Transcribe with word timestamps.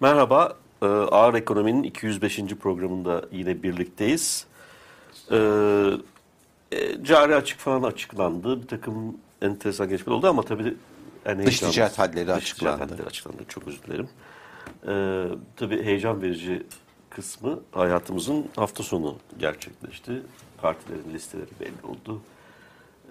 Merhaba, 0.00 0.56
e, 0.82 0.86
Ağır 0.86 1.34
Ekonomi'nin 1.34 1.82
205. 1.82 2.54
programında 2.54 3.24
yine 3.32 3.62
birlikteyiz. 3.62 4.46
E, 5.30 5.36
e, 6.72 7.04
cari 7.04 7.34
açık 7.34 7.58
falan 7.58 7.82
açıklandı. 7.82 8.62
Bir 8.62 8.68
takım 8.68 9.16
enteresan 9.42 9.88
gelişmeler 9.88 10.18
oldu 10.18 10.28
ama 10.28 10.42
tabii... 10.42 10.74
Yani 11.26 11.46
dış 11.46 11.60
ticaret 11.60 11.98
hadleri 11.98 12.26
dış 12.26 12.36
açıklandı. 12.36 12.84
Dış 12.84 12.90
hadleri 12.90 13.06
açıklandı. 13.08 13.42
Çok 13.48 13.68
özür 13.68 13.82
dilerim. 13.82 14.08
E, 14.88 15.24
tabii 15.56 15.84
heyecan 15.84 16.22
verici 16.22 16.62
kısmı 17.10 17.60
hayatımızın 17.72 18.48
hafta 18.56 18.82
sonu 18.82 19.16
gerçekleşti. 19.38 20.22
Partilerin 20.58 21.14
listeleri 21.14 21.50
belli 21.60 21.86
oldu. 21.92 22.20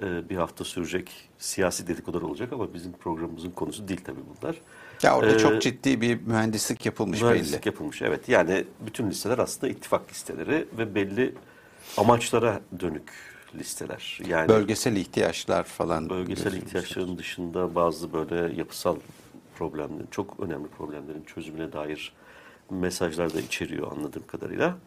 E, 0.01 0.29
bir 0.29 0.35
hafta 0.35 0.63
sürecek 0.63 1.29
siyasi 1.37 1.87
dedikodular 1.87 2.21
olacak 2.21 2.53
ama 2.53 2.73
bizim 2.73 2.91
programımızın 2.91 3.51
konusu 3.51 3.87
değil 3.87 4.01
tabii 4.03 4.21
bunlar. 4.41 4.55
Ya 5.03 5.17
orada 5.17 5.35
ee, 5.35 5.39
çok 5.39 5.61
ciddi 5.61 6.01
bir 6.01 6.21
mühendislik 6.21 6.85
yapılmış 6.85 7.21
mühendislik 7.21 7.65
belli. 7.65 7.67
yapılmış 7.67 8.01
evet. 8.01 8.29
Yani 8.29 8.63
bütün 8.79 9.09
listeler 9.09 9.37
aslında 9.37 9.73
ittifak 9.73 10.11
listeleri 10.11 10.65
ve 10.77 10.95
belli 10.95 11.33
amaçlara 11.97 12.61
dönük 12.79 13.11
listeler. 13.55 14.19
Yani 14.27 14.49
bölgesel 14.49 14.95
ihtiyaçlar 14.95 15.63
falan. 15.63 16.09
Bölgesel 16.09 16.53
ihtiyaçların 16.53 17.17
dışında 17.17 17.75
bazı 17.75 18.13
böyle 18.13 18.55
yapısal 18.55 18.95
problemlerin, 19.57 20.07
çok 20.11 20.39
önemli 20.39 20.67
problemlerin 20.67 21.23
çözümüne 21.23 21.73
dair 21.73 22.13
mesajlar 22.69 23.33
da 23.33 23.39
içeriyor 23.39 23.91
anladığım 23.91 24.27
kadarıyla. 24.27 24.77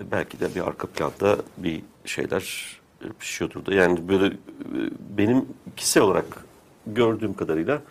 E, 0.00 0.10
belki 0.10 0.40
de 0.40 0.54
bir 0.54 0.68
arka 0.68 0.86
planda 0.86 1.36
bir 1.58 1.82
şeyler 2.04 2.76
pişiyordur 3.18 3.66
da. 3.66 3.74
Yani 3.74 4.08
böyle 4.08 4.26
e, 4.26 4.34
benim 5.18 5.48
kişisel 5.76 6.02
olarak 6.02 6.44
gördüğüm 6.86 7.34
kadarıyla 7.34 7.82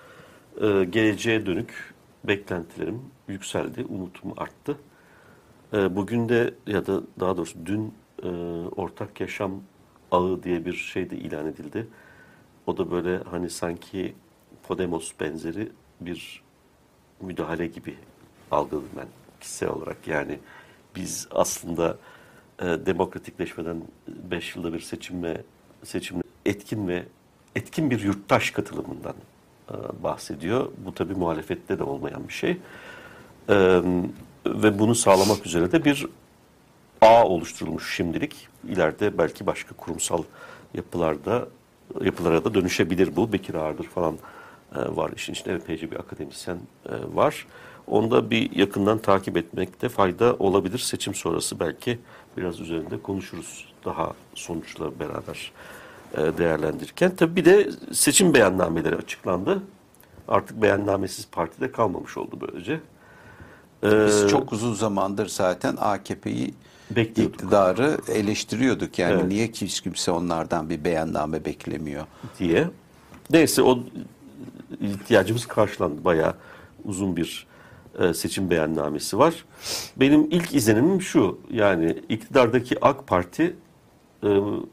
e, 0.61 0.83
geleceğe 0.83 1.45
dönük 1.45 1.93
beklentilerim 2.23 3.01
yükseldi, 3.27 3.85
umutum 3.85 4.33
arttı. 4.37 4.77
E, 5.73 5.95
bugün 5.95 6.29
de 6.29 6.53
ya 6.67 6.87
da 6.87 7.01
daha 7.19 7.37
doğrusu 7.37 7.65
dün 7.65 7.93
e, 8.23 8.27
ortak 8.75 9.21
yaşam 9.21 9.61
ağı 10.11 10.43
diye 10.43 10.65
bir 10.65 10.73
şey 10.73 11.09
de 11.09 11.17
ilan 11.17 11.47
edildi. 11.47 11.87
O 12.67 12.77
da 12.77 12.91
böyle 12.91 13.17
hani 13.17 13.49
sanki 13.49 14.15
Podemos 14.67 15.11
benzeri 15.19 15.71
bir 16.01 16.41
müdahale 17.21 17.67
gibi 17.67 17.95
algıladım 18.51 18.89
ben 18.97 19.07
kişisel 19.39 19.69
olarak. 19.69 20.07
Yani 20.07 20.39
biz 20.95 21.27
aslında 21.31 21.97
e, 22.59 22.65
demokratikleşmeden 22.65 23.81
5 24.07 24.55
yılda 24.55 24.73
bir 24.73 24.79
seçimle 24.79 25.43
seçimle 25.83 26.23
etkin 26.45 26.87
ve 26.87 27.03
etkin 27.55 27.91
bir 27.91 27.99
yurttaş 27.99 28.51
katılımından 28.51 29.15
e, 29.15 29.34
bahsediyor. 30.03 30.71
Bu 30.77 30.93
tabii 30.93 31.13
muhalefette 31.13 31.79
de 31.79 31.83
olmayan 31.83 32.27
bir 32.27 32.33
şey. 32.33 32.57
E, 33.49 33.81
ve 34.45 34.79
bunu 34.79 34.95
sağlamak 34.95 35.45
üzere 35.45 35.71
de 35.71 35.85
bir 35.85 36.07
ağ 37.01 37.27
oluşturulmuş 37.27 37.95
şimdilik. 37.95 38.47
İleride 38.67 39.17
belki 39.17 39.45
başka 39.45 39.75
kurumsal 39.75 40.23
yapılarda 40.73 41.47
yapılara 42.01 42.43
da 42.43 42.53
dönüşebilir 42.53 43.15
bu. 43.15 43.33
Bekir 43.33 43.53
Ağırdır 43.53 43.83
falan 43.83 44.17
e, 44.75 44.79
var 44.95 45.11
işin 45.15 45.33
içinde. 45.33 45.53
Epeyce 45.53 45.91
bir 45.91 45.95
akademisyen 45.95 46.57
var. 47.13 47.47
Onda 47.87 48.29
bir 48.29 48.55
yakından 48.55 48.97
takip 48.97 49.37
etmekte 49.37 49.89
fayda 49.89 50.35
olabilir. 50.39 50.77
Seçim 50.77 51.13
sonrası 51.13 51.59
belki 51.59 51.99
biraz 52.37 52.59
üzerinde 52.59 53.01
konuşuruz 53.01 53.73
daha 53.85 54.13
sonuçla 54.35 54.99
beraber. 54.99 55.51
E, 56.17 56.37
değerlendirirken. 56.37 57.15
Tabii 57.15 57.35
bir 57.35 57.45
de 57.45 57.69
seçim 57.91 58.33
beyannameleri 58.33 58.95
açıklandı. 58.95 59.61
Artık 60.27 60.61
beyannamesiz 60.61 61.27
partide 61.31 61.71
kalmamış 61.71 62.17
oldu 62.17 62.37
böylece. 62.41 62.79
Biz 63.83 64.23
ee, 64.23 64.27
çok 64.27 64.53
uzun 64.53 64.73
zamandır 64.73 65.27
zaten 65.27 65.75
AKP'yi 65.79 66.53
iktidarı 66.95 67.97
eleştiriyorduk. 68.11 68.99
Yani 68.99 69.13
evet. 69.13 69.27
niye 69.27 69.47
hiç 69.47 69.81
kimse 69.81 70.11
onlardan 70.11 70.69
bir 70.69 70.83
beyanname 70.83 71.45
beklemiyor 71.45 72.05
diye. 72.39 72.67
Neyse 73.29 73.61
o 73.61 73.79
ihtiyacımız 74.81 75.45
karşılandı. 75.45 76.05
Bayağı 76.05 76.33
uzun 76.85 77.15
bir 77.15 77.47
e, 77.99 78.13
seçim 78.13 78.49
beyannamesi 78.49 79.17
var. 79.17 79.45
Benim 79.97 80.27
ilk 80.31 80.55
izlenimim 80.55 81.01
şu. 81.01 81.39
Yani 81.51 81.97
iktidardaki 82.09 82.85
AK 82.85 83.07
Parti 83.07 83.43
e, 83.43 83.55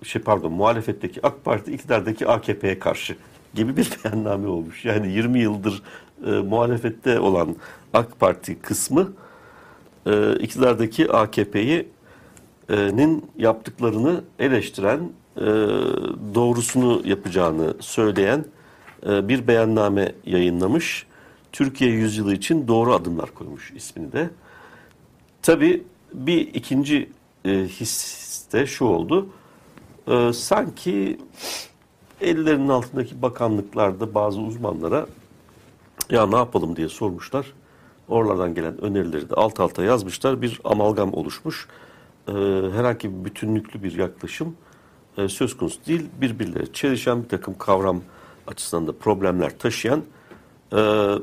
şey 0.03 0.23
pardon 0.23 0.53
muhalefetteki 0.53 1.27
AK 1.27 1.45
Parti 1.45 1.73
iktidardaki 1.73 2.29
AKP'ye 2.29 2.79
karşı 2.79 3.17
gibi 3.55 3.77
bir 3.77 3.91
beyanname 4.05 4.49
olmuş. 4.49 4.85
Yani 4.85 5.13
20 5.13 5.41
yıldır 5.41 5.83
e, 6.27 6.31
muhalefette 6.31 7.21
olan 7.21 7.57
AK 7.95 8.21
Parti 8.21 8.59
kısmı 8.59 9.13
e, 10.07 10.37
iktidardaki 10.37 11.13
AKP'nin 11.13 13.27
yaptıklarını 13.39 14.25
eleştiren, 14.39 15.01
e, 15.37 15.45
doğrusunu 16.35 17.03
yapacağını 17.05 17.75
söyleyen 17.81 18.45
e, 19.07 19.29
bir 19.29 19.47
beyanname 19.47 20.13
yayınlamış. 20.27 21.07
Türkiye 21.53 21.91
yüzyılı 21.91 22.35
için 22.35 22.69
doğru 22.69 22.95
adımlar 22.95 23.35
koymuş 23.35 23.73
ismini 23.77 24.13
de. 24.13 24.31
Tabii 25.43 25.83
bir 26.15 26.55
ikinci 26.55 27.11
e, 27.45 27.51
his 27.51 28.23
de 28.53 28.67
şu 28.67 28.85
oldu 28.85 29.29
e, 30.09 30.33
sanki 30.33 31.19
ellerinin 32.21 32.69
altındaki 32.69 33.23
bakanlıklarda 33.23 34.15
bazı 34.15 34.41
uzmanlara 34.41 35.07
ya 36.11 36.27
ne 36.27 36.37
yapalım 36.37 36.77
diye 36.77 36.89
sormuşlar. 36.89 37.53
Oralardan 38.09 38.55
gelen 38.55 38.81
önerileri 38.81 39.31
de 39.31 39.35
alt 39.35 39.61
alta 39.61 39.83
yazmışlar. 39.83 40.43
Bir 40.43 40.61
amalgam 40.65 41.15
oluşmuş. 41.15 41.69
E, 42.29 42.33
herhangi 42.73 43.11
bir 43.11 43.25
bütünlüklü 43.25 43.83
bir 43.83 43.99
yaklaşım 43.99 44.57
e, 45.19 45.29
söz 45.29 45.57
konusu 45.57 45.87
değil. 45.87 46.07
Birbirleri 46.21 46.73
çelişen 46.73 47.25
bir 47.25 47.29
takım 47.29 47.59
kavram 47.59 48.03
açısından 48.47 48.87
da 48.87 48.93
problemler 48.93 49.59
taşıyan 49.59 50.03
e, 50.73 50.79
e, 50.79 51.19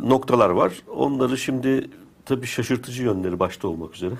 noktalar 0.00 0.50
var. 0.50 0.82
Onları 0.96 1.38
şimdi 1.38 1.90
tabii 2.24 2.46
şaşırtıcı 2.46 3.02
yönleri 3.02 3.38
başta 3.38 3.68
olmak 3.68 3.94
üzere 3.94 4.14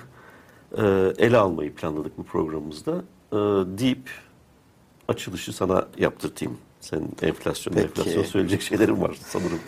e, 0.77 0.83
ele 1.17 1.37
almayı 1.37 1.75
planladık 1.75 2.17
bu 2.17 2.23
programımızda 2.23 3.03
e, 3.35 3.77
deyip 3.77 4.09
açılışı 5.07 5.53
sana 5.53 5.85
yaptırtayım. 5.97 6.57
Senin 6.81 7.11
enflasyon, 7.21 7.73
Peki. 7.73 7.85
enflasyon 7.87 8.23
söyleyecek 8.23 8.61
şeylerim 8.61 9.01
var 9.01 9.17
sanırım. 9.29 9.59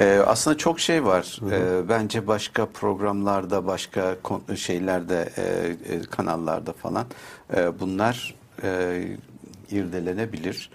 Ee, 0.00 0.22
aslında 0.26 0.56
çok 0.58 0.80
şey 0.80 1.04
var. 1.04 1.40
Ee, 1.50 1.88
bence 1.88 2.26
başka 2.26 2.66
programlarda, 2.66 3.66
başka 3.66 4.16
şeylerde, 4.56 5.28
e, 5.36 5.42
e, 5.94 6.00
kanallarda 6.02 6.72
falan 6.72 7.06
e, 7.56 7.80
bunlar 7.80 8.34
e, 8.62 9.02
irdelenebilir. 9.70 10.70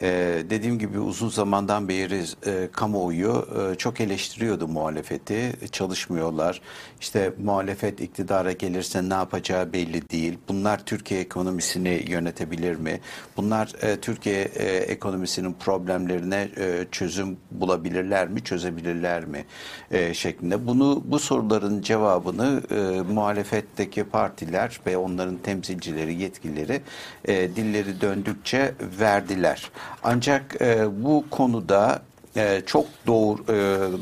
Ee, 0.00 0.42
dediğim 0.50 0.78
gibi 0.78 0.98
uzun 0.98 1.28
zamandan 1.28 1.88
beri 1.88 2.24
e, 2.46 2.68
kamuoyu 2.72 3.48
e, 3.72 3.74
çok 3.74 4.00
eleştiriyordu 4.00 4.68
muhalefeti. 4.68 5.52
Çalışmıyorlar. 5.72 6.60
İşte 7.00 7.32
muhalefet 7.44 8.00
iktidara 8.00 8.52
gelirse 8.52 9.08
ne 9.08 9.14
yapacağı 9.14 9.72
belli 9.72 10.10
değil. 10.10 10.38
Bunlar 10.48 10.84
Türkiye 10.84 11.20
ekonomisini 11.20 12.04
yönetebilir 12.08 12.76
mi? 12.76 13.00
Bunlar 13.36 13.72
e, 13.82 13.96
Türkiye 14.00 14.42
e, 14.42 14.76
ekonomisinin 14.76 15.52
problemlerine 15.52 16.48
e, 16.56 16.86
çözüm 16.92 17.36
bulabilirler 17.50 18.28
mi? 18.28 18.44
Çözebilirler 18.44 19.24
mi? 19.24 19.44
E, 19.90 20.14
şeklinde. 20.14 20.66
Bunu 20.66 21.02
bu 21.04 21.18
soruların 21.18 21.82
cevabını 21.82 22.62
e, 22.70 22.74
muhalefetteki 23.12 24.04
partiler 24.04 24.80
ve 24.86 24.96
onların 24.96 25.36
temsilcileri, 25.36 26.14
yetkilileri 26.22 26.80
e, 27.24 27.56
dilleri 27.56 28.00
döndükçe 28.00 28.74
verdiler. 29.00 29.70
Ancak 30.02 30.56
e, 30.60 30.86
bu 31.04 31.24
konuda 31.30 32.02
e, 32.36 32.62
çok 32.66 32.86
doğru, 33.06 33.42
e, 33.48 33.56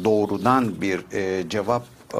doğrudan 0.05 0.81
bir 0.81 1.01
e, 1.13 1.49
cevap 1.49 2.00
e, 2.15 2.19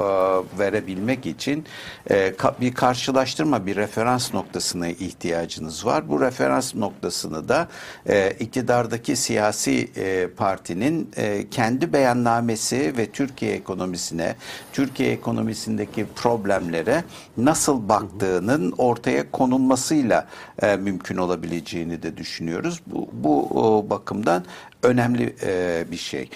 verebilmek 0.59 1.25
için 1.25 1.65
e, 2.11 2.33
bir 2.61 2.73
karşılaştırma, 2.73 3.65
bir 3.65 3.75
referans 3.75 4.33
noktasına 4.33 4.87
ihtiyacınız 4.87 5.85
var. 5.85 6.09
Bu 6.09 6.21
referans 6.21 6.75
noktasını 6.75 7.49
da 7.49 7.67
e, 8.09 8.31
iktidardaki 8.31 9.15
siyasi 9.15 9.91
partinin 10.37 11.11
kendi 11.51 11.93
beyannamesi 11.93 12.97
ve 12.97 13.11
Türkiye 13.11 13.53
ekonomisine, 13.53 14.35
Türkiye 14.73 15.11
ekonomisindeki 15.11 16.05
problemlere 16.15 17.03
nasıl 17.37 17.89
baktığının 17.89 18.73
ortaya 18.77 19.31
konulmasıyla 19.31 20.27
mümkün 20.79 21.17
olabileceğini 21.17 22.03
de 22.03 22.17
düşünüyoruz. 22.17 22.81
Bu, 22.87 23.09
bu 23.13 23.85
bakımdan 23.89 24.45
önemli 24.83 25.35
bir 25.91 25.97
şey. 25.97 26.29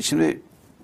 Şimdi 0.00 0.40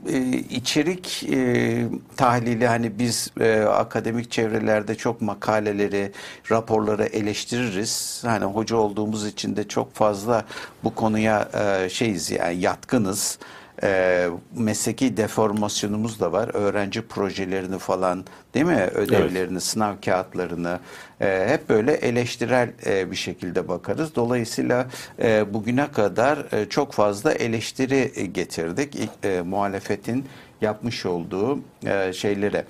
e, 0.08 0.18
içerik 0.50 1.24
e, 1.32 1.86
tahlili 2.16 2.66
hani 2.66 2.98
biz 2.98 3.30
e, 3.40 3.60
akademik 3.60 4.30
çevrelerde 4.30 4.94
çok 4.94 5.20
makaleleri, 5.20 6.12
raporları 6.50 7.04
eleştiririz. 7.04 8.22
Hani 8.26 8.44
hoca 8.44 8.76
olduğumuz 8.76 9.26
için 9.26 9.56
de 9.56 9.68
çok 9.68 9.94
fazla 9.94 10.44
bu 10.84 10.94
konuya 10.94 11.48
e, 11.54 11.88
şeyiz 11.88 12.30
yani 12.30 12.60
yatkınız. 12.60 13.38
E, 13.82 14.28
mesleki 14.56 15.16
deformasyonumuz 15.16 16.20
da 16.20 16.32
var. 16.32 16.50
Öğrenci 16.52 17.02
projelerini 17.02 17.78
falan 17.78 18.24
değil 18.54 18.66
mi? 18.66 18.90
Ödevlerini, 18.94 19.60
sınav 19.60 19.94
kağıtlarını 20.04 20.80
e, 21.20 21.46
hep 21.48 21.68
böyle 21.68 21.92
eleştirel 21.92 22.70
e, 22.86 23.10
bir 23.10 23.16
şekilde 23.16 23.68
bakarız. 23.68 24.14
Dolayısıyla 24.14 24.86
e, 25.22 25.54
bugüne 25.54 25.92
kadar 25.92 26.52
e, 26.52 26.68
çok 26.68 26.92
fazla 26.92 27.32
eleştiri 27.32 28.12
e, 28.14 28.26
getirdik. 28.26 28.98
E, 29.24 29.40
muhalefetin 29.40 30.24
yapmış 30.60 31.06
olduğu 31.06 31.60
e, 31.86 32.12
şeylere 32.12 32.64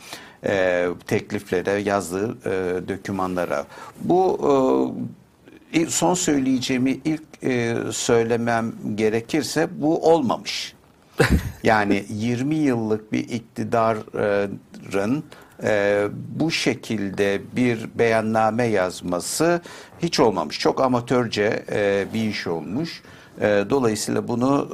e, 0.47 0.87
tekliflere, 1.07 1.71
yazdığı 1.71 2.31
e, 2.45 2.89
dokümanlara. 2.89 3.67
Bu 4.01 4.41
e, 5.73 5.87
son 5.87 6.15
söyleyeceğimi 6.15 7.01
ilk 7.05 7.23
e, 7.43 7.77
söylemem 7.93 8.73
gerekirse 8.95 9.69
bu 9.81 10.13
olmamış. 10.13 10.76
yani 11.63 12.05
20 12.09 12.55
yıllık 12.55 13.13
bir 13.13 13.29
iktidarın 13.29 14.61
e, 15.63 16.05
bu 16.29 16.51
şekilde 16.51 17.41
bir 17.57 17.91
beyanname 17.95 18.65
yazması 18.65 19.61
hiç 20.03 20.21
olmamış. 20.21 20.59
Çok 20.59 20.81
amatörce 20.81 21.65
e, 21.73 22.07
bir 22.15 22.29
iş 22.29 22.47
olmuş. 22.47 23.03
E, 23.41 23.65
dolayısıyla 23.71 24.29
bunu 24.29 24.69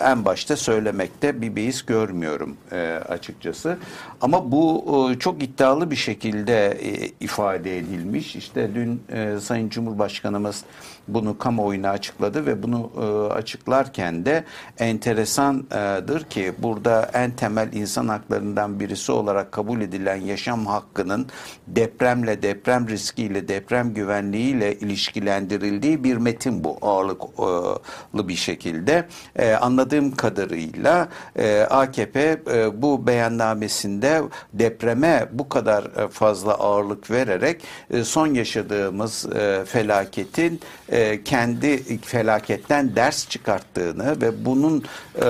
e, 0.00 0.04
en 0.04 0.24
başta 0.24 0.56
söylemekte 0.56 1.42
bir 1.42 1.56
beis 1.56 1.82
görmüyorum 1.82 2.56
e, 2.72 3.00
açıkçası. 3.08 3.78
Ama 4.20 4.52
bu 4.52 4.84
e, 5.12 5.18
çok 5.18 5.42
iddialı 5.42 5.90
bir 5.90 5.96
şekilde 5.96 6.66
e, 6.68 7.10
ifade 7.20 7.78
edilmiş. 7.78 8.36
İşte 8.36 8.74
dün 8.74 9.02
e, 9.12 9.40
Sayın 9.40 9.68
Cumhurbaşkanımız 9.68 10.64
bunu 11.08 11.38
kamuoyuna 11.38 11.90
açıkladı 11.90 12.46
ve 12.46 12.62
bunu 12.62 12.90
e, 12.96 13.32
açıklarken 13.32 14.26
de 14.26 14.44
enteresandır 14.78 16.24
ki 16.24 16.52
burada 16.58 17.10
en 17.14 17.30
temel 17.30 17.72
insan 17.72 18.08
haklarından 18.08 18.80
birisi 18.80 19.12
olarak 19.12 19.52
kabul 19.52 19.80
edilen 19.80 20.16
yaşam 20.16 20.66
hakkının 20.66 21.26
depremle, 21.66 22.42
deprem 22.42 22.88
riskiyle, 22.88 23.48
deprem 23.48 23.94
güvenliğiyle 23.94 24.78
ilişkilendirildiği 24.78 26.04
bir 26.04 26.16
metin 26.16 26.64
bu 26.64 26.78
ağırlıklı 26.82 28.28
bir 28.28 28.36
şekilde. 28.36 29.08
E, 29.36 29.52
anladığım 29.52 30.14
kadarıyla 30.16 31.08
e, 31.36 31.60
AKP 31.60 32.38
e, 32.52 32.82
bu 32.82 33.06
beyannamesinde 33.06 34.22
depreme 34.52 35.28
bu 35.32 35.48
kadar 35.48 35.84
e, 35.84 36.08
fazla 36.08 36.54
ağırlık 36.54 37.10
vererek 37.10 37.62
e, 37.90 38.04
son 38.04 38.26
yaşadığımız 38.26 39.26
e, 39.36 39.64
felaketin 39.64 40.60
e, 40.92 40.93
kendi 41.24 41.98
felaketten 41.98 42.96
ders 42.96 43.28
çıkarttığını 43.28 44.20
ve 44.20 44.44
bunun 44.44 44.84
e, 45.16 45.22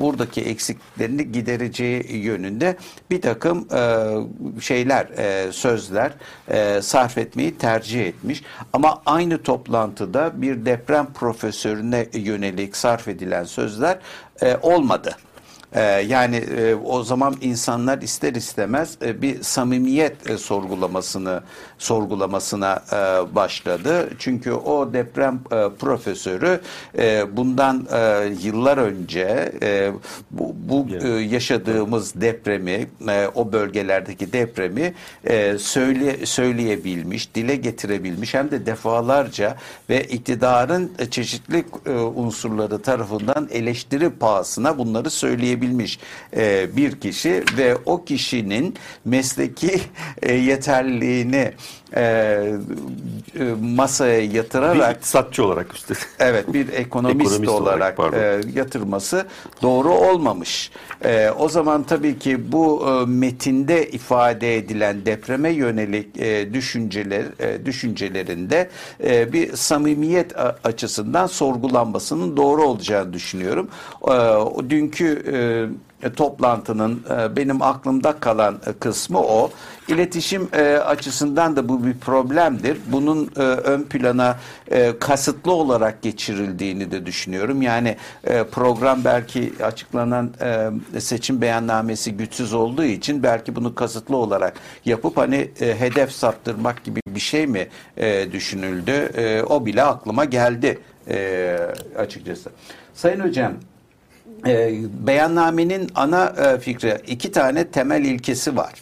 buradaki 0.00 0.40
eksiklerini 0.40 1.32
gidereceği 1.32 2.16
yönünde 2.16 2.76
bir 3.10 3.20
takım 3.20 3.68
e, 3.74 4.60
şeyler, 4.60 5.06
e, 5.06 5.52
sözler 5.52 6.12
e, 6.48 6.82
sarf 6.82 7.18
etmeyi 7.18 7.58
tercih 7.58 8.06
etmiş. 8.06 8.42
Ama 8.72 9.02
aynı 9.06 9.42
toplantıda 9.42 10.42
bir 10.42 10.66
deprem 10.66 11.12
profesörüne 11.12 12.06
yönelik 12.12 12.76
sarf 12.76 13.08
edilen 13.08 13.44
sözler 13.44 13.98
e, 14.42 14.56
olmadı. 14.62 15.16
Ee, 15.72 15.80
yani 15.82 16.36
e, 16.36 16.74
o 16.74 17.02
zaman 17.02 17.34
insanlar 17.40 18.02
ister 18.02 18.34
istemez 18.34 18.98
e, 19.02 19.22
bir 19.22 19.42
samimiyet 19.42 20.30
e, 20.30 20.38
sorgulamasını 20.38 21.42
sorgulamasına 21.78 22.82
e, 22.92 22.96
başladı. 23.34 24.10
Çünkü 24.18 24.52
o 24.52 24.92
deprem 24.92 25.34
e, 25.34 25.68
profesörü 25.78 26.60
e, 26.98 27.36
bundan 27.36 27.86
e, 27.92 28.24
yıllar 28.42 28.78
önce 28.78 29.52
e, 29.62 29.92
bu, 30.30 30.54
bu 30.68 30.86
e, 31.02 31.08
yaşadığımız 31.08 32.20
depremi, 32.20 32.86
e, 33.08 33.28
o 33.34 33.52
bölgelerdeki 33.52 34.32
depremi 34.32 34.94
e, 35.24 35.58
söyle 35.58 36.26
söyleyebilmiş, 36.26 37.34
dile 37.34 37.56
getirebilmiş 37.56 38.34
hem 38.34 38.50
de 38.50 38.66
defalarca 38.66 39.56
ve 39.90 40.04
iktidarın 40.04 40.92
çeşitli 41.10 41.64
e, 41.86 41.90
unsurları 41.90 42.82
tarafından 42.82 43.48
eleştiri 43.52 44.10
pahasına 44.10 44.78
bunları 44.78 45.10
söyleyebilmiş 45.10 45.57
edebilmiş 45.58 45.98
e, 46.36 46.76
bir 46.76 47.00
kişi 47.00 47.44
ve 47.58 47.76
o 47.86 48.04
kişinin 48.04 48.74
mesleki 49.04 49.80
e, 50.22 50.34
yeterliliğini 50.34 51.52
e, 51.96 52.02
e, 52.02 53.44
masaya 53.62 54.20
yatırarak 54.20 54.90
bir 54.90 54.96
iktisatçı 54.96 55.44
olarak 55.44 55.74
üstelik. 55.74 56.02
Evet 56.18 56.52
bir 56.52 56.68
ekonomist, 56.72 57.32
ekonomist 57.32 57.52
olarak, 57.52 57.98
olarak 57.98 58.14
e, 58.14 58.40
yatırması 58.54 59.26
doğru 59.62 59.90
olmamış. 59.90 60.70
E, 61.04 61.30
o 61.30 61.48
zaman 61.48 61.82
tabii 61.82 62.18
ki 62.18 62.52
bu 62.52 62.86
e, 62.88 63.06
metinde 63.06 63.90
ifade 63.90 64.56
edilen 64.56 65.06
depreme 65.06 65.50
yönelik 65.50 66.16
e, 66.16 66.54
düşünceler 66.54 67.24
e, 67.38 67.66
düşüncelerinde 67.66 68.70
e, 69.04 69.32
bir 69.32 69.56
samimiyet 69.56 70.32
açısından 70.64 71.26
sorgulanmasının 71.26 72.36
doğru 72.36 72.62
olacağını 72.62 73.12
düşünüyorum. 73.12 73.68
E, 74.04 74.14
dünkü 74.70 75.22
e, 75.32 75.47
toplantının 76.16 77.02
e, 77.10 77.36
benim 77.36 77.62
aklımda 77.62 78.12
kalan 78.12 78.60
e, 78.66 78.72
kısmı 78.72 79.20
o. 79.20 79.50
İletişim 79.88 80.48
e, 80.52 80.62
açısından 80.76 81.56
da 81.56 81.68
bu 81.68 81.86
bir 81.86 81.94
problemdir. 81.94 82.78
Bunun 82.86 83.30
e, 83.36 83.40
ön 83.40 83.82
plana 83.82 84.36
e, 84.70 84.98
kasıtlı 84.98 85.52
olarak 85.52 86.02
geçirildiğini 86.02 86.90
de 86.90 87.06
düşünüyorum. 87.06 87.62
Yani 87.62 87.96
e, 88.24 88.44
program 88.44 89.04
belki 89.04 89.52
açıklanan 89.62 90.30
e, 90.94 91.00
seçim 91.00 91.40
beyannamesi 91.40 92.12
güçsüz 92.12 92.52
olduğu 92.54 92.84
için 92.84 93.22
belki 93.22 93.56
bunu 93.56 93.74
kasıtlı 93.74 94.16
olarak 94.16 94.54
yapıp 94.84 95.16
hani 95.16 95.50
e, 95.60 95.80
hedef 95.80 96.12
saptırmak 96.12 96.84
gibi 96.84 97.00
bir 97.08 97.20
şey 97.20 97.46
mi 97.46 97.68
e, 97.96 98.32
düşünüldü? 98.32 98.90
E, 98.90 99.42
o 99.42 99.66
bile 99.66 99.82
aklıma 99.82 100.24
geldi 100.24 100.78
e, 101.08 101.58
açıkçası. 101.96 102.50
Sayın 102.94 103.20
Hocam 103.20 103.52
e, 104.46 104.74
beyannamenin 105.06 105.90
ana 105.94 106.26
e, 106.26 106.58
fikri 106.58 106.96
iki 107.06 107.32
tane 107.32 107.68
temel 107.68 108.04
ilkesi 108.04 108.56
var. 108.56 108.72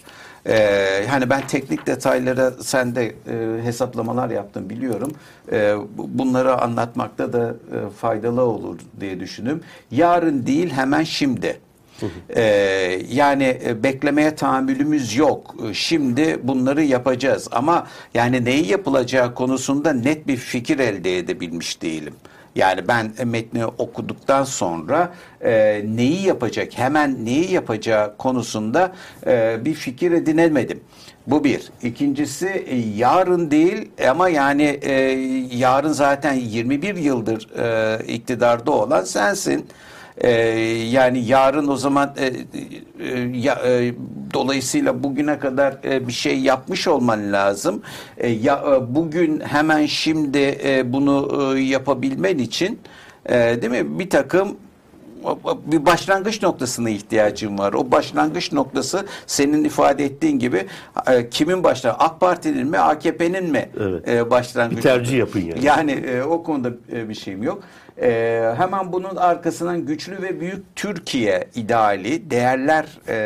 Ee, 0.48 1.06
hani 1.08 1.30
ben 1.30 1.46
teknik 1.46 1.86
detaylara 1.86 2.50
sen 2.50 2.94
de 2.94 3.06
e, 3.06 3.62
hesaplamalar 3.62 4.30
yaptım 4.30 4.70
biliyorum. 4.70 5.12
E, 5.52 5.74
bunları 5.96 6.62
anlatmakta 6.62 7.32
da 7.32 7.48
e, 7.48 7.90
faydalı 7.90 8.42
olur 8.42 8.78
diye 9.00 9.20
düşündüm. 9.20 9.60
Yarın 9.90 10.46
değil 10.46 10.70
hemen 10.70 11.02
şimdi. 11.02 11.60
Ee, 12.36 12.42
yani 13.10 13.58
e, 13.66 13.82
beklemeye 13.82 14.34
tahammülümüz 14.34 15.16
yok. 15.16 15.54
Şimdi 15.72 16.40
bunları 16.42 16.82
yapacağız 16.82 17.48
ama 17.52 17.86
yani 18.14 18.44
neyi 18.44 18.66
yapılacağı 18.66 19.34
konusunda 19.34 19.92
net 19.92 20.26
bir 20.26 20.36
fikir 20.36 20.78
elde 20.78 21.18
edebilmiş 21.18 21.82
değilim. 21.82 22.14
Yani 22.56 22.88
ben 22.88 23.12
metni 23.24 23.66
okuduktan 23.66 24.44
sonra 24.44 25.12
e, 25.40 25.82
neyi 25.86 26.22
yapacak, 26.22 26.78
hemen 26.78 27.24
neyi 27.24 27.52
yapacağı 27.52 28.16
konusunda 28.16 28.92
e, 29.26 29.56
bir 29.64 29.74
fikir 29.74 30.12
edinemedim. 30.12 30.80
Bu 31.26 31.44
bir. 31.44 31.70
İkincisi 31.82 32.46
e, 32.46 32.76
yarın 32.76 33.50
değil 33.50 33.88
ama 34.08 34.28
yani 34.28 34.62
e, 34.82 34.92
yarın 35.56 35.92
zaten 35.92 36.32
21 36.32 36.96
yıldır 36.96 37.48
e, 37.58 38.04
iktidarda 38.04 38.70
olan 38.70 39.04
sensin. 39.04 39.66
E, 40.20 40.30
yani 40.90 41.24
yarın 41.24 41.68
o 41.68 41.76
zaman 41.76 42.14
e, 42.18 42.26
e, 42.26 43.20
e, 43.48 43.94
dolayısıyla 44.34 45.02
bugüne 45.02 45.38
kadar 45.38 45.76
e, 45.84 46.08
bir 46.08 46.12
şey 46.12 46.40
yapmış 46.40 46.88
olman 46.88 47.32
lazım. 47.32 47.82
E, 48.16 48.28
ya 48.28 48.64
e, 48.66 48.94
bugün 48.94 49.40
hemen 49.40 49.86
şimdi 49.86 50.58
e, 50.64 50.92
bunu 50.92 51.44
e, 51.56 51.60
yapabilmen 51.60 52.38
için 52.38 52.78
e, 53.26 53.34
değil 53.34 53.84
mi? 53.84 53.98
Bir 53.98 54.10
takım 54.10 54.56
bir 55.66 55.86
başlangıç 55.86 56.42
noktasına 56.42 56.90
ihtiyacım 56.90 57.58
var. 57.58 57.72
O 57.72 57.90
başlangıç 57.90 58.52
noktası 58.52 59.06
senin 59.26 59.64
ifade 59.64 60.04
ettiğin 60.04 60.38
gibi 60.38 60.66
e, 61.06 61.30
kimin 61.30 61.64
başlangıcı? 61.64 62.04
AK 62.04 62.20
Parti'nin 62.20 62.66
mi, 62.66 62.78
AKP'nin 62.78 63.50
mi 63.50 63.68
evet. 63.80 64.08
e, 64.08 64.30
başlangıcı? 64.30 64.76
Bir 64.76 64.82
tercih 64.82 65.18
yapın 65.18 65.40
yani. 65.40 65.64
Yani 65.64 65.90
e, 65.90 66.22
o 66.22 66.42
konuda 66.42 66.70
e, 66.92 67.08
bir 67.08 67.14
şeyim 67.14 67.42
yok. 67.42 67.62
E, 68.02 68.52
hemen 68.56 68.92
bunun 68.92 69.16
arkasından 69.16 69.86
güçlü 69.86 70.22
ve 70.22 70.40
büyük 70.40 70.76
Türkiye 70.76 71.48
ideali, 71.54 72.30
değerler 72.30 72.86
e, 73.08 73.16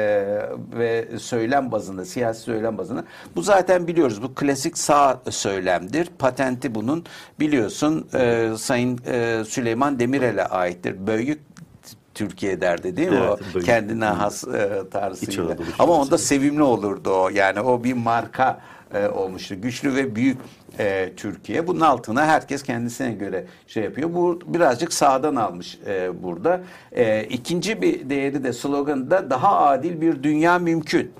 ve 0.79 1.19
söylem 1.19 1.73
bazında, 1.73 2.05
siyasi 2.05 2.41
söylem 2.41 2.79
bazında. 2.79 3.05
Bu 3.37 3.43
zaten 3.43 3.87
biliyoruz. 3.87 4.23
Bu 4.23 4.35
klasik 4.35 4.79
sağ 4.79 5.21
söylemdir. 5.31 6.09
Patenti 6.19 6.75
bunun 6.75 7.05
biliyorsun 7.41 8.09
e, 8.15 8.49
Sayın 8.59 9.01
e, 9.07 9.45
Süleyman 9.45 9.99
Demirel'e 9.99 10.45
aittir. 10.45 11.07
Büyük 11.07 11.41
Türkiye 12.15 12.61
derdi 12.61 12.97
değil 12.97 13.11
mi? 13.11 13.19
Evet, 13.21 13.41
o 13.51 13.55
böyle. 13.55 13.67
kendine 13.67 14.05
has 14.05 14.45
e, 14.49 14.83
tarzıyla. 14.91 15.57
Ama 15.79 15.93
onda 15.93 16.19
sevimli 16.19 16.63
olurdu 16.63 17.11
o. 17.11 17.29
Yani 17.29 17.61
o 17.61 17.85
bir 17.85 17.93
marka 17.93 18.61
e, 18.95 19.09
olmuştu. 19.09 19.61
Güçlü 19.61 19.95
ve 19.95 20.17
büyük 20.17 20.39
e, 20.81 21.13
Türkiye. 21.17 21.67
Bunun 21.67 21.81
altına 21.81 22.27
herkes 22.27 22.63
kendisine 22.63 23.13
göre 23.13 23.45
şey 23.67 23.85
yapıyor. 23.85 24.15
Bu 24.15 24.41
birazcık 24.47 24.93
sağdan 24.93 25.37
almış 25.37 25.79
e, 25.87 26.23
burada. 26.23 26.61
E, 26.93 27.25
ikinci 27.25 27.83
bir 27.83 28.11
değeri 28.11 28.45
de 28.45 28.53
sloganında 28.53 29.31
daha 29.31 29.59
adil 29.61 30.01
bir 30.01 30.23
dünya 30.23 30.59
mümkün. 30.59 31.13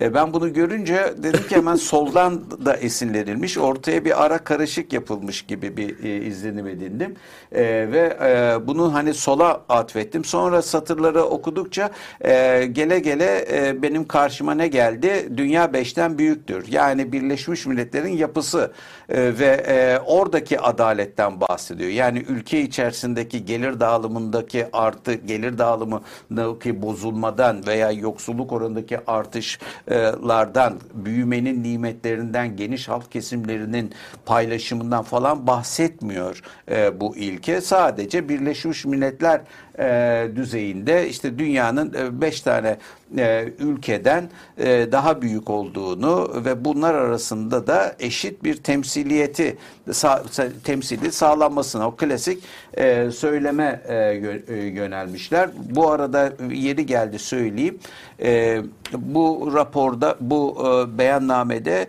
E, 0.00 0.14
ben 0.14 0.32
bunu 0.32 0.52
görünce 0.52 1.14
dedim 1.16 1.48
ki 1.48 1.56
hemen 1.56 1.74
soldan 1.88 2.50
da 2.64 2.76
esinlenilmiş. 2.76 3.58
Ortaya 3.58 4.04
bir 4.04 4.24
ara 4.24 4.38
karışık 4.38 4.92
yapılmış 4.92 5.42
gibi 5.42 5.76
bir 5.76 6.04
e, 6.04 6.16
izlenim 6.26 6.66
edindim. 6.66 7.14
E, 7.52 7.62
ve 7.64 8.18
e, 8.22 8.66
bunu 8.66 8.94
hani 8.94 9.14
sola 9.14 9.62
atfettim. 9.68 10.24
Sonra 10.24 10.62
satırları 10.62 11.22
okudukça 11.22 11.90
e, 12.20 12.64
gele 12.72 12.98
gele 12.98 13.46
e, 13.52 13.82
benim 13.82 14.08
karşıma 14.08 14.54
ne 14.54 14.68
geldi? 14.68 15.28
Dünya 15.36 15.72
beşten 15.72 16.18
büyüktür. 16.18 16.66
Yani 16.68 17.12
Birleşmiş 17.12 17.66
Milletler'in 17.66 18.16
yapısı 18.16 18.72
e, 19.08 19.38
ve 19.38 19.46
e, 19.46 19.98
oradaki 20.06 20.60
adaletten 20.60 21.40
bahsediyor. 21.40 21.90
Yani 21.90 22.18
ülke 22.18 22.60
içerisindeki 22.60 23.44
gelir 23.44 23.80
dağılımındaki 23.80 24.66
artı, 24.72 25.14
gelir 25.14 25.58
dağılımındaki 25.58 26.82
bozulmadan 26.82 27.66
veya 27.66 27.90
yoksulluk 27.90 28.52
oranındaki 28.52 28.98
artışlardan, 29.06 30.74
büyümenin 30.94 31.62
nimetlerinden, 31.62 32.56
geniş 32.56 32.88
halk 32.88 33.12
kesimlerinin 33.12 33.92
paylaşımından 34.26 35.02
falan 35.02 35.46
bahsetmiyor 35.46 36.42
e, 36.70 37.00
bu 37.00 37.16
ilke. 37.16 37.60
Sadece 37.60 38.28
Birleşmiş 38.28 38.84
Milletler 38.84 39.40
e, 39.78 40.28
düzeyinde 40.36 41.08
işte 41.08 41.38
dünyanın 41.38 41.94
e, 41.94 42.20
beş 42.20 42.40
tane 42.40 42.76
e, 43.18 43.48
ülkeden 43.58 44.30
e, 44.58 44.92
daha 44.92 45.22
büyük 45.22 45.50
olduğunu 45.50 46.30
ve 46.44 46.64
bunlar 46.64 46.94
arasında 46.94 47.66
da 47.66 47.96
eşit 47.98 48.44
bir 48.44 48.56
temsiliyeti 48.56 49.56
sa, 49.92 50.22
temsili 50.64 51.12
sağlanmasına 51.12 51.88
o 51.88 51.96
klasik 51.96 52.44
e, 52.74 53.10
söyleme 53.10 53.82
e, 53.88 53.94
e, 53.94 54.56
yönelmişler. 54.56 55.50
Bu 55.70 55.90
arada 55.90 56.32
yeri 56.50 56.86
geldi 56.86 57.18
söyleyeyim. 57.18 57.78
E, 58.22 58.62
bu 58.92 59.50
raporda 59.54 60.16
bu 60.20 60.56
e, 60.60 60.98
beyannamede 60.98 61.86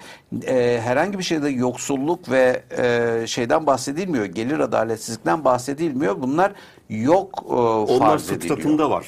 e, 0.47 0.79
herhangi 0.83 1.19
bir 1.19 1.23
şeyde 1.23 1.49
yoksulluk 1.49 2.31
ve 2.31 2.63
e, 2.77 3.27
şeyden 3.27 3.67
bahsedilmiyor. 3.67 4.25
Gelir 4.25 4.59
adaletsizlikten 4.59 5.43
bahsedilmiyor. 5.45 6.21
Bunlar 6.21 6.51
yok 6.89 7.43
e, 7.49 7.53
Onlar 7.53 7.99
farz 7.99 8.31
ediliyor. 8.31 8.57
fıtratında 8.57 8.89
var 8.89 9.07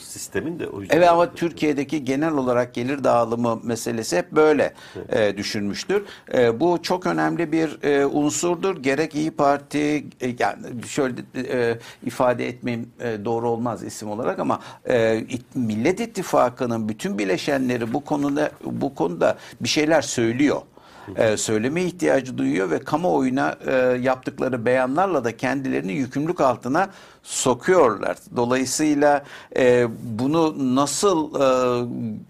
sistemin 0.00 0.58
de 0.58 0.68
o 0.68 0.80
yüzden. 0.80 0.96
Evet 0.96 1.08
ama 1.08 1.34
Türkiye'deki 1.34 2.04
genel 2.04 2.32
olarak 2.32 2.74
gelir 2.74 3.04
dağılımı 3.04 3.60
meselesi 3.62 4.16
hep 4.16 4.32
böyle 4.32 4.74
e, 5.08 5.36
düşünmüştür. 5.36 6.02
E, 6.34 6.60
bu 6.60 6.78
çok 6.82 7.06
önemli 7.06 7.52
bir 7.52 7.82
e, 7.82 8.06
unsurdur. 8.06 8.82
Gerek 8.82 9.14
İyi 9.14 9.30
Parti 9.30 9.78
e, 10.20 10.34
yani 10.38 10.58
şöyle 10.88 11.14
e, 11.36 11.78
ifade 12.06 12.48
etmeyeyim 12.48 12.90
e, 13.00 13.24
doğru 13.24 13.48
olmaz 13.50 13.82
isim 13.84 14.10
olarak 14.10 14.38
ama 14.38 14.60
e, 14.84 15.18
İt- 15.18 15.54
Millet 15.54 16.00
İttifakı'nın 16.00 16.88
bütün 16.88 17.18
bileşenleri 17.18 17.92
bu 17.94 18.04
konuda 18.04 18.50
bu 18.64 18.94
konuda 18.94 19.38
bir 19.60 19.68
şeyler 19.68 20.02
söylüyor 20.02 20.60
e, 21.16 21.36
söyleme 21.36 21.82
ihtiyacı 21.82 22.38
duyuyor 22.38 22.70
ve 22.70 22.78
kamuoyuna 22.78 23.56
e, 23.66 23.72
yaptıkları 24.02 24.66
beyanlarla 24.66 25.24
da 25.24 25.36
kendilerini 25.36 25.92
yükümlülük 25.92 26.40
altına 26.40 26.90
sokuyorlar. 27.28 28.16
Dolayısıyla 28.36 29.24
e, 29.56 29.86
bunu 30.02 30.74
nasıl 30.74 31.34
e, 31.34 31.48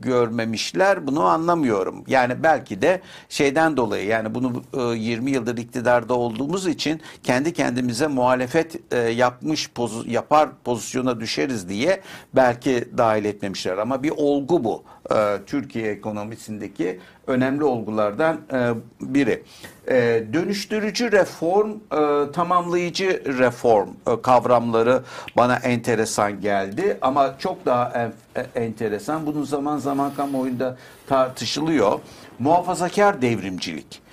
görmemişler 0.00 1.07
bunu 1.07 1.23
anlamıyorum. 1.23 2.05
Yani 2.07 2.43
belki 2.43 2.83
de 2.83 3.00
şeyden 3.28 3.76
dolayı 3.76 4.07
yani 4.07 4.35
bunu 4.35 4.62
e, 4.75 4.97
20 4.97 5.31
yıldır 5.31 5.57
iktidarda 5.57 6.14
olduğumuz 6.14 6.67
için 6.67 7.00
kendi 7.23 7.52
kendimize 7.52 8.07
muhalefet 8.07 8.93
e, 8.93 8.99
yapmış 8.99 9.71
poz, 9.71 10.07
yapar 10.07 10.49
pozisyona 10.64 11.21
düşeriz 11.21 11.69
diye 11.69 12.00
belki 12.35 12.88
dahil 12.99 13.25
etmemişler. 13.25 13.78
Ama 13.78 14.02
bir 14.02 14.12
olgu 14.17 14.64
bu. 14.64 14.85
E, 15.14 15.38
Türkiye 15.47 15.90
ekonomisindeki 15.90 17.00
önemli 17.26 17.64
olgulardan 17.64 18.40
e, 18.52 18.71
biri. 19.00 19.43
E, 19.90 20.25
dönüştürücü 20.33 21.12
reform, 21.12 21.71
e, 21.71 22.33
tamamlayıcı 22.33 23.23
reform 23.38 23.88
e, 23.88 24.23
kavramları 24.23 25.02
bana 25.37 25.57
enteresan 25.57 26.40
geldi 26.40 26.99
ama 27.02 27.35
çok 27.38 27.66
daha 27.66 27.92
en- 27.95 28.42
e, 28.42 28.64
enteresan. 28.64 29.26
Bunun 29.26 29.45
zaman 29.45 29.78
zaman 29.78 30.14
kamuoyunda 30.14 30.76
tartışılıyor. 31.09 31.99
Muhafazakar 32.38 33.23
devrimcilik. 33.23 34.08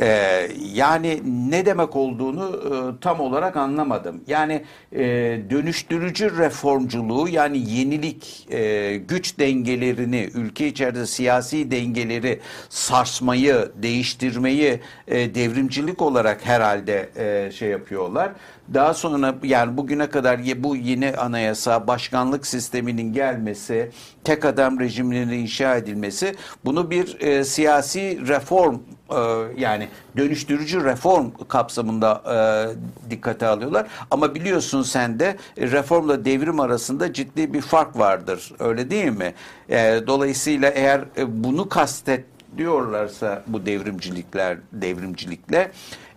Ee, 0.00 0.48
yani 0.74 1.22
ne 1.50 1.66
demek 1.66 1.96
olduğunu 1.96 2.46
e, 2.46 3.00
tam 3.00 3.20
olarak 3.20 3.56
anlamadım. 3.56 4.20
Yani 4.26 4.62
e, 4.92 5.02
dönüştürücü 5.50 6.38
reformculuğu 6.38 7.28
yani 7.28 7.70
yenilik, 7.70 8.46
e, 8.50 8.96
güç 8.96 9.38
dengelerini, 9.38 10.30
ülke 10.34 10.66
içerisinde 10.66 11.06
siyasi 11.06 11.70
dengeleri 11.70 12.40
sarsmayı, 12.68 13.68
değiştirmeyi 13.82 14.80
e, 15.08 15.34
devrimcilik 15.34 16.02
olarak 16.02 16.46
herhalde 16.46 17.08
e, 17.16 17.50
şey 17.52 17.68
yapıyorlar. 17.68 18.32
Daha 18.74 18.94
sonra 18.94 19.34
yani 19.42 19.76
bugüne 19.76 20.10
kadar 20.10 20.62
bu 20.62 20.76
yeni 20.76 21.16
anayasa, 21.16 21.86
başkanlık 21.86 22.46
sisteminin 22.46 23.12
gelmesi, 23.12 23.90
tek 24.24 24.44
adam 24.44 24.80
rejiminin 24.80 25.28
inşa 25.28 25.76
edilmesi 25.76 26.34
bunu 26.64 26.90
bir 26.90 27.20
e, 27.20 27.44
siyasi 27.44 28.28
reform 28.28 28.78
e, 29.10 29.16
yani 29.58 29.88
dönüştürücü 30.16 30.84
reform 30.84 31.30
kapsamında 31.48 32.22
e, 32.26 33.10
dikkate 33.10 33.46
alıyorlar. 33.46 33.86
Ama 34.10 34.34
biliyorsun 34.34 34.82
sen 34.82 35.20
de 35.20 35.36
e, 35.56 35.70
reformla 35.70 36.24
devrim 36.24 36.60
arasında 36.60 37.12
ciddi 37.12 37.52
bir 37.52 37.60
fark 37.60 37.98
vardır. 37.98 38.52
Öyle 38.58 38.90
değil 38.90 39.12
mi? 39.12 39.34
E, 39.68 40.00
dolayısıyla 40.06 40.70
eğer 40.70 41.00
e, 41.16 41.44
bunu 41.44 41.68
kastet 41.68 42.24
diyorlarsa 42.56 43.42
bu 43.46 43.66
devrimcilikler 43.66 44.58
devrimcilikle 44.72 45.70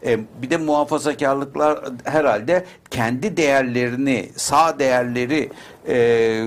e, 0.05 0.19
bir 0.41 0.49
de 0.49 0.57
muhafazakarlıklar 0.57 1.79
herhalde 2.03 2.65
kendi 2.91 3.37
değerlerini 3.37 4.29
sağ 4.35 4.79
değerleri 4.79 5.49
e, 5.87 6.45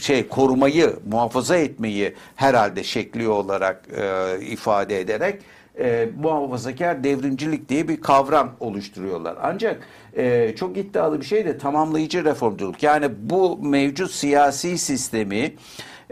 şey 0.00 0.28
korumayı 0.28 0.96
muhafaza 1.10 1.56
etmeyi 1.56 2.14
herhalde 2.36 2.84
şekli 2.84 3.28
olarak 3.28 3.88
e, 3.98 4.40
ifade 4.40 5.00
ederek 5.00 5.42
e, 5.78 6.08
muhafazakar 6.22 7.04
devrimcilik 7.04 7.68
diye 7.68 7.88
bir 7.88 8.00
kavram 8.00 8.52
oluşturuyorlar. 8.60 9.36
Ancak 9.42 9.80
e, 10.16 10.54
çok 10.56 10.76
iddialı 10.76 11.20
bir 11.20 11.26
şey 11.26 11.44
de 11.44 11.58
tamamlayıcı 11.58 12.24
reformculuk. 12.24 12.82
Yani 12.82 13.06
bu 13.18 13.58
mevcut 13.62 14.10
siyasi 14.10 14.78
sistemi 14.78 15.54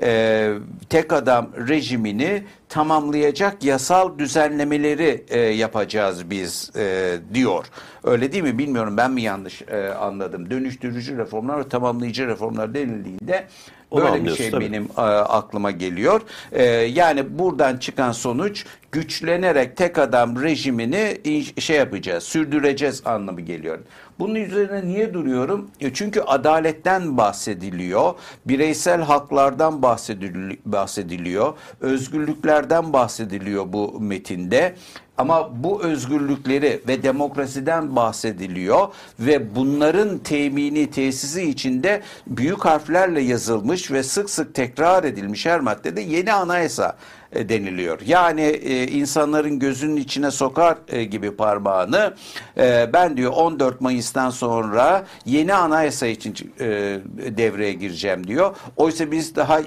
e, 0.02 0.50
tek 0.90 1.12
adam 1.12 1.48
rejimini 1.68 2.42
tamamlayacak 2.68 3.64
yasal 3.64 4.18
düzenlemeleri 4.18 5.24
e, 5.28 5.38
yapacağız 5.38 6.30
biz 6.30 6.70
e, 6.76 7.16
diyor. 7.34 7.64
Öyle 8.04 8.32
değil 8.32 8.44
mi? 8.44 8.58
Bilmiyorum 8.58 8.96
ben 8.96 9.10
mi 9.10 9.22
yanlış 9.22 9.62
e, 9.62 9.88
anladım. 9.88 10.50
Dönüştürücü 10.50 11.18
reformlar 11.18 11.58
ve 11.58 11.68
tamamlayıcı 11.68 12.26
reformlar 12.26 12.74
denildiğinde 12.74 13.46
Onu 13.90 14.04
böyle 14.04 14.24
bir 14.24 14.36
şey 14.36 14.50
tabii. 14.50 14.64
benim 14.64 14.88
e, 14.98 15.00
aklıma 15.00 15.70
geliyor. 15.70 16.20
E, 16.52 16.64
yani 16.72 17.38
buradan 17.38 17.76
çıkan 17.76 18.12
sonuç 18.12 18.64
güçlenerek 18.92 19.76
tek 19.76 19.98
adam 19.98 20.42
rejimini 20.42 21.18
in- 21.24 21.60
şey 21.60 21.76
yapacağız, 21.76 22.24
sürdüreceğiz 22.24 23.02
anlamı 23.06 23.40
geliyor. 23.40 23.78
Bunun 24.18 24.34
üzerine 24.34 24.86
niye 24.86 25.14
duruyorum? 25.14 25.70
E, 25.80 25.94
çünkü 25.94 26.20
adaletten 26.20 27.16
bahsediliyor, 27.16 28.14
bireysel 28.46 29.00
haklardan 29.00 29.74
bahsedili- 29.74 30.58
bahsediliyor, 30.66 31.54
özgürlüklerden 31.80 32.92
bahsediliyor 32.92 33.72
bu 33.72 34.00
metinde. 34.00 34.74
Ama 35.18 35.64
bu 35.64 35.82
özgürlükleri 35.82 36.82
ve 36.88 37.02
demokrasiden 37.02 37.96
bahsediliyor 37.96 38.88
ve 39.20 39.56
bunların 39.56 40.18
temini 40.18 40.90
tesisi 40.90 41.42
içinde 41.42 42.02
büyük 42.26 42.64
harflerle 42.64 43.20
yazılmış 43.20 43.90
ve 43.90 44.02
sık 44.02 44.30
sık 44.30 44.54
tekrar 44.54 45.04
edilmiş 45.04 45.46
her 45.46 45.60
maddede 45.60 46.00
yeni 46.00 46.32
anayasa 46.32 46.96
deniliyor. 47.34 48.00
Yani 48.06 48.42
e, 48.42 48.86
insanların 48.86 49.58
gözünün 49.58 49.96
içine 49.96 50.30
sokar 50.30 50.76
e, 50.88 51.04
gibi 51.04 51.30
parmağını 51.30 52.14
e, 52.58 52.90
ben 52.92 53.16
diyor 53.16 53.32
14 53.32 53.80
Mayıs'tan 53.80 54.30
sonra 54.30 55.04
yeni 55.26 55.54
anayasa 55.54 56.06
için 56.06 56.34
e, 56.60 56.66
devreye 57.36 57.72
gireceğim 57.72 58.26
diyor. 58.26 58.56
Oysa 58.76 59.10
biz 59.10 59.36
daha 59.36 59.60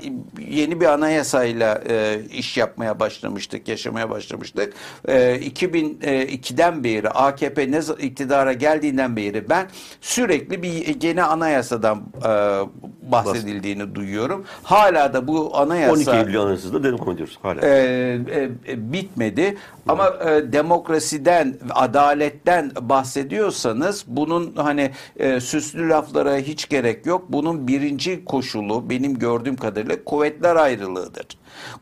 yeni 0.47 0.81
bir 0.81 0.85
anayasayla 0.85 1.81
e, 1.89 2.21
iş 2.33 2.57
yapmaya 2.57 2.99
başlamıştık, 2.99 3.67
yaşamaya 3.67 4.09
başlamıştık. 4.09 4.73
E, 5.07 5.35
2002'den 5.35 6.83
beri 6.83 7.09
AKP 7.09 7.71
ne 7.71 7.79
iktidara 7.99 8.53
geldiğinden 8.53 9.15
beri 9.15 9.49
ben 9.49 9.67
sürekli 10.01 10.63
bir 10.63 11.03
yeni 11.03 11.23
anayasadan 11.23 12.03
e, 12.25 12.31
bahsedildiğini 13.11 13.95
duyuyorum. 13.95 14.45
Hala 14.63 15.13
da 15.13 15.27
bu 15.27 15.57
anayasa 15.57 15.93
12 15.93 16.11
Eylül 16.11 16.41
Anayasası'da 16.41 16.83
devam 16.83 17.11
ediyoruz 17.11 17.39
hala. 17.41 17.56
E, 17.61 17.67
e, 17.67 18.49
e, 18.67 18.93
bitmedi. 18.93 19.57
Ama 19.87 20.07
e, 20.07 20.53
demokrasiden, 20.53 21.55
adaletten 21.69 22.71
bahsediyorsanız 22.81 24.03
bunun 24.07 24.53
hani 24.55 24.91
e, 25.17 25.39
süslü 25.39 25.89
laflara 25.89 26.37
hiç 26.37 26.69
gerek 26.69 27.05
yok. 27.05 27.25
Bunun 27.29 27.67
birinci 27.67 28.25
koşulu 28.25 28.89
benim 28.89 29.19
gördüğüm 29.19 29.55
kadarıyla 29.55 30.03
kuvvetler 30.03 30.55
ayrılığıdır. 30.55 31.25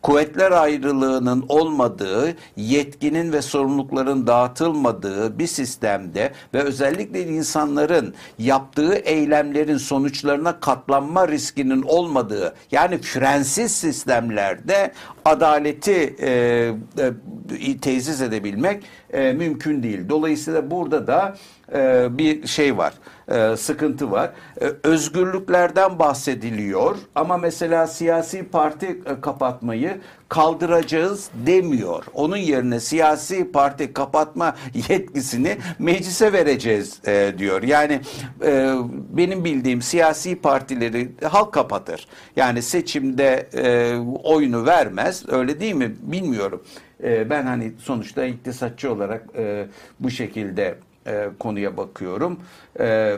Kuvvetler 0.02 0.52
ayrılığının 0.52 1.46
olmadığı, 1.50 2.36
yetkinin 2.56 3.34
ve 3.34 3.42
sorumlulukların 3.42 4.28
dağıtılmadığı 4.28 5.40
bir 5.40 5.48
sistemde 5.48 6.32
ve 6.54 6.62
özellikle 6.62 7.24
insanların 7.28 8.14
yaptığı 8.40 8.96
eylemlerin 8.96 9.78
sonuçlarına 9.78 10.60
katlanma 10.60 11.28
riskinin 11.28 11.82
olmadığı 11.82 12.56
yani 12.72 12.98
frensiz 12.98 13.72
sistemlerde 13.76 14.92
adaleti 15.26 16.16
e, 16.22 16.30
e, 17.60 17.78
tesis 17.78 18.22
edebilmek 18.22 18.84
e, 19.14 19.34
mümkün 19.34 19.84
değil. 19.84 20.10
Dolayısıyla 20.10 20.72
burada 20.72 21.08
da 21.08 21.36
e, 21.74 22.08
bir 22.18 22.48
şey 22.48 22.78
var, 22.78 22.94
e, 23.32 23.58
sıkıntı 23.58 24.12
var. 24.12 24.32
E, 24.62 24.66
özgürlüklerden 24.84 26.00
bahsediliyor 26.00 26.96
ama 27.16 27.38
mesela 27.38 27.88
siyasi 27.88 28.44
parti 28.44 28.86
e, 28.86 29.22
kapatmayı 29.22 30.02
kaldıracağız 30.30 31.30
demiyor. 31.46 32.04
Onun 32.14 32.38
yerine 32.38 32.80
siyasi 32.80 33.52
parti 33.52 33.94
kapatma 33.94 34.56
yetkisini 34.90 35.58
meclise 35.80 36.34
vereceğiz 36.34 37.00
e, 37.08 37.34
diyor. 37.38 37.64
Yani 37.64 38.02
e, 38.46 38.74
benim 39.10 39.46
bildiğim 39.46 39.82
siyasi 39.82 40.36
partileri 40.36 41.12
halk 41.24 41.54
kapatır. 41.54 42.08
Yani 42.36 42.62
seçimde 42.62 43.50
e, 43.54 43.98
oyunu 44.24 44.66
vermez. 44.66 45.24
Öyle 45.30 45.60
değil 45.60 45.76
mi? 45.76 45.96
Bilmiyorum. 46.02 46.64
E, 47.04 47.30
ben 47.30 47.46
hani 47.46 47.74
sonuçta 47.80 48.26
iktisatçı 48.26 48.94
olarak 48.94 49.26
e, 49.38 49.66
bu 50.00 50.10
şekilde 50.10 50.76
e, 51.08 51.30
konuya 51.40 51.78
bakıyorum. 51.78 52.40
E, 52.80 53.18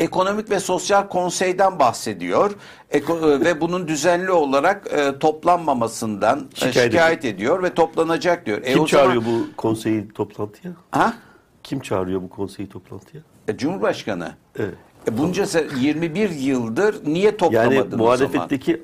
Ekonomik 0.00 0.50
ve 0.50 0.60
Sosyal 0.60 1.08
Konsey'den 1.08 1.78
bahsediyor 1.78 2.50
Eko, 2.90 3.30
e, 3.30 3.40
ve 3.40 3.60
bunun 3.60 3.88
düzenli 3.88 4.30
olarak 4.30 4.92
e, 4.92 5.18
toplanmamasından 5.18 6.38
e, 6.52 6.54
Şikayet 6.54 6.92
şikayet, 6.92 7.24
ediyor 7.24 7.62
ve 7.62 7.74
toplanacak 7.74 8.46
diyor. 8.46 8.58
E, 8.64 8.72
Kim 8.72 8.82
o 8.82 8.86
çağırıyor 8.86 9.22
zaman- 9.22 9.40
bu 9.40 9.56
konseyi 9.56 10.08
toplantıya? 10.08 10.72
Ha? 10.90 11.14
Kim 11.62 11.80
çağırıyor 11.80 12.22
bu 12.22 12.28
konseyi 12.30 12.68
toplantıya? 12.68 13.22
E, 13.48 13.56
Cumhurbaşkanı. 13.56 14.32
Evet. 14.58 14.74
E, 15.08 15.18
bunca 15.18 15.42
se- 15.44 15.78
21 15.78 16.30
yıldır 16.30 17.06
niye 17.06 17.36
toplamadın 17.36 17.74
Yani 17.74 17.80
o 17.86 17.90
zaman? 17.90 17.98
muhalefetteki 18.04 18.82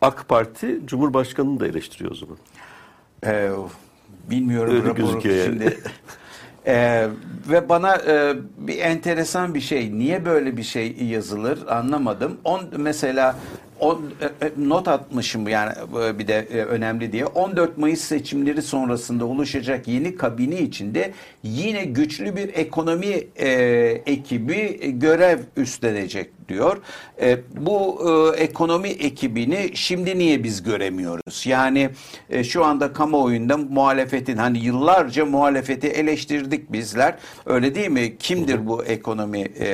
AK 0.00 0.28
Parti 0.28 0.80
Cumhurbaşkanı'nı 0.86 1.60
da 1.60 1.66
eleştiriyor 1.66 2.10
o 2.10 2.14
zaman. 2.14 2.36
Ee, 3.26 3.50
bilmiyorum 4.30 4.74
Öyle 4.74 4.88
raporu 4.88 5.28
yani. 5.28 5.42
şimdi. 5.44 5.78
Ee, 6.66 7.08
ve 7.50 7.68
bana 7.68 7.96
e, 7.96 8.34
bir 8.56 8.78
enteresan 8.78 9.54
bir 9.54 9.60
şey. 9.60 9.98
Niye 9.98 10.24
böyle 10.24 10.56
bir 10.56 10.62
şey 10.62 10.96
yazılır 11.02 11.66
anlamadım. 11.68 12.36
On 12.44 12.60
mesela 12.76 13.36
on, 13.80 14.02
e, 14.20 14.46
e, 14.46 14.52
not 14.56 14.88
atmışım 14.88 15.48
yani 15.48 15.72
e, 16.04 16.18
bir 16.18 16.28
de 16.28 16.46
e, 16.50 16.64
önemli 16.64 17.12
diye. 17.12 17.26
14 17.26 17.78
Mayıs 17.78 18.00
seçimleri 18.00 18.62
sonrasında 18.62 19.24
oluşacak 19.24 19.88
yeni 19.88 20.16
kabine 20.16 20.60
içinde 20.60 21.12
yine 21.42 21.84
güçlü 21.84 22.36
bir 22.36 22.54
ekonomi 22.54 23.26
e, 23.36 23.48
ekibi 24.06 24.78
görev 24.98 25.38
üstlenecek 25.56 26.30
diyor. 26.48 26.76
E, 27.20 27.38
bu 27.56 28.02
e, 28.36 28.42
ekonomi 28.42 28.88
ekibini 28.88 29.70
şimdi 29.74 30.18
niye 30.18 30.44
biz 30.44 30.62
göremiyoruz? 30.62 31.46
Yani 31.46 31.90
e, 32.30 32.44
şu 32.44 32.64
anda 32.64 32.92
kamuoyunda 32.92 33.56
muhalefetin 33.56 34.36
hani 34.36 34.58
yıllarca 34.58 35.26
muhalefeti 35.26 35.88
eleştirdik 35.88 36.72
bizler. 36.72 37.14
Öyle 37.46 37.74
değil 37.74 37.90
mi? 37.90 38.18
Kimdir 38.18 38.66
bu 38.66 38.84
ekonomi 38.84 39.40
e, 39.40 39.66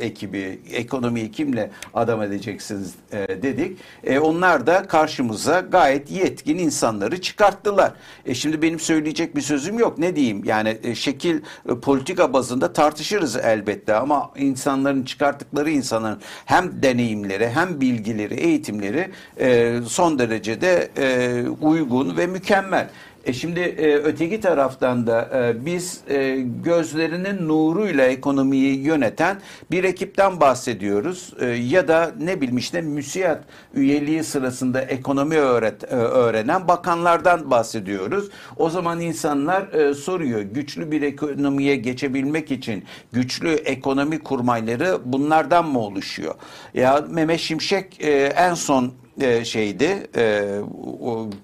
ekibi? 0.00 0.60
Ekonomiyi 0.72 1.32
kimle 1.32 1.70
adam 1.94 2.22
edeceksiniz 2.22 2.94
e, 3.12 3.42
dedik. 3.42 3.78
E, 4.04 4.18
onlar 4.18 4.66
da 4.66 4.86
karşımıza 4.86 5.60
gayet 5.60 6.10
yetkin 6.10 6.58
insanları 6.58 7.20
çıkarttılar. 7.20 7.92
E, 8.26 8.34
şimdi 8.34 8.62
benim 8.62 8.80
söyleyecek 8.80 9.36
bir 9.36 9.40
sözüm 9.40 9.78
yok. 9.78 9.98
Ne 9.98 10.16
diyeyim? 10.16 10.44
Yani 10.44 10.78
e, 10.82 10.94
şekil 10.94 11.40
e, 11.68 11.74
politika 11.74 12.32
bazında 12.32 12.72
tartışırız 12.72 13.36
elbette 13.36 13.94
ama 13.94 14.30
insanların 14.36 15.02
çıkarttıkları 15.02 15.70
insanların 15.98 16.20
hem 16.44 16.82
deneyimleri 16.82 17.48
hem 17.48 17.80
bilgileri, 17.80 18.34
eğitimleri 18.34 19.10
e, 19.40 19.78
son 19.86 20.18
derecede 20.18 20.88
e, 20.96 21.48
uygun 21.60 22.16
ve 22.16 22.26
mükemmel. 22.26 22.88
E 23.28 23.32
şimdi 23.32 23.60
e, 23.60 23.94
öteki 23.94 24.40
taraftan 24.40 25.06
da 25.06 25.30
e, 25.34 25.66
biz 25.66 26.00
e, 26.08 26.36
gözlerinin 26.64 27.48
nuruyla 27.48 28.04
ekonomiyi 28.04 28.78
yöneten 28.78 29.40
bir 29.70 29.84
ekipten 29.84 30.40
bahsediyoruz. 30.40 31.34
E, 31.40 31.46
ya 31.46 31.88
da 31.88 32.12
ne 32.20 32.40
bileyim 32.40 32.58
işte 32.58 32.80
müsiyat 32.80 33.44
üyeliği 33.74 34.24
sırasında 34.24 34.80
ekonomi 34.80 35.36
öğret, 35.36 35.84
e, 35.84 35.96
öğrenen 35.96 36.68
bakanlardan 36.68 37.50
bahsediyoruz. 37.50 38.28
O 38.56 38.70
zaman 38.70 39.00
insanlar 39.00 39.72
e, 39.72 39.94
soruyor 39.94 40.40
güçlü 40.40 40.90
bir 40.90 41.02
ekonomiye 41.02 41.76
geçebilmek 41.76 42.50
için 42.50 42.84
güçlü 43.12 43.50
ekonomi 43.50 44.18
kurmayları 44.18 44.98
bunlardan 45.04 45.68
mı 45.68 45.78
oluşuyor? 45.78 46.34
Ya 46.74 47.04
Mehmet 47.10 47.40
Şimşek 47.40 48.04
e, 48.04 48.10
en 48.26 48.54
son 48.54 48.92
e, 49.20 49.44
şeydi, 49.44 50.06
e, 50.16 50.50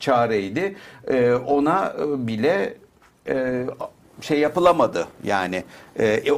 çareydi. 0.00 0.76
E, 1.08 1.32
ona 1.32 1.94
bile 2.18 2.74
şey 4.20 4.38
yapılamadı 4.38 5.08
yani 5.24 5.64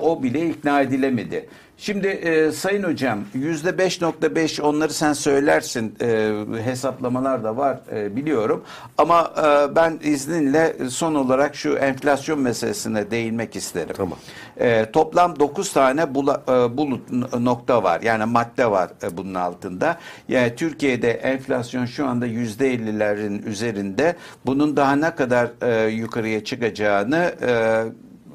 o 0.02 0.22
bile 0.22 0.48
ikna 0.48 0.80
edilemedi. 0.80 1.46
Şimdi 1.78 2.06
e, 2.06 2.52
Sayın 2.52 2.82
Hocam 2.82 3.18
yüzde 3.34 3.68
5.5 3.70 4.62
onları 4.62 4.92
sen 4.92 5.12
söylersin 5.12 5.94
e, 6.00 6.32
hesaplamalar 6.64 7.44
da 7.44 7.56
var 7.56 7.78
e, 7.92 8.16
biliyorum 8.16 8.64
ama 8.98 9.32
e, 9.38 9.76
ben 9.76 9.98
izninle 10.02 10.76
son 10.90 11.14
olarak 11.14 11.54
şu 11.54 11.72
enflasyon 11.72 12.40
meselesine 12.40 13.10
değinmek 13.10 13.56
isterim. 13.56 13.94
Tamam. 13.96 14.18
E, 14.56 14.90
toplam 14.90 15.38
9 15.38 15.72
tane 15.72 16.14
bula, 16.14 16.42
e, 16.48 16.76
bulut 16.76 17.12
nokta 17.40 17.82
var. 17.82 18.00
Yani 18.00 18.24
madde 18.24 18.70
var 18.70 18.90
e, 19.02 19.16
bunun 19.16 19.34
altında. 19.34 19.98
Yani 20.28 20.54
Türkiye'de 20.56 21.10
enflasyon 21.10 21.86
şu 21.86 22.06
anda 22.06 22.26
%50'lerin 22.26 23.46
üzerinde. 23.46 24.16
Bunun 24.46 24.76
daha 24.76 24.96
ne 24.96 25.14
kadar 25.14 25.50
e, 25.62 25.88
yukarıya 25.88 26.44
çıkacağını 26.44 27.34
e, 27.42 27.84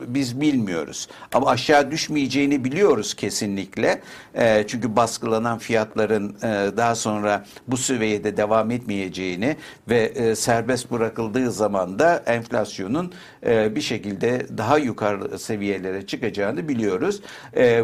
biz 0.07 0.41
bilmiyoruz. 0.41 1.07
Ama 1.33 1.49
aşağı 1.49 1.91
düşmeyeceğini 1.91 2.63
biliyoruz 2.63 3.13
kesinlikle. 3.13 4.01
E, 4.35 4.67
çünkü 4.67 4.95
baskılanan 4.95 5.57
fiyatların 5.57 6.35
e, 6.43 6.77
daha 6.77 6.95
sonra 6.95 7.45
bu 7.67 7.77
seviyede 7.77 8.37
devam 8.37 8.71
etmeyeceğini 8.71 9.57
ve 9.89 9.99
e, 9.99 10.35
serbest 10.35 10.91
bırakıldığı 10.91 11.51
zaman 11.51 11.99
da 11.99 12.23
enflasyonun 12.25 13.13
e, 13.45 13.75
bir 13.75 13.81
şekilde 13.81 14.57
daha 14.57 14.77
yukarı 14.77 15.39
seviyelere 15.39 16.05
çıkacağını 16.05 16.67
biliyoruz. 16.69 17.21
E, 17.55 17.83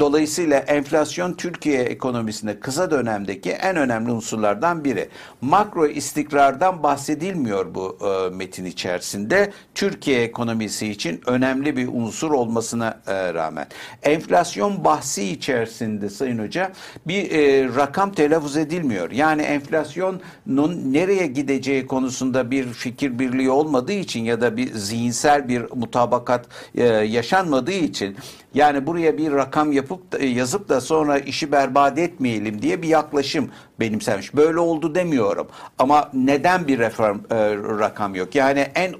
Dolayısıyla 0.00 0.58
enflasyon 0.58 1.34
Türkiye 1.34 1.82
ekonomisinde 1.82 2.60
kısa 2.60 2.90
dönemdeki 2.90 3.50
en 3.50 3.76
önemli 3.76 4.12
unsurlardan 4.12 4.84
biri. 4.84 5.08
Makro 5.40 5.86
istikrardan 5.86 6.82
bahsedilmiyor 6.82 7.74
bu 7.74 7.98
e, 8.00 8.34
metin 8.36 8.64
içerisinde. 8.64 9.52
Türkiye 9.74 10.22
ekonomisi 10.22 10.88
için 10.88 11.20
önemli 11.26 11.76
bir 11.76 11.88
unsur 11.88 12.30
olmasına 12.30 13.00
e, 13.06 13.34
rağmen. 13.34 13.66
Enflasyon 14.02 14.84
bahsi 14.84 15.24
içerisinde 15.24 16.10
Sayın 16.10 16.38
Hoca 16.38 16.72
bir 17.06 17.30
e, 17.30 17.64
rakam 17.76 18.12
telaffuz 18.12 18.56
edilmiyor. 18.56 19.10
Yani 19.10 19.42
enflasyonun 19.42 20.92
nereye 20.92 21.26
gideceği 21.26 21.86
konusunda 21.86 22.50
bir 22.50 22.64
fikir 22.64 23.18
birliği 23.18 23.50
olmadığı 23.50 23.92
için 23.92 24.24
ya 24.24 24.40
da 24.40 24.56
bir 24.56 24.72
zihinsel 24.74 25.48
bir 25.48 25.62
mutabakat 25.74 26.46
e, 26.74 26.84
yaşanmadığı 26.84 27.72
için 27.72 28.16
yani 28.54 28.86
buraya 28.86 29.18
bir 29.18 29.32
rakam 29.32 29.71
yapıp 29.72 30.12
da, 30.12 30.18
yazıp 30.18 30.68
da 30.68 30.80
sonra 30.80 31.18
işi 31.18 31.52
berbat 31.52 31.98
etmeyelim 31.98 32.62
diye 32.62 32.82
bir 32.82 32.88
yaklaşım 32.88 33.50
benimsenmiş. 33.82 34.36
Böyle 34.36 34.58
oldu 34.58 34.94
demiyorum. 34.94 35.48
Ama 35.78 36.10
neden 36.14 36.68
bir 36.68 36.78
reform 36.78 37.18
e, 37.18 37.36
rakam 37.78 38.14
yok? 38.14 38.34
Yani 38.34 38.60
en 38.74 38.94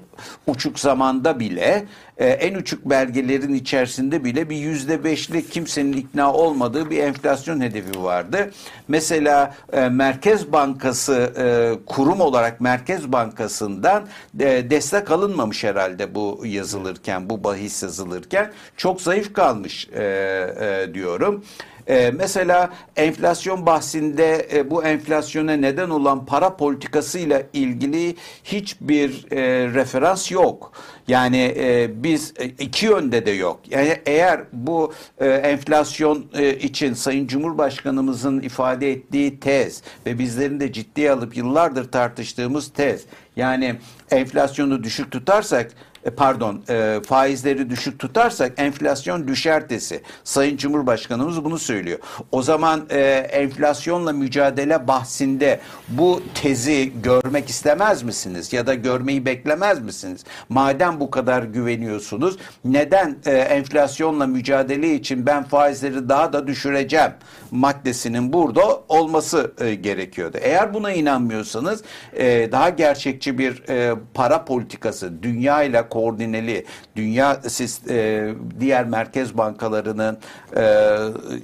uçuk 0.47 0.79
zamanda 0.79 1.39
bile 1.39 1.85
e, 2.17 2.27
en 2.27 2.55
uçuk 2.55 2.85
belgelerin 2.85 3.53
içerisinde 3.53 4.23
bile 4.23 4.49
bir 4.49 4.55
yüzde 4.55 5.03
beşlik 5.03 5.51
kimsenin 5.51 5.93
ikna 5.93 6.33
olmadığı 6.33 6.89
bir 6.89 6.97
enflasyon 6.97 7.61
hedefi 7.61 8.03
vardı. 8.03 8.51
Mesela 8.87 9.55
e, 9.73 9.89
Merkez 9.89 10.51
Bankası 10.51 11.33
e, 11.37 11.45
kurum 11.85 12.21
olarak 12.21 12.61
Merkez 12.61 13.11
Bankası'ndan 13.11 14.03
e, 14.39 14.69
destek 14.69 15.11
alınmamış 15.11 15.63
herhalde 15.63 16.15
bu 16.15 16.41
yazılırken, 16.45 17.29
bu 17.29 17.43
bahis 17.43 17.83
yazılırken 17.83 18.51
çok 18.77 19.01
zayıf 19.01 19.33
kalmış 19.33 19.89
e, 19.93 20.03
e, 20.03 20.93
diyorum. 20.93 21.43
E, 21.87 22.11
mesela 22.15 22.69
enflasyon 22.95 23.65
bahsinde 23.65 24.47
e, 24.53 24.69
bu 24.69 24.83
enflasyona 24.83 25.53
neden 25.53 25.89
olan 25.89 26.25
para 26.25 26.55
politikasıyla 26.55 27.43
ilgili 27.53 28.15
hiçbir 28.43 29.25
e, 29.31 29.37
referans 29.73 30.31
yok. 30.31 30.71
Yani 31.07 31.53
e, 31.57 31.89
biz 32.03 32.33
e, 32.39 32.45
iki 32.45 32.85
yönde 32.85 33.25
de 33.25 33.31
yok. 33.31 33.59
Yani 33.69 33.97
eğer 34.05 34.41
bu 34.53 34.93
e, 35.19 35.27
enflasyon 35.27 36.25
e, 36.33 36.55
için 36.57 36.93
Sayın 36.93 37.27
Cumhurbaşkanımızın 37.27 38.41
ifade 38.41 38.91
ettiği 38.91 39.39
tez 39.39 39.81
ve 40.05 40.19
bizlerin 40.19 40.59
de 40.59 40.73
ciddiye 40.73 41.11
alıp 41.11 41.37
yıllardır 41.37 41.91
tartıştığımız 41.91 42.73
tez 42.73 43.05
yani 43.35 43.75
enflasyonu 44.11 44.83
düşük 44.83 45.11
tutarsak 45.11 45.71
e, 46.05 46.09
pardon 46.09 46.61
e, 46.69 46.99
faizleri 47.05 47.69
düşük 47.69 47.99
tutarsak 47.99 48.53
enflasyon 48.57 49.27
düşer 49.27 49.67
tesi. 49.67 50.01
Sayın 50.23 50.57
Cumhurbaşkanımız 50.57 51.43
bunu 51.43 51.59
söylüyor. 51.59 51.99
O 52.31 52.41
zaman 52.41 52.85
e, 52.89 52.99
enflasyonla 53.31 54.13
mücadele 54.13 54.87
bahsinde 54.87 55.59
bu 55.87 56.23
tezi 56.35 56.91
görmek 57.03 57.49
istemez 57.49 58.03
misiniz? 58.03 58.53
Ya 58.53 58.67
da 58.67 58.73
görmeyi 58.73 59.25
beklemez 59.25 59.81
misiniz? 59.81 60.23
Madem 60.49 60.99
bu 60.99 61.11
kadar 61.11 61.43
güveniyorsunuz 61.43 62.37
neden 62.65 63.17
e, 63.25 63.31
enflasyonla 63.31 64.27
mücadele 64.27 64.95
için 64.95 65.25
ben 65.25 65.43
faizleri 65.43 66.09
daha 66.09 66.33
da 66.33 66.47
düşüreceğim 66.47 67.11
maddesinin 67.51 68.33
burada 68.33 68.83
olması 68.89 69.53
e, 69.59 69.75
gerekiyordu. 69.75 70.37
Eğer 70.41 70.73
buna 70.73 70.91
inanmıyorsanız 70.91 71.83
e, 72.13 72.51
daha 72.51 72.69
gerçekçi 72.69 73.37
bir 73.37 73.69
e, 73.69 73.95
para 74.13 74.45
politikası 74.45 75.23
dünya 75.23 75.63
ile 75.63 75.89
koordineli 75.93 76.65
dünya 76.95 77.41
e, 77.89 78.29
diğer 78.59 78.85
merkez 78.85 79.37
bankalarının 79.37 80.17
e, 80.55 80.63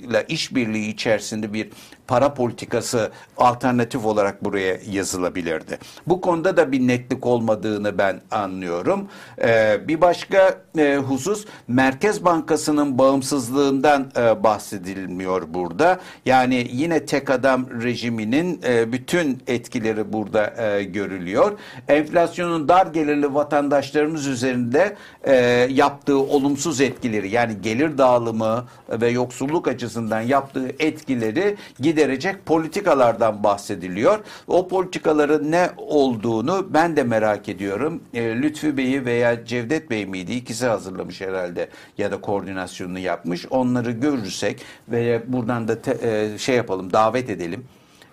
ile 0.08 0.26
işbirliği 0.28 0.90
içerisinde 0.90 1.54
bir 1.54 1.70
para 2.10 2.34
politikası 2.34 3.12
alternatif 3.38 4.06
olarak 4.06 4.44
buraya 4.44 4.78
yazılabilirdi. 4.92 5.78
Bu 6.08 6.22
konuda 6.22 6.58
da 6.58 6.72
bir 6.72 6.80
netlik 6.80 7.26
olmadığını 7.26 7.98
ben 7.98 8.22
anlıyorum. 8.32 9.08
Ee, 9.42 9.80
bir 9.88 10.02
başka 10.02 10.58
e, 10.78 10.98
husus 10.98 11.46
Merkez 11.68 12.26
Bankası'nın 12.26 12.98
bağımsızlığından 12.98 14.12
e, 14.18 14.44
bahsedilmiyor 14.44 15.54
burada. 15.54 16.00
Yani 16.26 16.68
yine 16.72 17.06
tek 17.06 17.30
adam 17.30 17.68
rejiminin 17.84 18.62
e, 18.68 18.92
bütün 18.92 19.44
etkileri 19.48 20.14
burada 20.14 20.64
e, 20.64 20.84
görülüyor. 20.84 21.60
Enflasyonun 21.88 22.68
dar 22.68 22.88
gelirli 22.88 23.34
vatandaşlarımız 23.34 24.28
üzerinde 24.28 24.96
e, 25.24 25.36
yaptığı 25.70 26.20
olumsuz 26.20 26.82
etkileri 26.82 27.30
yani 27.30 27.62
gelir 27.62 27.98
dağılımı 27.98 28.66
ve 28.90 29.10
yoksulluk 29.10 29.68
açısından 29.68 30.22
yaptığı 30.22 30.70
etkileri 30.80 31.58
giderecek 32.00 32.46
politikalardan 32.46 33.44
bahsediliyor. 33.44 34.20
O 34.48 34.68
politikaların 34.68 35.52
ne 35.52 35.70
olduğunu 35.78 36.68
ben 36.70 36.96
de 36.96 37.04
merak 37.04 37.50
ediyorum. 37.50 38.04
E, 38.14 38.42
Lütfü 38.42 38.78
Bey'i 38.78 39.06
veya 39.06 39.46
Cevdet 39.46 39.90
Bey 39.90 40.06
miydi? 40.06 40.34
İkisi 40.34 40.66
hazırlamış 40.66 41.22
herhalde 41.22 41.70
ya 41.98 42.12
da 42.12 42.22
koordinasyonunu 42.22 43.00
yapmış. 43.00 43.46
Onları 43.50 43.92
görürsek 43.92 44.62
ve 44.88 45.22
buradan 45.28 45.68
da 45.68 45.82
te, 45.82 45.98
e, 46.02 46.38
şey 46.38 46.56
yapalım, 46.56 46.94
davet 46.94 47.30
edelim 47.30 47.64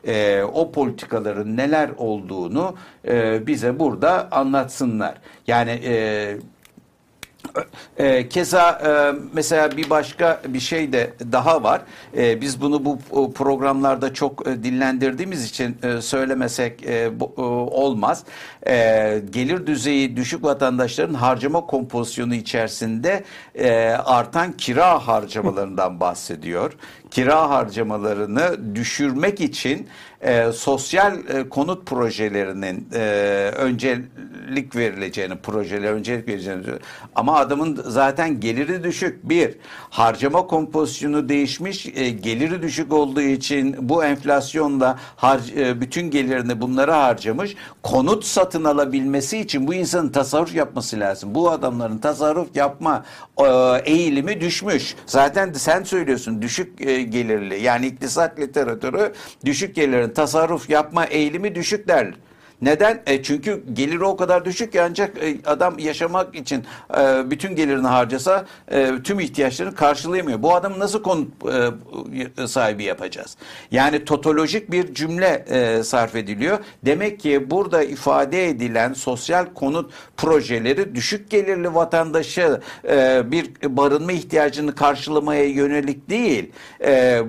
e, 0.06 0.42
o 0.42 0.72
politikaların 0.72 1.56
neler 1.56 1.90
olduğunu 1.96 2.74
e, 3.08 3.46
bize 3.46 3.78
burada 3.78 4.28
anlatsınlar. 4.30 5.14
Yani 5.46 5.80
e, 5.84 6.36
e, 7.96 8.28
keza 8.28 8.70
e, 8.70 9.18
mesela 9.32 9.76
bir 9.76 9.90
başka 9.90 10.40
bir 10.48 10.60
şey 10.60 10.92
de 10.92 11.12
daha 11.32 11.62
var. 11.62 11.82
E, 12.16 12.40
biz 12.40 12.60
bunu 12.60 12.84
bu 12.84 12.98
programlarda 13.32 14.14
çok 14.14 14.48
e, 14.48 14.64
dinlendirdiğimiz 14.64 15.44
için 15.44 15.76
e, 15.82 16.00
söylemesek 16.00 16.82
e, 16.86 17.20
bu, 17.20 17.34
e, 17.38 17.40
olmaz. 17.76 18.24
E, 18.66 19.22
gelir 19.30 19.66
düzeyi 19.66 20.16
düşük 20.16 20.44
vatandaşların 20.44 21.14
harcama 21.14 21.66
kompozisyonu 21.66 22.34
içerisinde 22.34 23.24
e, 23.54 23.88
artan 23.90 24.52
kira 24.52 25.06
harcamalarından 25.06 26.00
bahsediyor. 26.00 26.72
Kira 27.10 27.50
harcamalarını 27.50 28.74
düşürmek 28.74 29.40
için 29.40 29.88
e, 30.26 30.52
sosyal 30.52 31.18
e, 31.28 31.48
konut 31.48 31.86
projelerinin 31.86 32.88
e, 32.94 32.98
öncelik 33.56 34.76
verileceğini, 34.76 35.36
projeler 35.36 35.92
öncelik 35.92 36.28
vereceğini 36.28 36.62
ama 37.14 37.36
adamın 37.36 37.80
zaten 37.86 38.40
geliri 38.40 38.84
düşük. 38.84 39.28
Bir, 39.28 39.54
harcama 39.90 40.46
kompozisyonu 40.46 41.28
değişmiş, 41.28 41.86
e, 41.86 42.10
geliri 42.10 42.62
düşük 42.62 42.92
olduğu 42.92 43.20
için 43.20 43.76
bu 43.88 44.04
enflasyonla 44.04 44.98
har, 45.16 45.40
e, 45.56 45.80
bütün 45.80 46.10
gelirini 46.10 46.60
bunlara 46.60 47.02
harcamış. 47.02 47.54
Konut 47.82 48.24
satın 48.24 48.64
alabilmesi 48.64 49.38
için 49.38 49.66
bu 49.66 49.74
insanın 49.74 50.08
tasarruf 50.08 50.54
yapması 50.54 51.00
lazım. 51.00 51.34
Bu 51.34 51.50
adamların 51.50 51.98
tasarruf 51.98 52.56
yapma 52.56 53.04
e, 53.38 53.44
eğilimi 53.84 54.40
düşmüş. 54.40 54.94
Zaten 55.06 55.52
sen 55.52 55.82
söylüyorsun 55.82 56.42
düşük 56.42 56.80
e, 56.80 57.02
gelirli 57.02 57.62
yani 57.62 57.86
iktisat 57.86 58.38
literatürü 58.38 59.12
düşük 59.44 59.74
gelirli 59.74 60.15
tasarruf 60.16 60.70
yapma 60.70 61.04
eğilimi 61.04 61.54
düşük 61.54 61.88
der. 61.88 62.14
Neden? 62.62 63.02
E 63.06 63.22
çünkü 63.22 63.62
geliri 63.72 64.04
o 64.04 64.16
kadar 64.16 64.44
düşük 64.44 64.72
ki 64.72 64.82
ancak 64.82 65.18
e, 65.24 65.36
adam 65.46 65.78
yaşamak 65.78 66.34
için 66.34 66.64
e, 66.98 67.30
bütün 67.30 67.56
gelirini 67.56 67.86
harcasa 67.86 68.46
e, 68.68 68.92
tüm 69.04 69.20
ihtiyaçlarını 69.20 69.74
karşılayamıyor. 69.74 70.42
Bu 70.42 70.54
adamı 70.54 70.78
nasıl 70.78 71.02
konut 71.02 71.28
sahibi 72.46 72.84
yapacağız? 72.84 73.36
Yani 73.70 74.04
totolojik 74.04 74.70
bir 74.70 74.94
cümle 74.94 75.44
e, 75.48 75.82
sarf 75.82 76.16
ediliyor. 76.16 76.58
Demek 76.84 77.20
ki 77.20 77.50
burada 77.50 77.82
ifade 77.82 78.48
edilen 78.48 78.92
sosyal 78.92 79.46
konut 79.54 79.90
projeleri 80.16 80.94
düşük 80.94 81.30
gelirli 81.30 81.74
vatandaşı 81.74 82.60
bir 83.24 83.50
barınma 83.76 84.12
ihtiyacını 84.12 84.74
karşılamaya 84.74 85.44
yönelik 85.44 86.10
değil. 86.10 86.52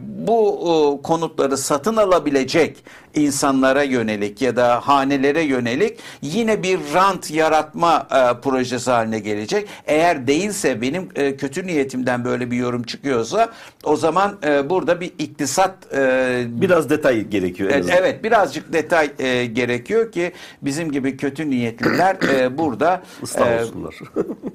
Bu 0.02 1.00
konutları 1.04 1.58
satın 1.58 1.98
alabilecek 1.98 2.84
insanlara 3.16 3.84
yönelik 3.84 4.42
ya 4.42 4.56
da 4.56 4.80
hanelere 4.88 5.42
yönelik 5.42 6.00
yine 6.22 6.64
bir 6.64 6.80
rant 6.94 7.32
yaratma 7.32 8.08
e, 8.12 8.42
projesi 8.42 8.92
haline 8.92 9.20
gelecek. 9.20 9.68
Eğer 9.86 10.28
değilse 10.28 10.82
benim 10.82 11.10
e, 11.16 11.38
kötü 11.38 11.68
niyetimden 11.68 12.26
böyle 12.26 12.52
bir 12.52 12.58
yorum 12.58 12.84
çıkıyorsa 12.84 13.50
o 13.84 13.96
zaman 13.96 14.38
e, 14.44 14.70
burada 14.70 15.02
bir 15.02 15.12
iktisat 15.20 15.94
e, 15.94 16.44
biraz 16.48 16.90
detay 16.90 17.22
gerekiyor. 17.22 17.72
En 17.72 17.88
evet 17.88 18.24
birazcık 18.24 18.74
detay 18.74 19.12
e, 19.20 19.46
gerekiyor 19.46 20.12
ki 20.12 20.32
bizim 20.62 20.92
gibi 20.92 21.18
kötü 21.18 21.50
niyetliler 21.50 22.16
e, 22.16 22.58
burada 22.58 23.02
ıslah 23.24 23.52
e, 23.52 23.62
olsunlar. 23.62 23.96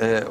Ee, 0.00 0.24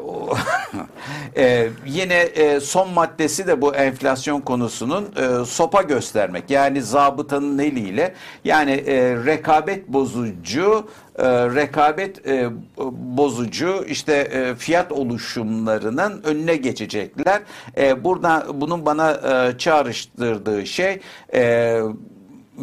e, 1.37 1.69
yine 1.85 2.15
e, 2.15 2.59
son 2.59 2.93
maddesi 2.93 3.47
de 3.47 3.61
bu 3.61 3.75
enflasyon 3.75 4.41
konusunun 4.41 5.05
e, 5.15 5.45
sopa 5.45 5.81
göstermek. 5.81 6.49
Yani 6.49 6.81
zabıtanın 6.81 7.59
eliyle 7.59 8.13
yani 8.43 8.71
e, 8.71 9.15
rekabet 9.25 9.87
bozucu 9.87 10.87
e, 11.19 11.25
rekabet 11.27 12.27
e, 12.27 12.49
bozucu 12.91 13.85
işte 13.87 14.13
e, 14.13 14.55
fiyat 14.55 14.91
oluşumlarının 14.91 16.23
önüne 16.23 16.55
geçecekler. 16.55 17.41
E, 17.77 18.03
burada 18.03 18.45
bunun 18.53 18.85
bana 18.85 19.11
e, 19.11 19.57
çağrıştırdığı 19.57 20.65
şey 20.65 20.99
e, 21.33 21.81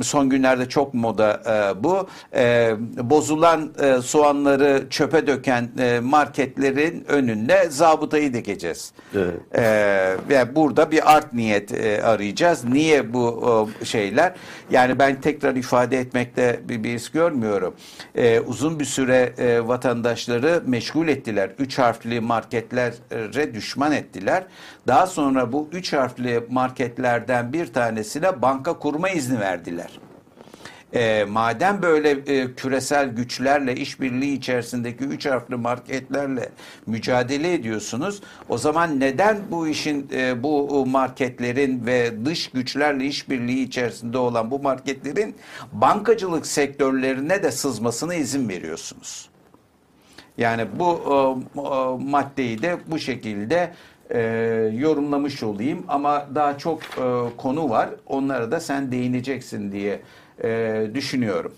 son 0.02 0.28
günlerde 0.28 0.68
çok 0.68 0.94
moda 0.94 1.42
e, 1.46 1.84
bu. 1.84 2.08
E, 2.34 2.74
bozulan 3.02 3.72
e, 3.82 4.02
soğanları 4.02 4.86
çöpe 4.90 5.26
döken 5.26 5.68
e, 5.78 6.00
marketlerin 6.00 7.04
önünde 7.08 7.66
zabıtayı 7.70 8.34
dikeceğiz. 8.34 8.92
Evet. 9.14 9.34
E, 9.54 9.62
ve 10.28 10.56
burada 10.56 10.90
bir 10.90 11.16
art 11.16 11.32
niyet 11.32 11.72
e, 11.72 12.02
arayacağız. 12.02 12.64
Niye 12.64 13.12
bu 13.12 13.68
e, 13.80 13.84
şeyler? 13.84 14.34
Yani 14.70 14.98
ben 14.98 15.20
tekrar 15.20 15.56
ifade 15.56 15.98
etmekte 15.98 16.60
bir, 16.68 16.84
bir 16.84 16.94
iz 16.94 17.12
görmüyorum. 17.12 17.74
E, 18.14 18.40
uzun 18.40 18.80
bir 18.80 18.84
süre 18.84 19.32
e, 19.38 19.68
vatandaşları 19.68 20.62
meşgul 20.66 21.08
ettiler. 21.08 21.50
Üç 21.58 21.78
harfli 21.78 22.20
marketlere 22.20 23.54
düşman 23.54 23.92
ettiler. 23.92 24.44
Daha 24.86 25.06
sonra 25.06 25.52
bu 25.52 25.68
üç 25.72 25.92
harfli 25.92 26.46
marketlerden 26.50 27.52
bir 27.52 27.72
tanesine 27.72 28.42
banka 28.42 28.78
kurma 28.78 29.08
izni 29.08 29.40
verdiler. 29.40 29.85
E, 30.94 31.24
madem 31.24 31.82
böyle 31.82 32.10
e, 32.10 32.54
küresel 32.54 33.08
güçlerle 33.08 33.74
işbirliği 33.74 34.36
içerisindeki 34.36 35.04
üç 35.04 35.26
harfli 35.26 35.56
marketlerle 35.56 36.48
mücadele 36.86 37.52
ediyorsunuz, 37.52 38.22
o 38.48 38.58
zaman 38.58 39.00
neden 39.00 39.38
bu 39.50 39.68
işin 39.68 40.08
e, 40.12 40.42
bu 40.42 40.86
marketlerin 40.86 41.86
ve 41.86 42.24
dış 42.24 42.50
güçlerle 42.50 43.04
işbirliği 43.04 43.64
içerisinde 43.64 44.18
olan 44.18 44.50
bu 44.50 44.58
marketlerin 44.58 45.34
bankacılık 45.72 46.46
sektörlerine 46.46 47.42
de 47.42 47.50
sızmasına 47.50 48.14
izin 48.14 48.48
veriyorsunuz? 48.48 49.28
Yani 50.38 50.66
bu 50.78 51.00
e, 51.56 51.60
e, 51.60 52.10
maddeyi 52.10 52.62
de 52.62 52.76
bu 52.86 52.98
şekilde 52.98 53.72
e, 54.10 54.20
yorumlamış 54.74 55.42
olayım 55.42 55.84
ama 55.88 56.26
daha 56.34 56.58
çok 56.58 56.82
e, 56.82 57.36
konu 57.36 57.70
var. 57.70 57.88
Onlara 58.06 58.50
da 58.50 58.60
sen 58.60 58.92
değineceksin 58.92 59.72
diye 59.72 60.00
e, 60.44 60.82
düşünüyorum. 60.94 61.52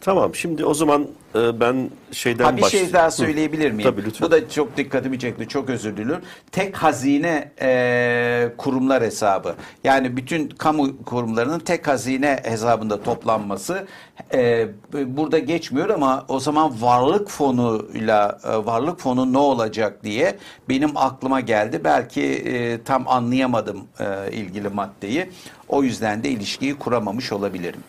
Tamam 0.00 0.34
şimdi 0.34 0.64
o 0.64 0.74
zaman 0.74 1.06
e, 1.34 1.60
ben 1.60 1.90
şeyden 2.12 2.44
Ha 2.44 2.56
bir 2.56 2.62
baş- 2.62 2.70
şey 2.70 2.92
daha 2.92 3.06
Hı. 3.06 3.10
söyleyebilir 3.12 3.70
miyim? 3.70 3.90
Tabii, 3.90 4.04
lütfen. 4.04 4.26
Bu 4.26 4.30
da 4.32 4.48
çok 4.50 4.76
dikkatimi 4.76 5.18
çekti. 5.18 5.48
Çok 5.48 5.70
özür 5.70 5.96
diliyorum. 5.96 6.24
Tek 6.52 6.76
hazine 6.76 7.52
e, 7.60 8.52
kurumlar 8.58 9.02
hesabı. 9.02 9.54
Yani 9.84 10.16
bütün 10.16 10.48
kamu 10.48 11.04
kurumlarının 11.04 11.58
tek 11.58 11.88
hazine 11.88 12.40
hesabında 12.44 13.02
toplanması 13.02 13.86
e, 14.34 14.68
burada 15.06 15.38
geçmiyor 15.38 15.88
ama 15.88 16.24
o 16.28 16.40
zaman 16.40 16.82
varlık 16.82 17.28
fonuyla 17.30 18.38
e, 18.44 18.66
varlık 18.66 19.00
fonu 19.00 19.32
ne 19.32 19.38
olacak 19.38 20.04
diye 20.04 20.36
benim 20.68 20.96
aklıma 20.96 21.40
geldi. 21.40 21.80
Belki 21.84 22.22
e, 22.22 22.82
tam 22.82 23.08
anlayamadım 23.08 23.80
e, 24.00 24.32
ilgili 24.32 24.68
maddeyi. 24.68 25.30
O 25.70 25.82
yüzden 25.82 26.24
de 26.24 26.30
ilişkiyi 26.30 26.74
kuramamış 26.74 27.32
olabilirim. 27.32 27.80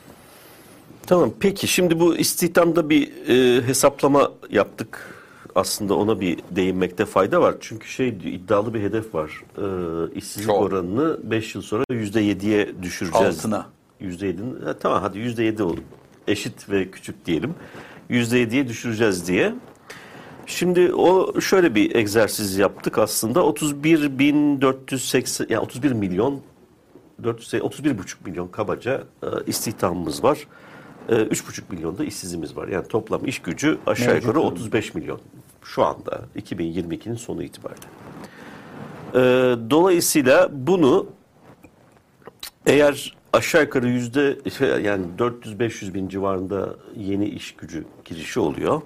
Tamam 1.08 1.32
peki 1.40 1.68
şimdi 1.68 2.00
bu 2.00 2.18
istihdamda 2.18 2.90
bir 2.90 3.12
e, 3.28 3.62
hesaplama 3.68 4.32
yaptık. 4.50 5.08
Aslında 5.56 5.96
ona 5.96 6.20
bir 6.20 6.40
değinmekte 6.52 7.06
fayda 7.06 7.42
var. 7.42 7.56
Çünkü 7.60 7.88
şey 7.88 8.08
iddialı 8.10 8.74
bir 8.74 8.82
hedef 8.82 9.16
var. 9.16 9.32
E, 9.58 9.64
işsizlik 10.16 10.48
Çok. 10.48 10.62
oranını 10.62 11.32
5 11.32 11.56
yıl 11.56 11.62
sonra 11.62 11.84
%7'ye 11.92 12.82
düşüreceğiz. 12.82 13.38
Altına. 13.38 13.68
%7'nin 14.02 14.62
ha, 14.66 14.78
tamam 14.80 15.02
hadi 15.02 15.20
%7 15.20 15.62
olun. 15.62 15.84
Eşit 16.28 16.70
ve 16.70 16.92
küçük 16.92 17.26
diyelim. 17.26 17.56
%7'ye 18.10 18.68
düşüreceğiz 18.68 19.28
diye. 19.28 19.54
Şimdi 20.46 20.94
o 20.94 21.42
şöyle 21.42 21.76
bir 21.76 21.96
egzersiz 21.96 22.58
yaptık 22.58 22.98
aslında. 22.98 23.40
31.480 23.40 25.54
yani 25.54 25.64
31 25.64 25.92
milyon 25.92 26.42
400 27.24 27.54
31,5 27.54 28.16
milyon 28.26 28.48
kabaca 28.48 29.04
e, 29.24 29.28
istihdamımız 29.48 30.24
var. 30.24 30.48
E, 31.10 31.14
3,5 31.14 31.62
milyon 31.70 31.98
da 31.98 32.04
işsizimiz 32.04 32.58
var. 32.58 32.68
Yani 32.68 32.88
toplam 32.88 33.26
iş 33.26 33.40
gücü 33.40 33.78
aşağı 33.88 34.08
Mevcut 34.08 34.24
yukarı 34.24 34.44
durumda. 34.44 34.54
35 34.54 34.96
milyon. 34.96 35.20
Şu 35.64 35.86
anda 35.86 36.22
2022'nin 36.36 37.16
sonu 37.16 37.44
itibariyle. 37.44 37.88
E, 39.16 39.20
dolayısıyla 39.70 40.50
bunu 40.52 41.08
eğer 42.66 43.16
aşağı 43.34 43.62
yukarı 43.62 43.88
yüzde 43.88 44.38
yani 44.84 45.06
400-500 45.18 45.94
bin 45.94 46.10
civarında 46.10 46.76
yeni 46.96 47.26
iş 47.30 47.56
gücü 47.56 47.86
girişi 48.06 48.40
oluyor. 48.40 48.82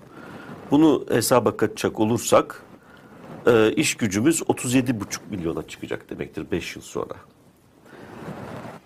Bunu 0.72 1.06
hesaba 1.10 1.58
katacak 1.58 2.00
olursak 2.00 2.64
e, 3.48 3.72
iş 3.72 3.96
gücümüz 3.96 4.42
37,5 4.42 4.94
milyona 5.30 5.68
çıkacak 5.68 6.10
demektir 6.10 6.52
5 6.52 6.76
yıl 6.76 6.84
sonra. 6.84 7.16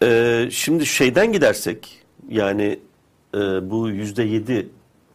E, 0.03 0.47
şimdi 0.51 0.85
şeyden 0.85 1.33
gidersek 1.33 2.03
yani 2.29 2.79
e, 3.35 3.69
bu 3.69 3.89
yüzde 3.89 4.23
yedi 4.23 4.69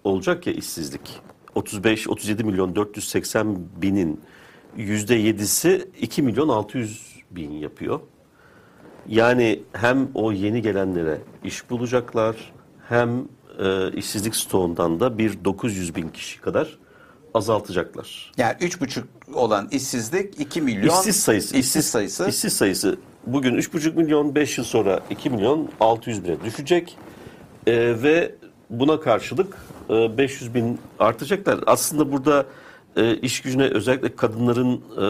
olacak 0.05 0.47
ya 0.47 0.53
işsizlik. 0.53 1.21
35-37 1.57 2.45
milyon 2.45 2.77
480 2.77 3.59
binin 3.83 4.21
yüzde 4.77 5.15
yedisi 5.15 5.89
2 6.01 6.23
milyon 6.23 6.49
600 6.49 7.15
bin 7.31 7.51
yapıyor. 7.51 8.01
Yani 9.09 9.63
hem 9.73 10.09
o 10.15 10.33
yeni 10.33 10.63
gelenlere 10.63 11.19
iş 11.45 11.71
bulacaklar 11.71 12.53
hem 12.89 13.25
e, 13.59 13.93
işsizlik 13.93 14.37
stoğundan 14.37 15.01
da 15.01 15.19
bir 15.19 15.45
900 15.45 15.95
bin 15.95 16.09
kişi 16.09 16.41
kadar 16.41 16.79
azaltacaklar. 17.35 18.33
Yani 18.37 18.57
üç 18.61 18.81
buçuk 18.81 19.09
olan 19.35 19.69
işsizlik 19.71 20.41
2 20.41 20.63
milyon 20.63 20.95
İşsiz 20.95 21.17
sayısı. 21.17 21.57
işsiz 21.57 21.87
sayısı 21.87 22.29
İşsiz 22.29 22.53
sayısı 22.53 22.99
bugün 23.27 23.55
3,5 23.55 23.97
milyon 23.97 24.35
5 24.35 24.59
yıl 24.59 24.65
sonra 24.65 25.01
2 25.11 25.31
milyon 25.31 25.71
600 25.81 26.25
bine 26.25 26.45
düşecek. 26.45 26.97
Ee, 27.67 27.73
ve 28.03 28.35
buna 28.71 29.01
karşılık 29.01 29.57
e, 29.91 30.19
500 30.19 30.55
bin 30.55 30.79
artacaklar. 30.99 31.61
Aslında 31.67 32.13
burada 32.13 32.47
e, 32.97 33.17
iş 33.17 33.43
gücüne 33.43 33.63
özellikle 33.63 34.17
kadınların 34.17 34.81
e, 35.01 35.07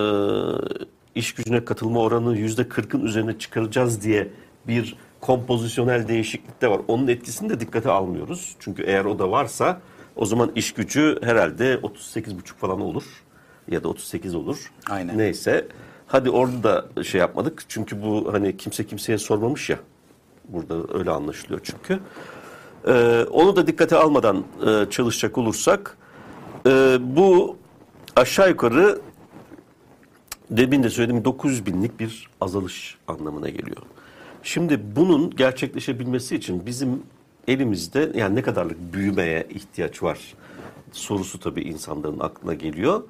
iş 1.15 1.35
gücüne 1.35 1.65
katılma 1.65 2.01
oranını 2.01 2.39
%40'ın 2.39 3.05
üzerine 3.05 3.39
çıkaracağız 3.39 4.03
diye 4.03 4.29
bir 4.67 4.97
kompozisyonel 5.21 6.09
değişiklik 6.09 6.63
de 6.63 6.71
var. 6.71 6.81
Onun 6.89 7.09
etkisini 7.09 7.51
de 7.51 7.61
dikkate 7.61 7.91
almıyoruz. 7.91 8.57
Çünkü 8.59 8.83
eğer 8.83 9.05
o 9.05 9.19
da 9.19 9.31
varsa 9.31 9.81
o 10.17 10.27
zaman 10.27 10.53
iş 10.55 10.73
gücü 10.73 11.19
herhalde 11.23 11.75
38,5 11.75 12.31
falan 12.57 12.81
olur 12.81 13.05
ya 13.69 13.85
da 13.85 13.89
38 13.89 14.35
olur. 14.35 14.73
Aynen. 14.91 15.19
Neyse. 15.19 15.69
Hadi 16.07 16.31
orada 16.31 16.63
da 16.95 17.05
şey 17.05 17.21
yapmadık. 17.21 17.65
Çünkü 17.69 18.03
bu 18.03 18.33
hani 18.33 18.57
kimse 18.57 18.87
kimseye 18.87 19.19
sormamış 19.19 19.71
ya. 19.71 19.79
Burada 20.49 20.99
öyle 20.99 21.11
anlaşılıyor 21.11 21.61
çünkü. 21.63 22.01
Ee, 22.87 23.25
onu 23.31 23.57
da 23.57 23.67
dikkate 23.67 23.97
almadan 23.97 24.45
e, 24.67 24.91
çalışacak 24.91 25.39
olursak 25.39 25.97
e, 26.67 26.99
bu 27.01 27.57
aşağı 28.17 28.49
yukarı 28.49 29.01
demin 30.51 30.83
de 30.83 30.91
söylediğim 30.91 31.25
900 31.25 31.67
binlik 31.67 32.01
bir 32.01 32.31
azalış 32.41 32.99
anlamına 33.09 33.49
geliyor. 33.49 33.83
Şimdi 34.43 34.81
bunun 34.97 35.31
gerçekleşebilmesi 35.31 36.37
için 36.37 36.67
bizim 36.67 37.03
elimizde 37.49 38.13
yani 38.15 38.35
ne 38.35 38.43
kadarlık 38.43 38.93
büyümeye 38.93 39.47
ihtiyaç 39.51 40.03
var 40.03 40.19
sorusu 40.93 41.41
tabii 41.41 41.63
insanların 41.63 42.21
aklına 42.21 42.55
geliyor. 42.55 43.03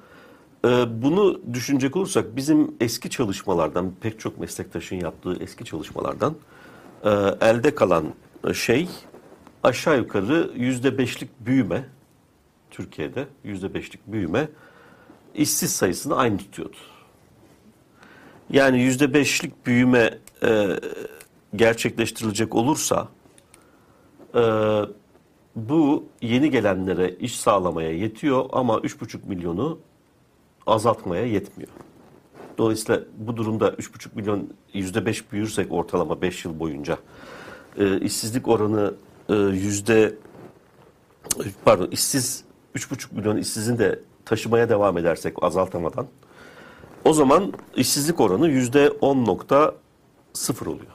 Ee, 0.65 1.01
bunu 1.01 1.41
düşünecek 1.53 1.95
olursak 1.95 2.35
bizim 2.35 2.75
eski 2.79 3.09
çalışmalardan 3.09 3.91
pek 4.01 4.19
çok 4.19 4.39
meslektaşın 4.39 4.95
yaptığı 4.95 5.43
eski 5.43 5.65
çalışmalardan 5.65 6.35
e, 7.03 7.09
elde 7.41 7.75
kalan 7.75 8.05
şey 8.53 8.89
aşağı 9.63 9.97
yukarı 9.97 10.51
yüzde 10.55 10.97
beşlik 10.97 11.29
büyüme 11.39 11.85
Türkiye'de 12.71 13.27
yüzde 13.43 13.73
beşlik 13.73 14.07
büyüme 14.07 14.49
işsiz 15.35 15.75
sayısını 15.75 16.15
aynı 16.15 16.37
tutuyordu. 16.37 16.77
Yani 18.49 18.81
yüzde 18.81 19.13
beşlik 19.13 19.65
büyüme 19.65 20.19
e, 20.43 20.79
gerçekleştirilecek 21.55 22.55
olursa 22.55 23.07
e, 24.35 24.41
bu 25.55 26.05
yeni 26.21 26.51
gelenlere 26.51 27.09
iş 27.09 27.39
sağlamaya 27.39 27.91
yetiyor 27.91 28.45
ama 28.51 28.75
3,5 28.77 29.27
milyonu 29.27 29.79
azaltmaya 30.67 31.25
yetmiyor. 31.25 31.71
Dolayısıyla 32.57 33.01
bu 33.17 33.37
durumda 33.37 33.69
3,5 33.69 34.07
milyon 34.15 34.49
%5 34.73 35.23
büyürsek 35.31 35.71
ortalama 35.71 36.21
5 36.21 36.45
yıl 36.45 36.59
boyunca 36.59 36.97
e, 37.77 37.99
işsizlik 37.99 38.47
oranı 38.47 38.93
e, 39.29 39.33
yüzde 39.35 40.15
pardon 41.65 41.87
işsiz 41.87 42.43
3,5 42.75 43.15
milyon 43.15 43.37
işsizin 43.37 43.77
de 43.77 43.99
taşımaya 44.25 44.69
devam 44.69 44.97
edersek 44.97 45.43
azaltamadan 45.43 46.07
o 47.05 47.13
zaman 47.13 47.53
işsizlik 47.75 48.21
oranı 48.21 48.49
yüzde 48.49 48.87
10.0 48.87 50.69
oluyor. 50.69 50.91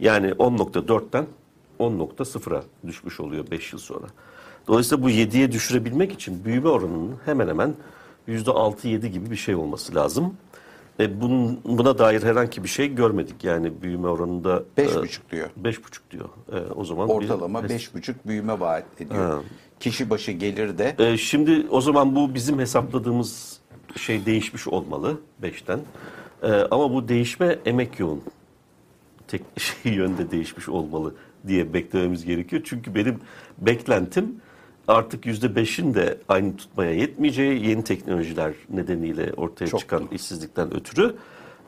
Yani 0.00 0.30
10.4'ten 0.30 1.26
10.0'a 1.78 2.62
düşmüş 2.86 3.20
oluyor 3.20 3.50
5 3.50 3.72
yıl 3.72 3.80
sonra. 3.80 4.06
Dolayısıyla 4.68 5.04
bu 5.04 5.10
7'ye 5.10 5.52
düşürebilmek 5.52 6.12
için 6.12 6.44
büyüme 6.44 6.68
oranının 6.68 7.16
hemen 7.24 7.48
hemen 7.48 7.74
%6-7 8.28 9.06
gibi 9.06 9.30
bir 9.30 9.36
şey 9.36 9.54
olması 9.54 9.94
lazım. 9.94 10.34
E 11.00 11.20
bunun, 11.20 11.60
buna 11.64 11.98
dair 11.98 12.22
herhangi 12.22 12.64
bir 12.64 12.68
şey 12.68 12.94
görmedik. 12.94 13.44
Yani 13.44 13.82
büyüme 13.82 14.08
oranında... 14.08 14.62
beş 14.76 14.92
e, 14.92 15.00
buçuk 15.02 15.30
diyor. 15.30 15.50
Beş 15.56 15.84
buçuk 15.84 16.10
diyor. 16.10 16.28
E, 16.52 16.72
o 16.72 16.84
zaman 16.84 17.08
Ortalama 17.08 17.68
beş 17.68 17.94
buçuk 17.94 18.26
büyüme 18.26 18.60
vaat 18.60 18.84
ediyor. 19.00 19.30
Ha. 19.30 19.40
Kişi 19.80 20.10
başı 20.10 20.32
gelir 20.32 20.78
de 20.78 20.96
E, 20.98 21.16
şimdi 21.16 21.66
o 21.70 21.80
zaman 21.80 22.16
bu 22.16 22.34
bizim 22.34 22.58
hesapladığımız 22.58 23.60
şey 23.96 24.26
değişmiş 24.26 24.68
olmalı 24.68 25.20
5'ten. 25.42 25.80
E, 26.42 26.52
ama 26.70 26.92
bu 26.92 27.08
değişme 27.08 27.58
emek 27.66 28.00
yoğun. 28.00 28.22
Tek 29.28 29.42
şey 29.56 29.92
yönde 29.92 30.30
değişmiş 30.30 30.68
olmalı 30.68 31.14
diye 31.46 31.74
beklememiz 31.74 32.24
gerekiyor. 32.24 32.62
Çünkü 32.64 32.94
benim 32.94 33.20
beklentim 33.58 34.36
artık 34.88 35.24
%5'in 35.26 35.94
de 35.94 36.18
aynı 36.28 36.56
tutmaya 36.56 36.94
yetmeyeceği 36.94 37.68
yeni 37.68 37.84
teknolojiler 37.84 38.52
nedeniyle 38.70 39.32
ortaya 39.36 39.66
Çok 39.66 39.80
çıkan 39.80 40.08
işsizlikten 40.12 40.74
ötürü 40.74 41.14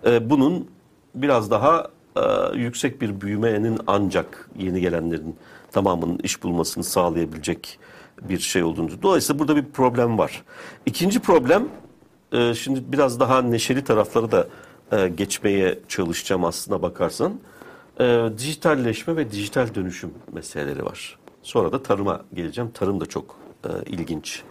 e, 0.06 0.30
bunun 0.30 0.68
biraz 1.14 1.50
daha 1.50 1.90
e, 2.16 2.22
yüksek 2.58 3.00
bir 3.00 3.20
büyümenin 3.20 3.78
ancak 3.86 4.50
yeni 4.58 4.80
gelenlerin 4.80 5.36
tamamının 5.72 6.18
iş 6.18 6.42
bulmasını 6.42 6.84
sağlayabilecek 6.84 7.78
bir 8.22 8.38
şey 8.38 8.62
olduğunu. 8.62 9.02
Dolayısıyla 9.02 9.38
burada 9.38 9.56
bir 9.56 9.64
problem 9.64 10.18
var. 10.18 10.42
İkinci 10.86 11.20
problem 11.20 11.68
e, 12.32 12.54
şimdi 12.54 12.92
biraz 12.92 13.20
daha 13.20 13.42
neşeli 13.42 13.84
tarafları 13.84 14.32
da 14.32 14.48
e, 14.92 15.08
geçmeye 15.08 15.78
çalışacağım 15.88 16.44
aslına 16.44 16.82
bakarsan. 16.82 17.40
E, 18.00 18.28
dijitalleşme 18.38 19.16
ve 19.16 19.30
dijital 19.30 19.74
dönüşüm 19.74 20.10
meseleleri 20.32 20.84
var. 20.84 21.18
Sonra 21.44 21.72
da 21.72 21.82
tarıma 21.82 22.24
geleceğim. 22.34 22.70
Tarım 22.74 23.00
da 23.00 23.06
çok 23.06 23.36
e, 23.64 23.68
ilginç 23.86 24.42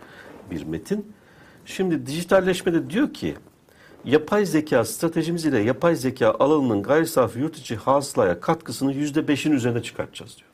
bir 0.52 0.64
metin. 0.64 1.14
Şimdi 1.66 2.06
dijitalleşmede 2.06 2.90
diyor 2.90 3.14
ki 3.14 3.36
yapay 4.06 4.46
zeka 4.46 4.86
stratejimiz 4.86 5.46
ile 5.46 5.60
yapay 5.60 5.96
zeka 5.96 6.36
alanının 6.40 6.84
gayri 6.84 7.08
safi 7.08 7.40
yurt 7.40 7.58
içi 7.58 7.76
hasılaya 7.76 8.40
katkısını 8.40 8.94
yüzde 8.94 9.28
beşin 9.28 9.52
üzerine 9.52 9.84
çıkartacağız 9.84 10.38
diyor. 10.38 10.50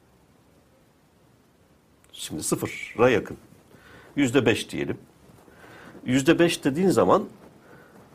Şimdi 2.14 2.44
sıfıra 2.44 3.10
yakın. 3.10 3.38
Yüzde 4.16 4.46
beş 4.46 4.72
diyelim. 4.72 4.98
Yüzde 6.06 6.40
beş 6.40 6.64
dediğin 6.64 6.90
zaman 6.90 7.24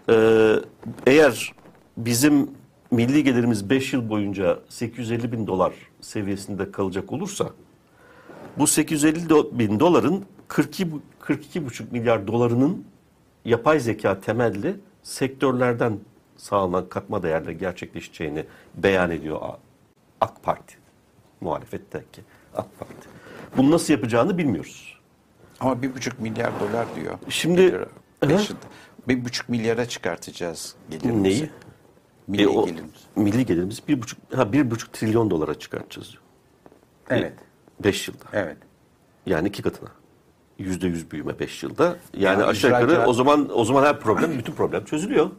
e, 0.09 0.57
eğer 1.07 1.53
bizim 1.97 2.51
milli 2.91 3.25
gelirimiz 3.25 3.71
5 3.71 3.93
yıl 3.93 4.09
boyunca 4.09 4.59
850 4.69 5.33
bin 5.33 5.47
dolar 5.47 5.73
seviyesinde 6.01 6.73
kalacak 6.73 7.13
olursa 7.13 7.51
bu 8.59 8.67
850 8.67 9.27
do- 9.29 9.59
bin 9.59 9.81
doların 9.81 10.25
42 10.49 10.93
bu- 10.93 11.03
42,5 11.21 11.93
milyar 11.93 12.27
dolarının 12.27 12.85
yapay 13.45 13.81
zeka 13.81 14.21
temelli 14.21 14.77
sektörlerden 15.03 15.99
sağlanan 16.37 16.89
katma 16.89 17.23
değerle 17.23 17.53
gerçekleşeceğini 17.53 18.45
beyan 18.75 19.11
ediyor 19.11 19.41
AK 20.21 20.43
Parti. 20.43 20.75
Muhalefetteki 21.41 22.21
AK 22.55 22.79
Parti. 22.79 23.09
Bunu 23.57 23.71
nasıl 23.71 23.93
yapacağını 23.93 24.39
bilmiyoruz. 24.39 24.99
Ama 25.61 25.83
bir 25.83 25.95
buçuk 25.95 26.21
milyar 26.21 26.53
dolar 26.61 26.87
diyor. 26.97 27.19
Şimdi- 27.29 27.87
Bir 29.09 29.25
buçuk 29.25 29.49
milyara 29.49 29.89
çıkartacağız 29.89 30.75
gelirimizi. 30.91 31.23
Neyi? 31.23 31.51
Milli 32.29 32.43
E, 32.43 32.47
o 32.49 32.67
gelirimiz. 32.67 32.93
Milli 33.17 33.47
gelirimiz 33.47 33.83
bir 33.89 34.03
buçuk, 34.03 34.19
ha, 34.35 34.53
bir 34.53 34.71
buçuk 34.71 34.93
trilyon 34.93 35.31
dolara 35.31 35.59
çıkartacağız 35.59 36.11
diyor. 36.13 36.23
Evet. 37.11 37.33
5 37.81 38.09
yılda. 38.09 38.25
Evet. 38.33 38.57
Yani 39.27 39.49
iki 39.49 39.63
katına. 39.63 39.89
Yüzde 40.59 40.87
yüz 40.87 41.11
büyüme 41.11 41.39
beş 41.39 41.63
yılda. 41.63 41.97
Yani 42.17 42.41
Ya 42.41 42.47
aşağı 42.47 42.83
yukarı 42.83 43.07
o 43.07 43.13
zaman 43.13 43.49
o 43.59 43.65
zaman 43.65 43.85
her 43.85 44.01
problem 44.01 44.39
bütün 44.39 44.53
problem 44.53 44.85
çözülüyor. 44.85 45.31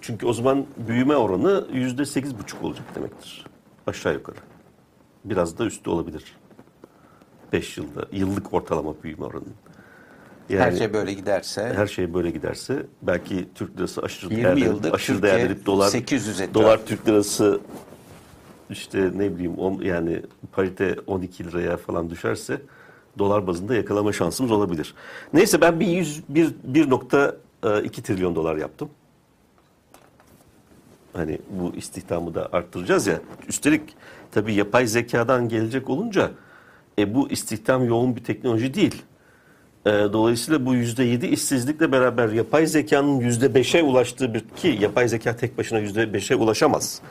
Çünkü 0.00 0.26
o 0.26 0.32
zaman 0.32 0.66
büyüme 0.76 1.16
oranı 1.16 1.66
yüzde 1.72 2.04
sekiz 2.04 2.38
buçuk 2.38 2.64
olacak 2.64 2.84
demektir. 2.94 3.46
Aşağı 3.86 4.12
yukarı. 4.14 4.36
Biraz 5.24 5.58
da 5.58 5.64
üstü 5.64 5.90
olabilir. 5.90 6.36
Beş 7.52 7.78
yılda 7.78 8.06
yıllık 8.12 8.54
ortalama 8.54 8.94
büyüme 9.02 9.24
oranının. 9.24 9.54
Yani 10.48 10.60
Her 10.62 10.72
şey 10.72 10.92
böyle 10.92 11.12
giderse 11.12 11.72
her 11.76 11.86
şey 11.86 12.14
böyle 12.14 12.30
giderse 12.30 12.86
belki 13.02 13.48
Türk 13.54 13.78
lirası 13.78 14.02
aşırı 14.02 14.34
20 14.34 14.44
değerlenip, 14.44 14.94
aşırı 14.94 15.22
değerlenip 15.22 15.66
dolar 15.66 15.88
800 15.88 16.40
etrafı. 16.40 16.54
dolar 16.54 16.86
Türk 16.86 17.08
lirası 17.08 17.60
işte 18.70 19.10
ne 19.14 19.34
bileyim 19.34 19.58
on, 19.58 19.82
yani 19.82 20.22
parite 20.52 20.96
12 21.06 21.44
liraya 21.44 21.76
falan 21.76 22.10
düşerse 22.10 22.60
dolar 23.18 23.46
bazında 23.46 23.74
yakalama 23.74 24.12
şansımız 24.12 24.52
olabilir. 24.52 24.94
Neyse 25.32 25.60
ben 25.60 25.80
bir 25.80 25.86
100 25.86 26.22
bir 26.28 26.54
1.2 26.72 28.02
trilyon 28.02 28.34
dolar 28.34 28.56
yaptım. 28.56 28.90
Hani 31.12 31.38
bu 31.50 31.76
istihdamı 31.76 32.34
da 32.34 32.48
arttıracağız 32.52 33.06
ya. 33.06 33.20
Üstelik 33.48 33.82
tabii 34.32 34.54
yapay 34.54 34.86
zekadan 34.86 35.48
gelecek 35.48 35.90
olunca 35.90 36.30
e, 36.98 37.14
bu 37.14 37.30
istihdam 37.30 37.84
yoğun 37.84 38.16
bir 38.16 38.24
teknoloji 38.24 38.74
değil. 38.74 39.02
E, 39.86 39.90
dolayısıyla 39.90 40.66
bu 40.66 40.74
yüzde 40.74 41.04
yedi 41.04 41.26
işsizlikle 41.26 41.92
beraber 41.92 42.28
yapay 42.28 42.66
zekanın 42.66 43.20
yüzde 43.20 43.54
beşe 43.54 43.82
ulaştığı 43.82 44.34
bir 44.34 44.44
ki 44.56 44.78
yapay 44.80 45.08
zeka 45.08 45.36
tek 45.36 45.58
başına 45.58 45.78
yüzde 45.78 46.12
beşe 46.12 46.36
ulaşamaz. 46.36 47.02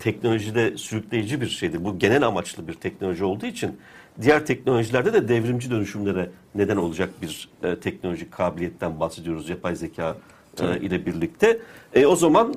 Teknolojide 0.00 0.78
sürükleyici 0.78 1.40
bir 1.40 1.48
şeydir. 1.48 1.84
Bu 1.84 1.98
genel 1.98 2.26
amaçlı 2.26 2.68
bir 2.68 2.74
teknoloji 2.74 3.24
olduğu 3.24 3.46
için 3.46 3.76
diğer 4.22 4.46
teknolojilerde 4.46 5.12
de 5.12 5.28
devrimci 5.28 5.70
dönüşümlere 5.70 6.30
neden 6.54 6.76
olacak 6.76 7.10
bir 7.22 7.48
e, 7.62 7.76
teknolojik 7.76 8.32
kabiliyetten 8.32 9.00
bahsediyoruz 9.00 9.48
yapay 9.48 9.76
zeka 9.76 10.16
e, 10.60 10.80
ile 10.80 11.06
birlikte. 11.06 11.58
E, 11.94 12.06
o 12.06 12.16
zaman 12.16 12.54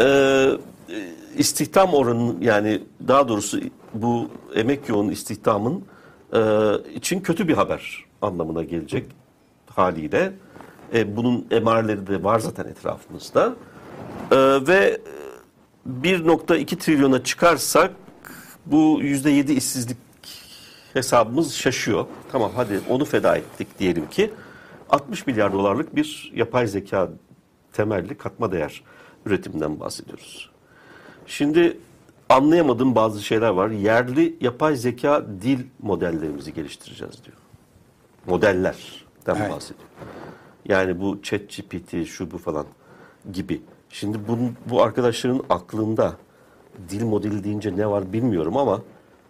e, 0.00 0.48
istihdam 1.36 1.94
oranı 1.94 2.34
yani 2.40 2.82
daha 3.08 3.28
doğrusu 3.28 3.60
bu 3.94 4.30
emek 4.54 4.88
yoğun 4.88 5.08
istihdamın 5.08 5.84
e, 6.32 6.40
için 6.94 7.20
kötü 7.20 7.48
bir 7.48 7.54
haber 7.54 8.04
anlamına 8.22 8.62
gelecek 8.62 9.04
haliyle. 9.66 10.32
E, 10.94 11.16
bunun 11.16 11.46
emareleri 11.50 12.06
de 12.06 12.24
var 12.24 12.38
zaten 12.38 12.64
etrafımızda. 12.64 13.54
E, 14.30 14.36
ve 14.66 15.00
1.2 16.02 16.78
trilyona 16.78 17.24
çıkarsak 17.24 17.90
bu 18.66 19.02
%7 19.02 19.52
işsizlik 19.52 19.96
hesabımız 20.92 21.54
şaşıyor. 21.54 22.06
Tamam 22.32 22.52
hadi 22.56 22.80
onu 22.88 23.04
feda 23.04 23.36
ettik 23.36 23.78
diyelim 23.78 24.08
ki 24.10 24.30
60 24.90 25.26
milyar 25.26 25.52
dolarlık 25.52 25.96
bir 25.96 26.32
yapay 26.34 26.66
zeka 26.66 27.10
temelli 27.72 28.18
katma 28.18 28.52
değer 28.52 28.82
üretiminden 29.26 29.80
bahsediyoruz. 29.80 30.50
Şimdi 31.26 31.78
anlayamadığım 32.28 32.94
bazı 32.94 33.22
şeyler 33.22 33.48
var. 33.48 33.70
Yerli 33.70 34.36
yapay 34.40 34.76
zeka 34.76 35.26
dil 35.42 35.58
modellerimizi 35.82 36.54
geliştireceğiz 36.54 37.24
diyor. 37.24 37.36
Modellerden 38.26 39.36
Evet. 39.36 39.50
bahsediyor. 39.50 39.88
Yani 40.68 41.00
bu 41.00 41.22
chat 41.22 41.40
GPT 41.40 42.06
şu 42.06 42.30
bu 42.30 42.38
falan 42.38 42.66
gibi. 43.32 43.62
Şimdi 44.00 44.18
bu, 44.28 44.38
bu 44.70 44.82
arkadaşların 44.82 45.42
aklında 45.50 46.16
dil 46.88 47.04
modeli 47.04 47.44
deyince 47.44 47.76
ne 47.76 47.86
var 47.86 48.12
bilmiyorum 48.12 48.56
ama 48.56 48.82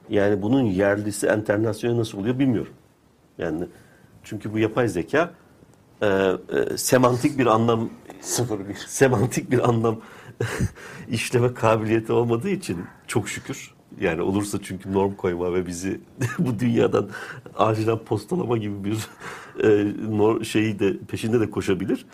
yani 0.09 0.43
bunun 0.43 0.63
yerlisi 0.63 1.27
enternasyonel 1.27 1.99
nasıl 1.99 2.19
oluyor 2.19 2.39
bilmiyorum. 2.39 2.73
Yani 3.39 3.65
çünkü 4.25 4.53
bu 4.53 4.59
yapay 4.59 4.89
zeka 4.89 5.35
e, 6.03 6.07
e, 6.07 6.77
semantik 6.77 7.39
bir 7.39 7.47
anlam 7.47 7.91
01. 8.39 8.75
semantik 8.75 9.51
bir 9.51 9.69
anlam 9.69 10.01
işleme 11.09 11.55
kabiliyeti 11.55 12.13
olmadığı 12.13 12.51
için 12.51 12.79
çok 13.07 13.29
şükür 13.29 13.75
yani 14.01 14.23
olursa 14.23 14.59
çünkü 14.63 14.93
norm 14.93 15.15
koyma 15.15 15.55
ve 15.55 15.67
bizi 15.67 16.01
bu 16.39 16.59
dünyadan 16.59 17.09
acilen 17.57 17.99
postalama 17.99 18.57
gibi 18.57 18.85
bir 18.85 19.09
e, 19.63 19.69
nor- 20.11 20.45
şeyi 20.45 20.79
de 20.79 20.99
peşinde 20.99 21.41
de 21.41 21.51
koşabilir. 21.51 22.07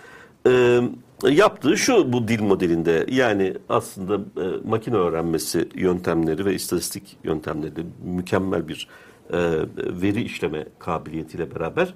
E, 0.46 0.82
yaptığı 1.30 1.76
şu 1.76 2.12
bu 2.12 2.28
dil 2.28 2.42
modelinde 2.42 3.06
yani 3.10 3.54
aslında 3.68 4.14
e, 4.14 4.68
makine 4.68 4.96
öğrenmesi 4.96 5.68
yöntemleri 5.74 6.44
ve 6.44 6.54
istatistik 6.54 7.16
yöntemleri 7.24 7.72
mükemmel 8.04 8.68
bir 8.68 8.88
e, 9.32 9.38
veri 9.76 10.22
işleme 10.22 10.66
kabiliyetiyle 10.78 11.54
beraber 11.54 11.94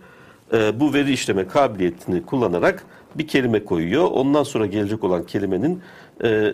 e, 0.52 0.80
bu 0.80 0.94
veri 0.94 1.12
işleme 1.12 1.48
kabiliyetini 1.48 2.26
kullanarak 2.26 2.86
bir 3.14 3.26
kelime 3.26 3.64
koyuyor. 3.64 4.04
Ondan 4.10 4.42
sonra 4.42 4.66
gelecek 4.66 5.04
olan 5.04 5.26
kelimenin 5.26 5.82
e, 6.20 6.28
e, 6.28 6.52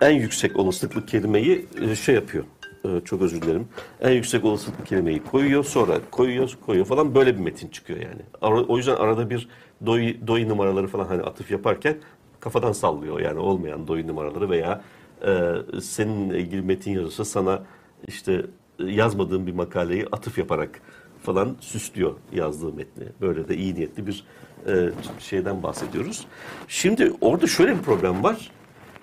en 0.00 0.10
yüksek 0.10 0.56
olasılıklı 0.56 1.06
kelimeyi 1.06 1.66
e, 1.80 1.96
şey 1.96 2.14
yapıyor. 2.14 2.44
E, 2.84 2.88
çok 3.04 3.22
özür 3.22 3.42
dilerim. 3.42 3.68
En 4.00 4.10
yüksek 4.10 4.44
olasılıklı 4.44 4.84
kelimeyi 4.84 5.22
koyuyor, 5.24 5.64
sonra 5.64 5.94
koyuyor, 6.10 6.58
koyuyor 6.66 6.86
falan 6.86 7.14
böyle 7.14 7.34
bir 7.34 7.40
metin 7.40 7.68
çıkıyor 7.68 7.98
yani. 8.00 8.22
O 8.68 8.76
yüzden 8.76 8.96
arada 8.96 9.30
bir 9.30 9.48
doy, 9.86 10.16
doy 10.26 10.48
numaraları 10.48 10.86
falan 10.86 11.04
hani 11.04 11.22
atıf 11.22 11.50
yaparken 11.50 11.96
kafadan 12.44 12.72
sallıyor 12.72 13.20
yani 13.20 13.38
olmayan 13.38 13.88
doy 13.88 14.06
numaraları 14.06 14.50
veya 14.50 14.82
e, 15.26 15.52
seninle 15.80 16.40
ilgili 16.40 16.62
metin 16.62 16.92
yazısı 16.92 17.24
sana 17.24 17.62
işte 18.08 18.46
e, 18.78 18.84
yazmadığın 18.84 19.46
bir 19.46 19.52
makaleyi 19.52 20.06
atıf 20.12 20.38
yaparak 20.38 20.80
falan 21.22 21.56
süslüyor 21.60 22.14
yazdığı 22.32 22.72
metni. 22.72 23.04
Böyle 23.20 23.48
de 23.48 23.56
iyi 23.56 23.74
niyetli 23.74 24.06
bir 24.06 24.24
e, 24.66 24.90
şeyden 25.18 25.62
bahsediyoruz. 25.62 26.26
Şimdi 26.68 27.12
orada 27.20 27.46
şöyle 27.46 27.78
bir 27.78 27.82
problem 27.82 28.22
var. 28.22 28.50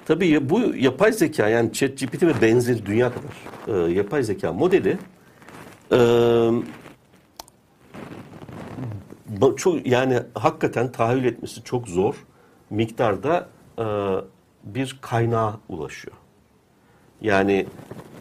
Tabii 0.06 0.50
bu 0.50 0.60
yapay 0.60 1.12
zeka 1.12 1.50
yani 1.50 1.74
ChatGPT 1.74 2.24
ve 2.24 2.42
benzeri 2.42 2.86
dünya 2.86 3.12
kadar 3.14 3.88
e, 3.88 3.92
yapay 3.92 4.24
zeka 4.24 4.54
modeli 4.54 4.98
e, 5.92 5.98
çok 9.58 9.88
yani 9.88 10.20
hakikaten 10.34 10.92
tahayyül 10.92 11.26
etmesi 11.26 11.64
çok 11.64 11.88
zor 11.88 12.16
miktarda 12.72 13.50
e, 13.80 13.86
bir 14.64 14.98
kaynağa 15.02 15.60
ulaşıyor. 15.70 16.16
Yani 17.22 17.66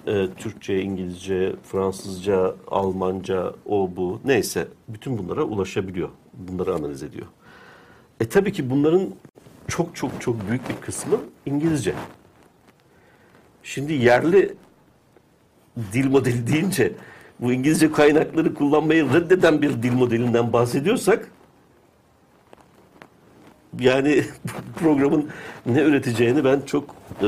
e, 0.07 0.27
Türkçe, 0.37 0.83
İngilizce, 0.83 1.53
Fransızca, 1.63 2.55
Almanca, 2.69 3.53
o 3.67 3.91
bu 3.97 4.21
neyse 4.25 4.69
bütün 4.89 5.19
bunlara 5.19 5.43
ulaşabiliyor. 5.43 6.09
Bunları 6.35 6.75
analiz 6.75 7.03
ediyor. 7.03 7.27
E 8.21 8.29
tabii 8.29 8.53
ki 8.53 8.71
bunların 8.71 9.03
çok 9.69 9.97
çok 9.97 10.21
çok 10.21 10.49
büyük 10.49 10.69
bir 10.69 10.77
kısmı 10.77 11.21
İngilizce. 11.47 11.95
Şimdi 13.63 13.93
yerli 13.93 14.55
dil 15.93 16.11
modeli 16.11 16.47
deyince 16.47 16.93
bu 17.41 17.53
İngilizce 17.53 17.93
kaynakları 17.93 18.55
kullanmayı 18.55 19.13
reddeden 19.13 19.63
bir 19.63 19.83
dil 19.83 19.93
modelinden 19.93 20.53
bahsediyorsak 20.53 21.29
yani 23.79 24.25
programın 24.77 25.29
ne 25.67 25.81
üreteceğini 25.81 26.45
ben 26.45 26.61
çok 26.67 26.95
e, 27.23 27.27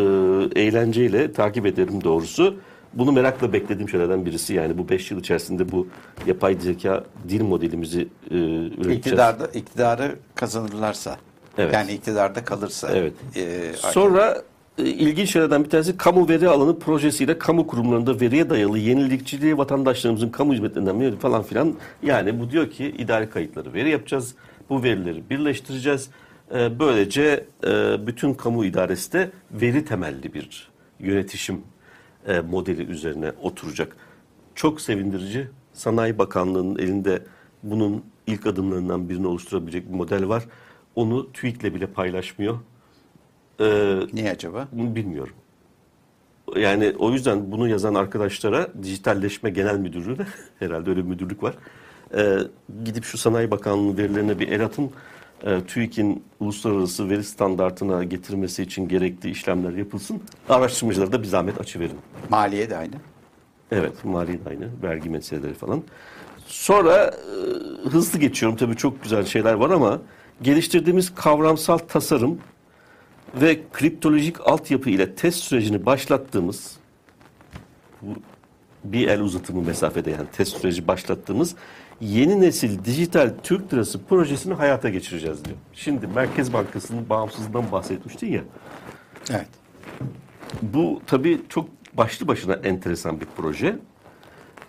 eğlenceyle 0.61 1.33
takip 1.33 1.67
ederim 1.67 2.05
doğrusu. 2.05 2.57
Bunu 2.95 3.13
merakla 3.13 3.53
beklediğim 3.53 3.89
şeylerden 3.89 4.27
birisi. 4.27 4.55
Yani 4.55 4.79
bu 4.79 4.89
5 4.89 5.11
yıl 5.11 5.21
içerisinde 5.21 5.73
bu 5.73 5.87
yapay 6.27 6.57
zeka 6.61 7.05
dil 7.29 7.43
modelimizi 7.43 8.09
e, 8.31 8.35
üreteceğiz. 8.35 8.99
İktidarda, 8.99 9.47
iktidarı 9.47 10.17
kazanırlarsa. 10.35 11.17
Evet. 11.59 11.75
Yani 11.75 11.93
iktidarda 11.93 12.45
kalırsa. 12.45 12.91
Evet. 12.95 13.13
e, 13.37 13.73
Sonra 13.77 14.43
e, 14.79 14.85
ilginç 14.85 15.33
şeylerden 15.33 15.65
bir 15.65 15.71
tanesi 15.71 15.97
kamu 15.97 16.29
veri 16.29 16.49
alanı 16.49 16.79
projesiyle 16.79 17.39
kamu 17.39 17.67
kurumlarında 17.67 18.21
veriye 18.21 18.51
dayalı 18.51 18.79
yenilikçiliği 18.79 19.59
vatandaşlarımızın 19.59 20.29
kamu 20.29 20.53
hizmetlerinden 20.53 21.17
falan 21.17 21.43
filan. 21.43 21.75
Yani 22.03 22.41
bu 22.41 22.51
diyor 22.51 22.71
ki 22.71 22.95
idari 22.99 23.31
kayıtları 23.31 23.73
veri 23.75 23.91
yapacağız. 23.91 24.35
Bu 24.71 24.83
verileri 24.83 25.31
birleştireceğiz. 25.31 26.11
E, 26.55 26.79
Böylece 26.79 27.47
e, 27.67 27.97
bütün 28.07 28.35
kamu 28.35 28.65
idaresi 28.65 29.13
de 29.13 29.31
veri 29.51 29.85
temelli 29.85 30.35
bir 30.35 30.71
yönetişim 31.01 31.61
e, 32.27 32.41
modeli 32.41 32.83
üzerine 32.83 33.33
oturacak. 33.43 33.97
Çok 34.55 34.81
sevindirici. 34.81 35.49
Sanayi 35.73 36.19
Bakanlığı'nın 36.19 36.79
elinde 36.79 37.23
bunun 37.63 38.05
ilk 38.27 38.47
adımlarından 38.47 39.09
birini 39.09 39.27
oluşturabilecek 39.27 39.89
bir 39.89 39.95
model 39.95 40.29
var. 40.29 40.45
Onu 40.95 41.33
TÜİK'le 41.33 41.65
bile 41.65 41.87
paylaşmıyor. 41.87 42.59
Ee, 43.61 44.01
Niye 44.13 44.31
acaba? 44.31 44.69
bilmiyorum. 44.73 45.35
Yani 46.57 46.95
o 46.99 47.11
yüzden 47.11 47.53
bunu 47.53 47.69
yazan 47.69 47.95
arkadaşlara 47.95 48.69
dijitalleşme 48.83 49.51
genel 49.51 49.79
müdürlüğüne 49.79 50.27
herhalde 50.59 50.91
öyle 50.91 51.01
bir 51.01 51.09
müdürlük 51.09 51.43
var. 51.43 51.55
Ee, 52.15 52.39
gidip 52.85 53.05
şu 53.05 53.19
Sanayi 53.19 53.51
Bakanlığı 53.51 53.99
verilerine 53.99 54.39
bir 54.39 54.49
el 54.49 54.65
atın. 54.65 54.91
Ee, 55.47 55.61
TÜİK'in 55.67 56.25
uluslararası 56.41 57.11
veri 57.11 57.25
standartına 57.25 58.05
getirmesi 58.05 58.63
için 58.63 58.89
gerekli 58.89 59.31
işlemler 59.31 59.73
yapılsın. 59.73 60.23
Araştırmacılara 60.49 61.13
da 61.13 61.23
bir 61.23 61.27
zahmet 61.27 61.61
açıverin. 61.61 61.99
Maliye 62.29 62.71
de 62.71 62.77
aynı. 62.77 62.95
Evet, 63.73 64.05
mali 64.05 64.45
de 64.45 64.49
aynı, 64.49 64.69
vergi 64.83 65.11
meseleleri 65.11 65.55
falan. 65.55 65.83
Sonra 66.47 67.05
e, 67.05 67.89
hızlı 67.89 68.19
geçiyorum 68.19 68.59
tabii 68.59 68.77
çok 68.77 69.03
güzel 69.03 69.25
şeyler 69.25 69.53
var 69.53 69.71
ama 69.71 70.01
geliştirdiğimiz 70.43 71.15
kavramsal 71.15 71.79
tasarım 71.79 72.39
ve 73.41 73.61
kriptolojik 73.73 74.49
altyapı 74.49 74.91
ile 74.91 75.15
test 75.15 75.39
sürecini 75.39 75.87
başlattığımız 75.87 76.77
bu 78.03 78.15
bir 78.85 79.09
el 79.09 79.21
uzatımı 79.21 79.63
mesafede 79.63 80.11
yani 80.11 80.27
test 80.33 80.57
süreci 80.57 80.89
başlattığımız 80.89 81.55
yeni 82.03 82.41
nesil 82.41 82.85
dijital 82.85 83.35
Türk 83.43 83.73
lirası 83.73 84.05
projesini 84.05 84.55
hayata 84.55 84.89
geçireceğiz 84.89 85.45
diyor. 85.45 85.57
Şimdi 85.73 86.07
Merkez 86.07 86.53
Bankası'nın 86.53 87.09
bağımsızlığından 87.09 87.73
bahsetmiştin 87.73 88.33
ya. 88.33 88.43
Evet. 89.31 89.49
Bu 90.63 91.01
tabii 91.07 91.41
çok 91.49 91.69
başlı 91.95 92.29
başına 92.29 92.55
enteresan 92.55 93.21
bir 93.21 93.27
proje. 93.37 93.79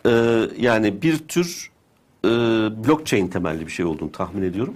Ee, 0.05 0.41
yani 0.57 1.01
bir 1.01 1.17
tür 1.17 1.71
e, 2.25 2.29
blockchain 2.87 3.27
temelli 3.27 3.65
bir 3.67 3.71
şey 3.71 3.85
olduğunu 3.85 4.11
tahmin 4.11 4.41
ediyorum. 4.43 4.75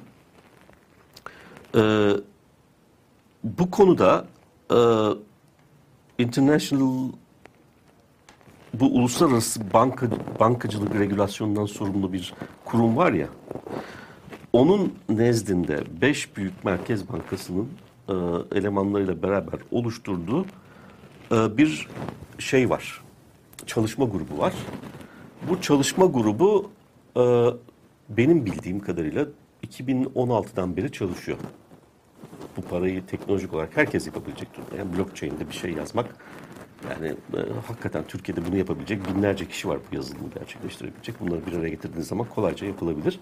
Ee, 1.75 2.11
bu 3.43 3.71
konuda 3.71 4.27
e, 4.71 4.79
international 6.23 7.09
bu 8.74 8.86
uluslararası 8.86 9.74
banka 9.74 10.07
bankacılık 10.39 10.95
regülasyonundan 10.95 11.65
sorumlu 11.65 12.13
bir 12.13 12.34
kurum 12.65 12.97
var 12.97 13.13
ya. 13.13 13.28
Onun 14.53 14.93
nezdinde 15.09 15.84
5 16.01 16.38
büyük 16.38 16.65
merkez 16.65 17.09
bankasının 17.09 17.68
e, 18.09 18.13
elemanlarıyla 18.51 19.24
beraber 19.24 19.59
oluşturduğu 19.72 20.45
e, 21.32 21.57
bir 21.57 21.88
şey 22.39 22.70
var. 22.70 23.01
Çalışma 23.65 24.05
grubu 24.05 24.38
var. 24.38 24.53
Bu 25.49 25.61
çalışma 25.61 26.05
grubu 26.05 26.70
e, 27.18 27.22
benim 28.09 28.45
bildiğim 28.45 28.80
kadarıyla 28.80 29.26
2016'dan 29.68 30.78
beri 30.78 30.91
çalışıyor. 30.91 31.38
Bu 32.57 32.61
parayı 32.61 33.05
teknolojik 33.05 33.53
olarak 33.53 33.78
herkes 33.78 34.07
yapabilecek 34.07 34.57
durumda. 34.57 34.76
Yani 34.78 34.97
blockchain'de 34.97 35.49
bir 35.49 35.55
şey 35.55 35.72
yazmak 35.72 36.15
yani 36.89 37.07
e, 37.07 37.39
hakikaten 37.67 38.03
Türkiye'de 38.07 38.45
bunu 38.45 38.57
yapabilecek 38.57 39.07
binlerce 39.07 39.47
kişi 39.47 39.69
var 39.69 39.78
bu 39.91 39.95
yazılımı 39.95 40.30
gerçekleştirebilecek. 40.39 41.19
Bunları 41.19 41.45
bir 41.45 41.53
araya 41.53 41.69
getirdiğiniz 41.69 42.07
zaman 42.07 42.28
kolayca 42.36 42.67
yapılabilir. 42.67 43.19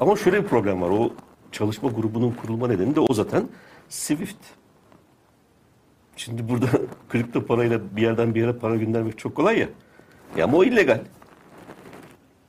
Ama 0.00 0.16
şöyle 0.16 0.42
bir 0.42 0.48
problem 0.48 0.82
var. 0.82 0.90
O 0.90 1.12
çalışma 1.52 1.88
grubunun 1.90 2.30
kurulma 2.30 2.68
nedeni 2.68 2.94
de 2.96 3.00
o 3.00 3.14
zaten 3.14 3.48
Swift. 3.88 4.36
Şimdi 6.16 6.48
burada 6.48 6.66
kripto 7.08 7.46
parayla 7.46 7.80
bir 7.96 8.02
yerden 8.02 8.34
bir 8.34 8.40
yere 8.40 8.52
para 8.52 8.76
göndermek 8.76 9.18
çok 9.18 9.34
kolay 9.34 9.58
ya. 9.58 9.68
Ya 10.36 10.44
ama 10.44 10.56
o 10.56 10.64
illegal. 10.64 11.00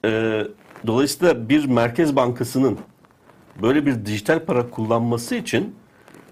Ee, 0.06 0.48
dolayısıyla 0.88 1.50
bir 1.50 1.66
merkez 1.66 2.16
bankasının 2.16 2.80
böyle 3.62 3.86
bir 3.86 4.06
dijital 4.06 4.46
para 4.46 4.70
kullanması 4.70 5.36
için 5.36 5.76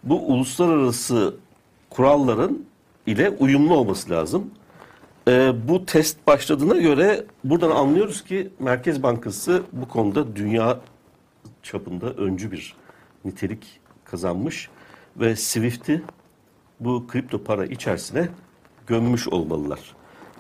bu 0.04 0.28
uluslararası 0.28 1.36
kuralların 1.90 2.66
ile 3.08 3.30
uyumlu 3.30 3.76
olması 3.76 4.10
lazım. 4.10 4.52
Ee, 5.28 5.54
bu 5.68 5.86
test 5.86 6.28
başladığına 6.28 6.78
göre 6.78 7.26
buradan 7.44 7.72
anlıyoruz 7.72 8.24
ki 8.24 8.50
Merkez 8.60 9.04
Bankası 9.04 9.64
bu 9.72 9.88
konuda 9.88 10.36
dünya 10.36 10.80
çapında 11.64 12.10
öncü 12.14 12.52
bir 12.52 12.76
nitelik 13.26 13.80
kazanmış 14.06 14.70
ve 15.18 15.36
Swift'i 15.36 16.04
bu 16.80 17.08
kripto 17.08 17.44
para 17.44 17.66
içerisine 17.66 18.28
gömmüş 18.88 19.28
olmalılar. 19.28 19.80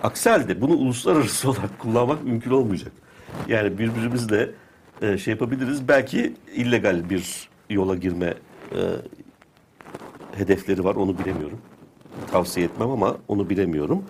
Aksi 0.03 0.30
halde 0.30 0.61
bunu 0.61 0.74
uluslararası 0.74 1.49
olarak 1.51 1.80
kullanmak 1.80 2.24
mümkün 2.24 2.51
olmayacak. 2.51 2.91
Yani 3.47 3.78
birbirimizle 3.78 4.49
e, 5.01 5.18
şey 5.18 5.32
yapabiliriz. 5.32 5.88
Belki 5.88 6.34
illegal 6.55 7.09
bir 7.09 7.49
yola 7.70 7.95
girme 7.95 8.34
e, 8.72 8.80
hedefleri 10.32 10.84
var 10.84 10.95
onu 10.95 11.20
bilemiyorum. 11.20 11.59
Tavsiye 12.32 12.66
etmem 12.66 12.89
ama 12.89 13.18
onu 13.28 13.49
bilemiyorum. 13.49 14.03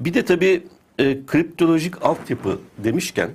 Bir 0.00 0.14
de 0.14 0.24
tabii 0.24 0.66
e, 0.98 1.26
kriptolojik 1.26 2.04
altyapı 2.04 2.58
demişken 2.78 3.30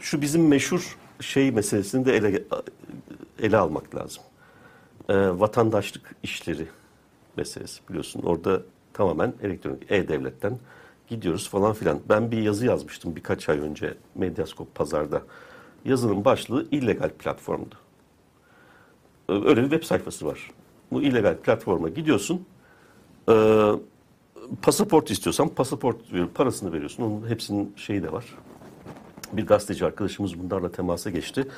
şu 0.00 0.22
bizim 0.22 0.48
meşhur 0.48 0.96
şey 1.20 1.50
meselesini 1.50 2.06
de 2.06 2.16
ele, 2.16 2.42
ele 3.42 3.56
almak 3.56 3.94
lazım. 3.94 4.22
E, 5.08 5.14
vatandaşlık 5.14 6.14
işleri 6.22 6.66
meselesi 7.36 7.80
biliyorsun. 7.88 8.22
Orada 8.22 8.62
tamamen 8.92 9.34
elektronik 9.42 9.92
e-devletten 9.92 10.58
gidiyoruz 11.08 11.48
falan 11.48 11.72
filan. 11.72 12.00
Ben 12.08 12.30
bir 12.30 12.42
yazı 12.42 12.66
yazmıştım 12.66 13.16
birkaç 13.16 13.48
ay 13.48 13.58
önce 13.58 13.94
Medyaskop 14.14 14.74
Pazar'da. 14.74 15.22
Yazının 15.84 16.24
başlığı 16.24 16.66
illegal 16.70 17.08
platformdu. 17.08 17.74
Öyle 19.28 19.56
bir 19.56 19.70
web 19.70 19.82
sayfası 19.82 20.26
var. 20.26 20.50
Bu 20.92 21.02
illegal 21.02 21.36
platforma 21.36 21.88
gidiyorsun. 21.88 22.46
Ee, 23.30 23.72
pasaport 24.62 25.10
istiyorsan 25.10 25.48
pasaport 25.48 25.96
parasını 26.34 26.72
veriyorsun. 26.72 27.02
Onun 27.02 27.28
hepsinin 27.28 27.72
şeyi 27.76 28.02
de 28.02 28.12
var. 28.12 28.24
Bir 29.32 29.46
gazeteci 29.46 29.86
arkadaşımız 29.86 30.38
bunlarla 30.38 30.72
temasa 30.72 31.10
geçti. 31.10 31.48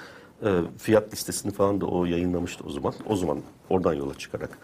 Ee, 0.44 0.60
fiyat 0.78 1.12
listesini 1.12 1.52
falan 1.52 1.80
da 1.80 1.86
o 1.86 2.04
yayınlamıştı 2.04 2.64
o 2.66 2.70
zaman. 2.70 2.94
O 3.06 3.16
zaman 3.16 3.38
oradan 3.70 3.94
yola 3.94 4.14
çıkarak 4.14 4.58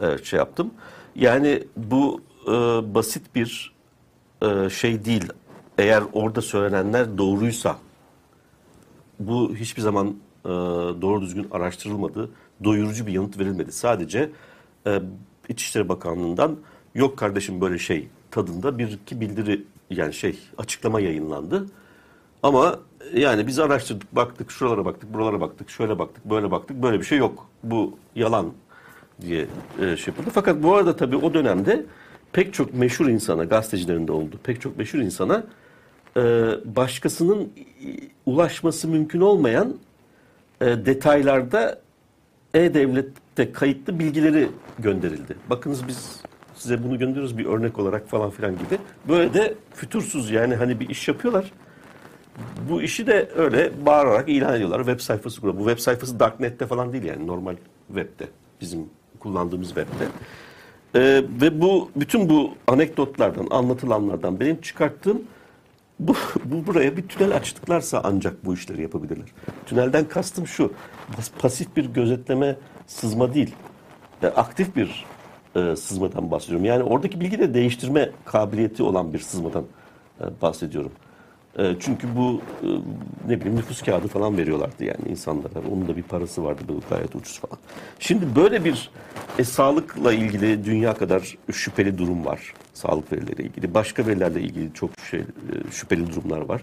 e, 0.00 0.24
şey 0.24 0.38
yaptım. 0.38 0.70
Yani 1.14 1.64
bu 1.76 2.20
e, 2.46 2.50
basit 2.94 3.34
bir 3.34 3.74
e, 4.42 4.70
şey 4.70 5.04
değil. 5.04 5.32
Eğer 5.78 6.02
orada 6.12 6.42
söylenenler 6.42 7.18
doğruysa 7.18 7.78
bu 9.20 9.54
hiçbir 9.54 9.82
zaman 9.82 10.16
e, 10.44 10.48
doğru 11.02 11.20
düzgün 11.22 11.46
araştırılmadı. 11.50 12.30
Doyurucu 12.64 13.06
bir 13.06 13.12
yanıt 13.12 13.38
verilmedi. 13.38 13.72
Sadece 13.72 14.30
e, 14.86 15.02
İçişleri 15.48 15.88
Bakanlığı'ndan 15.88 16.56
yok 16.94 17.16
kardeşim 17.18 17.60
böyle 17.60 17.78
şey 17.78 18.08
tadında 18.30 18.78
bir 18.78 18.92
iki 18.92 19.20
bildiri 19.20 19.64
yani 19.90 20.14
şey 20.14 20.38
açıklama 20.58 21.00
yayınlandı. 21.00 21.66
Ama 22.42 22.78
yani 23.14 23.46
biz 23.46 23.58
araştırdık, 23.58 24.16
baktık, 24.16 24.50
şuralara 24.50 24.84
baktık, 24.84 25.14
buralara 25.14 25.40
baktık, 25.40 25.70
şöyle 25.70 25.98
baktık, 25.98 26.24
böyle 26.24 26.50
baktık, 26.50 26.82
böyle 26.82 27.00
bir 27.00 27.04
şey 27.04 27.18
yok. 27.18 27.46
Bu 27.62 27.96
yalan 28.14 28.52
diye 29.20 29.46
e, 29.80 29.96
şey 29.96 30.12
yapıldı. 30.12 30.30
Fakat 30.34 30.62
bu 30.62 30.74
arada 30.74 30.96
tabii 30.96 31.16
o 31.16 31.34
dönemde 31.34 31.86
pek 32.32 32.54
çok 32.54 32.74
meşhur 32.74 33.06
insana, 33.08 33.44
gazetecilerin 33.44 34.08
de 34.08 34.12
oldu, 34.12 34.36
pek 34.42 34.60
çok 34.60 34.78
meşhur 34.78 34.98
insana 34.98 35.44
e, 36.16 36.20
başkasının 36.64 37.52
ulaşması 38.26 38.88
mümkün 38.88 39.20
olmayan 39.20 39.76
e, 40.60 40.66
detaylarda 40.66 41.80
e-devlette 42.58 43.52
kayıtlı 43.52 43.98
bilgileri 43.98 44.48
gönderildi. 44.78 45.36
Bakınız 45.50 45.88
biz 45.88 46.20
size 46.54 46.84
bunu 46.84 46.98
gönderiyoruz 46.98 47.38
bir 47.38 47.46
örnek 47.46 47.78
olarak 47.78 48.08
falan 48.08 48.30
filan 48.30 48.52
gibi. 48.52 48.78
Böyle 49.08 49.34
de 49.34 49.54
fütursuz 49.74 50.30
yani 50.30 50.54
hani 50.54 50.80
bir 50.80 50.88
iş 50.88 51.08
yapıyorlar. 51.08 51.52
Bu 52.70 52.82
işi 52.82 53.06
de 53.06 53.28
öyle 53.36 53.86
bağırarak 53.86 54.28
ilan 54.28 54.54
ediyorlar. 54.54 54.78
Web 54.78 55.00
sayfası 55.00 55.40
kuruyor. 55.40 55.58
Bu 55.58 55.64
web 55.64 55.78
sayfası 55.78 56.20
Darknet'te 56.20 56.66
falan 56.66 56.92
değil 56.92 57.04
yani 57.04 57.26
normal 57.26 57.56
webde. 57.86 58.28
Bizim 58.60 58.80
kullandığımız 59.20 59.68
webde. 59.68 60.04
Ee, 60.94 61.24
ve 61.40 61.60
bu 61.60 61.90
bütün 61.96 62.28
bu 62.28 62.54
anekdotlardan, 62.66 63.46
anlatılanlardan 63.50 64.40
benim 64.40 64.60
çıkarttığım 64.60 65.22
bu, 66.00 66.14
bu 66.44 66.66
buraya 66.66 66.96
bir 66.96 67.08
tünel 67.08 67.36
açtıklarsa 67.36 68.00
ancak 68.04 68.44
bu 68.44 68.54
işleri 68.54 68.82
yapabilirler. 68.82 69.28
Tünelden 69.66 70.08
kastım 70.08 70.46
şu, 70.46 70.72
pas- 71.16 71.30
pasif 71.38 71.76
bir 71.76 71.84
gözetleme 71.84 72.56
sızma 72.86 73.34
değil, 73.34 73.54
e, 74.22 74.26
aktif 74.26 74.76
bir 74.76 75.04
e, 75.56 75.76
sızmadan 75.76 76.30
bahsediyorum. 76.30 76.64
Yani 76.64 76.82
oradaki 76.82 77.20
bilgi 77.20 77.38
de 77.38 77.54
değiştirme 77.54 78.10
kabiliyeti 78.24 78.82
olan 78.82 79.12
bir 79.12 79.18
sızmadan 79.18 79.64
e, 80.20 80.24
bahsediyorum. 80.42 80.92
E, 81.58 81.76
çünkü 81.80 82.16
bu 82.16 82.40
e, 82.62 82.66
ne 83.28 83.40
bileyim 83.40 83.56
nüfus 83.56 83.82
kağıdı 83.82 84.08
falan 84.08 84.36
veriyorlardı 84.36 84.84
yani 84.84 85.08
insanlara. 85.08 85.68
Onun 85.72 85.88
da 85.88 85.96
bir 85.96 86.02
parası 86.02 86.44
vardı 86.44 86.62
bu 86.68 86.80
gayet 86.90 87.16
ucuz 87.16 87.38
falan. 87.40 87.58
Şimdi 87.98 88.36
böyle 88.36 88.64
bir 88.64 88.90
e, 89.38 89.44
sağlıkla 89.44 90.12
ilgili 90.12 90.64
dünya 90.64 90.94
kadar 90.94 91.36
şüpheli 91.52 91.98
durum 91.98 92.24
var. 92.24 92.54
Sağlık 92.74 93.12
verileriyle 93.12 93.42
ilgili. 93.42 93.74
Başka 93.74 94.06
verilerle 94.06 94.40
ilgili 94.40 94.74
çok 94.74 94.90
şey, 95.10 95.20
e, 95.20 95.24
şüpheli 95.70 96.12
durumlar 96.12 96.40
var. 96.40 96.62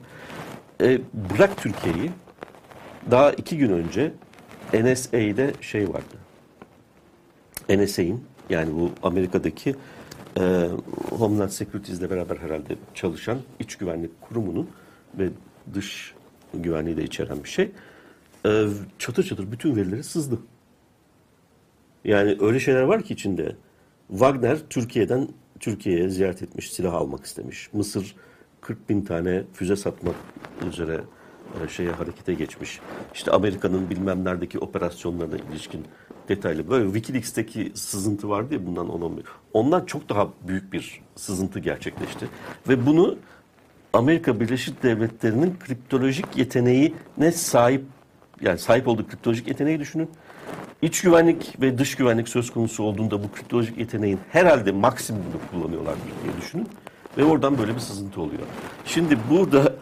E, 0.82 1.00
bırak 1.14 1.58
Türkiye'yi. 1.58 2.12
Daha 3.12 3.32
iki 3.32 3.58
gün 3.58 3.70
önce 3.70 4.12
NSA'de 4.74 5.54
şey 5.62 5.89
vardı. 5.89 6.16
NSA'in 7.70 8.24
yani 8.50 8.76
bu 8.76 8.91
Amerika'daki 9.04 9.76
e, 10.39 10.70
Homeland 11.10 11.50
Security 11.50 11.93
ile 11.93 12.10
beraber 12.10 12.38
herhalde 12.38 12.76
çalışan 12.93 13.38
iç 13.60 13.76
güvenlik 13.76 14.22
kurumunun 14.22 14.70
ve 15.20 15.30
dış 15.74 16.13
güvenliği 16.53 16.97
de 16.97 17.03
içeren 17.03 17.43
bir 17.43 17.49
şey. 17.49 17.72
E, 18.45 18.68
çatır 18.99 19.24
çatır 19.24 19.51
bütün 19.51 19.76
verileri 19.76 20.03
sızdı. 20.03 20.39
Yani 22.05 22.38
öyle 22.39 22.59
şeyler 22.59 22.82
var 22.82 23.03
ki 23.03 23.13
içinde. 23.13 23.55
Wagner 24.07 24.57
Türkiye'den 24.70 25.28
Türkiye'ye 25.59 26.09
ziyaret 26.09 26.43
etmiş, 26.43 26.74
silah 26.74 26.93
almak 26.93 27.26
istemiş. 27.26 27.70
Mısır 27.74 28.16
40 28.61 28.89
bin 28.89 29.01
tane 29.01 29.43
füze 29.53 29.76
satmak 29.76 30.16
üzere 30.70 31.01
e, 31.63 31.68
şeye 31.68 31.91
harekete 31.91 32.34
geçmiş. 32.34 32.80
İşte 33.13 33.32
Amerika'nın 33.32 33.89
bilmem 33.89 34.26
neredeki 34.26 34.59
operasyonlarına 34.59 35.36
ilişkin 35.51 35.86
detaylı 36.30 36.70
böyle 36.70 36.86
Wikileaks'teki 36.86 37.72
sızıntı 37.76 38.30
vardı 38.30 38.53
ya 38.53 38.66
bundan 38.66 38.88
10-11. 38.88 39.24
Ondan 39.53 39.86
çok 39.86 40.09
daha 40.09 40.30
büyük 40.47 40.74
bir 40.74 41.01
sızıntı 41.16 41.59
gerçekleşti. 41.59 42.28
Ve 42.70 42.86
bunu 42.86 43.18
Amerika 43.96 44.39
Birleşik 44.39 44.84
Devletleri'nin 44.84 45.56
kriptolojik 45.60 46.26
yeteneğine 46.38 47.32
sahip 47.34 47.84
yani 48.41 48.60
sahip 48.60 48.88
olduğu 48.88 49.08
kriptolojik 49.08 49.48
yeteneği 49.48 49.80
düşünün. 49.80 50.10
İç 50.82 51.02
güvenlik 51.02 51.62
ve 51.62 51.78
dış 51.78 51.96
güvenlik 51.96 52.30
söz 52.30 52.52
konusu 52.52 52.84
olduğunda 52.84 53.24
bu 53.24 53.32
kriptolojik 53.32 53.78
yeteneğin 53.78 54.20
herhalde 54.32 54.72
maksimumunu 54.72 55.39
kullanıyorlardır 55.52 56.02
diye 56.24 56.38
düşünün. 56.41 56.68
Ve 57.18 57.24
oradan 57.24 57.58
böyle 57.58 57.76
bir 57.76 57.80
sızıntı 57.80 58.22
oluyor. 58.22 58.41
Şimdi 58.86 59.18
burada 59.30 59.74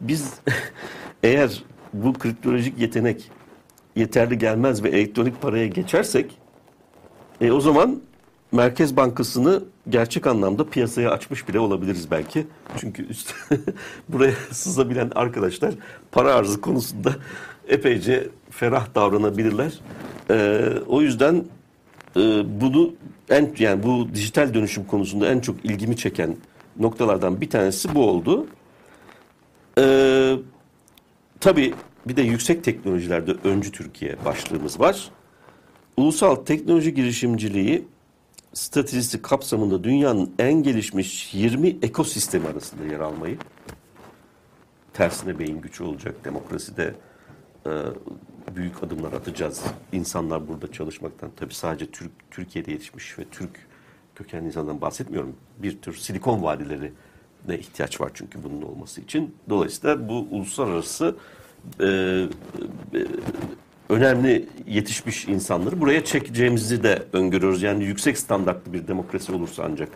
biz 0.00 0.34
eğer 1.22 1.62
bu 1.92 2.12
kriptolojik 2.12 2.78
yetenek 2.78 3.30
yeterli 3.96 4.38
gelmez 4.38 4.84
ve 4.84 4.88
elektronik 4.88 5.42
paraya 5.42 5.66
geçersek 5.66 6.38
e, 7.40 7.52
o 7.52 7.60
zaman 7.60 8.02
Merkez 8.52 8.96
Bankası'nı 8.96 9.62
gerçek 9.88 10.26
anlamda 10.26 10.70
piyasaya 10.70 11.10
açmış 11.10 11.48
bile 11.48 11.58
olabiliriz 11.58 12.10
belki. 12.10 12.46
Çünkü 12.76 13.08
üst 13.08 13.34
buraya 14.08 14.34
sızabilen 14.50 15.10
arkadaşlar 15.14 15.74
para 16.12 16.34
arzı 16.34 16.60
konusunda 16.60 17.12
epeyce 17.68 18.28
ferah 18.50 18.94
davranabilirler. 18.94 19.72
E, 20.30 20.68
o 20.86 21.02
yüzden 21.02 21.44
e, 22.16 22.20
bunu 22.60 22.94
en 23.30 23.54
yani 23.58 23.82
bu 23.82 24.08
dijital 24.14 24.54
dönüşüm 24.54 24.84
konusunda 24.84 25.28
en 25.28 25.40
çok 25.40 25.64
ilgimi 25.64 25.96
çeken 25.96 26.36
noktalardan 26.78 27.40
bir 27.40 27.50
tanesi 27.50 27.94
bu 27.94 28.08
oldu. 28.10 28.46
E, 29.78 29.84
tabii 31.40 31.74
bir 32.06 32.16
de 32.16 32.22
yüksek 32.22 32.64
teknolojilerde 32.64 33.32
öncü 33.44 33.72
Türkiye 33.72 34.16
başlığımız 34.24 34.80
var. 34.80 35.10
Ulusal 35.96 36.34
teknoloji 36.34 36.94
girişimciliği 36.94 37.91
stratejisi 38.54 39.22
kapsamında 39.22 39.84
dünyanın 39.84 40.34
en 40.38 40.62
gelişmiş 40.62 41.34
20 41.34 41.68
ekosistemi 41.68 42.48
arasında 42.48 42.84
yer 42.84 43.00
almayı 43.00 43.38
tersine 44.92 45.38
beyin 45.38 45.60
gücü 45.60 45.84
olacak 45.84 46.24
demokraside 46.24 46.94
e, 47.66 47.70
büyük 48.56 48.82
adımlar 48.82 49.12
atacağız. 49.12 49.62
İnsanlar 49.92 50.48
burada 50.48 50.72
çalışmaktan 50.72 51.30
tabii 51.36 51.54
sadece 51.54 51.90
Türk 51.90 52.10
Türkiye'de 52.30 52.70
yetişmiş 52.70 53.18
ve 53.18 53.24
Türk 53.24 53.50
kökenli 54.14 54.46
insandan 54.46 54.80
bahsetmiyorum. 54.80 55.36
Bir 55.58 55.82
tür 55.82 55.94
silikon 55.94 56.42
vadileri 56.42 56.92
ne 57.48 57.58
ihtiyaç 57.58 58.00
var 58.00 58.10
çünkü 58.14 58.42
bunun 58.44 58.62
olması 58.62 59.00
için. 59.00 59.36
Dolayısıyla 59.48 60.08
bu 60.08 60.26
uluslararası 60.30 61.16
e, 61.80 61.86
e, 61.86 63.06
önemli 63.92 64.48
yetişmiş 64.66 65.28
insanları 65.28 65.80
buraya 65.80 66.04
çekeceğimizi 66.04 66.82
de 66.82 67.02
öngörüyoruz. 67.12 67.62
Yani 67.62 67.84
yüksek 67.84 68.18
standartlı 68.18 68.72
bir 68.72 68.88
demokrasi 68.88 69.32
olursa 69.32 69.62
ancak 69.70 69.88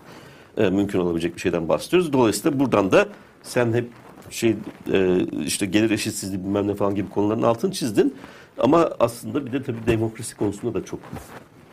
e, 0.57 0.71
mümkün 0.71 0.99
olabilecek 0.99 1.35
bir 1.35 1.41
şeyden 1.41 1.69
bahsediyoruz. 1.69 2.13
Dolayısıyla 2.13 2.61
buradan 2.61 2.93
da 2.93 3.09
sen 3.43 3.73
hep 3.73 3.89
şey 4.31 4.57
e, 4.93 5.19
işte 5.45 5.67
gelir 5.67 5.91
eşitsizliği 5.91 6.45
bilmem 6.45 6.69
ne 6.69 6.75
falan 6.75 6.95
gibi 6.95 7.09
konuların 7.09 7.43
altını 7.43 7.73
çizdin. 7.73 8.15
Ama 8.59 8.91
aslında 9.01 9.47
bir 9.47 9.53
de 9.53 9.63
tabii 9.63 9.87
demokrasi 9.87 10.37
konusunda 10.37 10.81
da 10.81 10.85
çok 10.85 11.01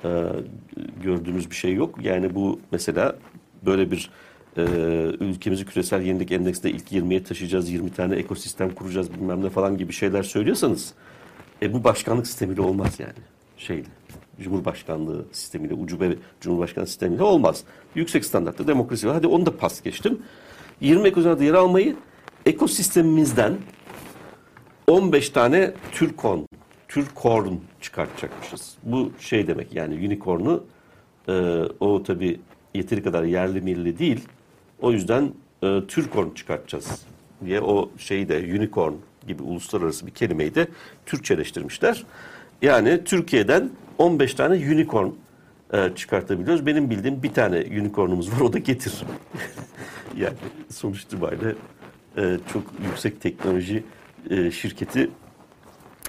e, 0.06 0.24
gördüğümüz 1.04 1.52
bir 1.52 1.56
şey 1.56 1.74
yok. 1.74 2.00
Yani 2.04 2.36
bu 2.36 2.60
mesela 2.72 3.16
böyle 3.66 3.92
bir 3.92 4.10
e, 4.58 4.62
ülkemizi 5.20 5.66
küresel 5.66 6.02
yenilik 6.02 6.32
endeksinde 6.32 6.72
ilk 6.72 6.92
20'ye 6.92 7.24
taşıyacağız, 7.24 7.70
20 7.70 7.92
tane 7.92 8.16
ekosistem 8.16 8.70
kuracağız 8.70 9.14
bilmem 9.14 9.44
ne 9.44 9.50
falan 9.50 9.78
gibi 9.78 9.94
şeyler 9.94 10.24
söylüyorsanız 10.24 10.94
e, 11.64 11.74
bu 11.74 11.84
başkanlık 11.84 12.28
sistemiyle 12.28 12.62
olmaz 12.62 13.00
yani. 13.00 13.14
Şeyle. 13.58 13.88
Cumhurbaşkanlığı 14.42 15.26
sistemiyle, 15.32 15.74
ucube 15.74 16.16
Cumhurbaşkanlığı 16.42 16.88
sistemiyle 16.88 17.24
olmaz. 17.24 17.64
Yüksek 17.96 18.26
standartlı 18.26 18.68
demokrasi 18.68 19.08
var. 19.08 19.14
Hadi 19.14 19.28
onu 19.28 19.46
da 19.46 19.58
pas 19.58 19.82
geçtim. 19.82 20.22
20 20.82 21.08
ekosistemde 21.08 21.46
yer 21.46 21.54
almayı 21.54 21.96
ekosistemimizden 22.46 23.58
15 24.88 25.30
tane 25.30 25.74
Türkon, 25.92 26.48
Türkorn 26.88 27.54
çıkartacakmışız. 27.82 28.78
Bu 28.84 29.12
şey 29.20 29.48
demek 29.48 29.76
yani 29.76 29.96
unicorn'u 29.96 30.64
e, 31.28 31.34
o 31.80 32.04
tabi 32.04 32.40
yeteri 32.74 33.04
kadar 33.04 33.24
yerli 33.24 33.62
milli 33.62 34.00
değil. 34.00 34.28
O 34.82 34.92
yüzden 34.92 35.32
e, 35.64 35.82
Türkorn 35.88 36.30
çıkartacağız 36.30 37.06
diye 37.46 37.62
o 37.62 37.90
şeyi 37.98 38.30
de 38.30 38.38
unicorn 38.38 38.94
gibi 39.28 39.44
uluslararası 39.44 40.08
bir 40.08 40.12
kelimeyi 40.12 40.56
de 40.56 40.68
Türkçeleştirmişler. 41.06 42.04
Yani 42.62 43.04
Türkiye'den 43.04 43.70
15 43.98 44.34
tane 44.34 44.56
unicorn 44.56 45.10
e, 45.74 45.90
çıkartabiliyoruz. 45.96 46.66
Benim 46.66 46.90
bildiğim 46.90 47.24
bir 47.24 47.34
tane 47.34 47.58
unicornumuz 47.58 48.32
var 48.32 48.40
o 48.40 48.54
da 48.54 48.58
getir. 48.58 48.94
yani 50.18 50.36
sonuç 50.70 51.02
itibariyle 51.02 51.56
e, 52.18 52.38
çok 52.54 52.64
yüksek 52.88 53.22
teknoloji 53.22 53.84
e, 54.30 54.52
şirketi 54.52 55.10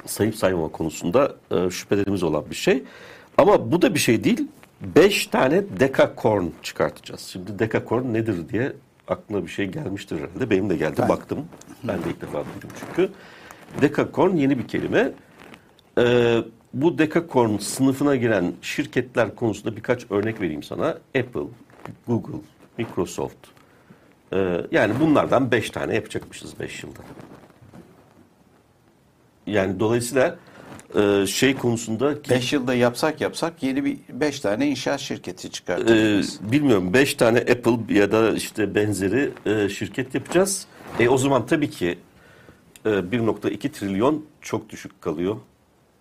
sayıp 0.07 0.37
saymama 0.37 0.69
konusunda 0.69 1.37
e, 1.51 1.71
şüphelerimiz 1.71 2.23
olan 2.23 2.45
bir 2.51 2.55
şey. 2.55 2.83
Ama 3.39 3.73
bu 3.73 3.83
da 3.83 3.95
bir 3.95 3.99
şey 3.99 4.25
değil. 4.25 4.49
5 4.97 5.27
tane 5.27 5.63
dekakorn 5.81 6.47
çıkartacağız. 6.63 7.21
Şimdi 7.21 7.59
dekakorn 7.59 8.15
nedir 8.15 8.49
diye 8.49 8.73
aklına 9.09 9.43
bir 9.43 9.49
şey 9.49 9.67
gelmiştir 9.67 10.17
herhalde. 10.21 10.51
Benim 10.51 10.71
de 10.71 10.77
geldi 10.77 10.97
Ben- 10.99 11.09
baktım. 11.09 11.39
Ben 11.85 11.99
de 12.05 12.09
ilk 12.11 12.21
defa 12.21 12.39
duydum 12.39 12.71
çünkü. 12.81 13.11
Dekakorn 13.83 14.37
yeni 14.37 14.59
bir 14.59 14.69
kelime. 14.69 15.13
Ee, 15.99 16.39
bu 16.75 16.99
dekakorn 16.99 17.57
sınıfına 17.59 18.17
giren 18.17 18.53
şirketler 18.63 19.35
konusunda 19.35 19.77
birkaç 19.77 20.11
örnek 20.11 20.41
vereyim 20.41 20.63
sana. 20.63 20.87
Apple, 20.89 21.41
Google, 22.07 22.39
Microsoft. 22.79 23.37
Ee, 24.33 24.61
yani 24.71 24.95
bunlardan 25.01 25.51
5 25.51 25.71
tane 25.71 25.95
yapacakmışız 25.95 26.61
5 26.61 26.83
yılda. 26.83 26.99
Yani 29.47 29.81
dolayısıyla 29.81 30.37
e, 30.97 31.27
şey 31.27 31.55
konusunda 31.57 32.23
ki- 32.23 32.31
5 32.31 32.53
yılda 32.53 32.75
yapsak 32.75 33.21
yapsak 33.21 33.63
yeni 33.63 33.85
bir 33.85 33.99
5 34.09 34.41
tane 34.41 34.67
inşaat 34.67 35.01
şirketi 35.01 35.51
çıkartırız. 35.51 36.41
bilmiyorum 36.53 36.93
5 36.93 37.15
tane 37.15 37.39
Apple 37.39 37.95
ya 37.95 38.13
da 38.13 38.33
işte 38.33 38.75
benzeri 38.75 39.31
e, 39.47 39.69
şirket 39.69 40.15
yapacağız. 40.15 40.67
E, 41.01 41.09
o 41.09 41.19
zaman 41.19 41.47
tabii 41.47 41.71
ki 41.71 41.99
e, 42.87 42.89
1.2 42.89 43.69
trilyon 43.73 44.25
çok 44.41 44.69
düşük 44.71 45.03
kalıyor. 45.03 45.37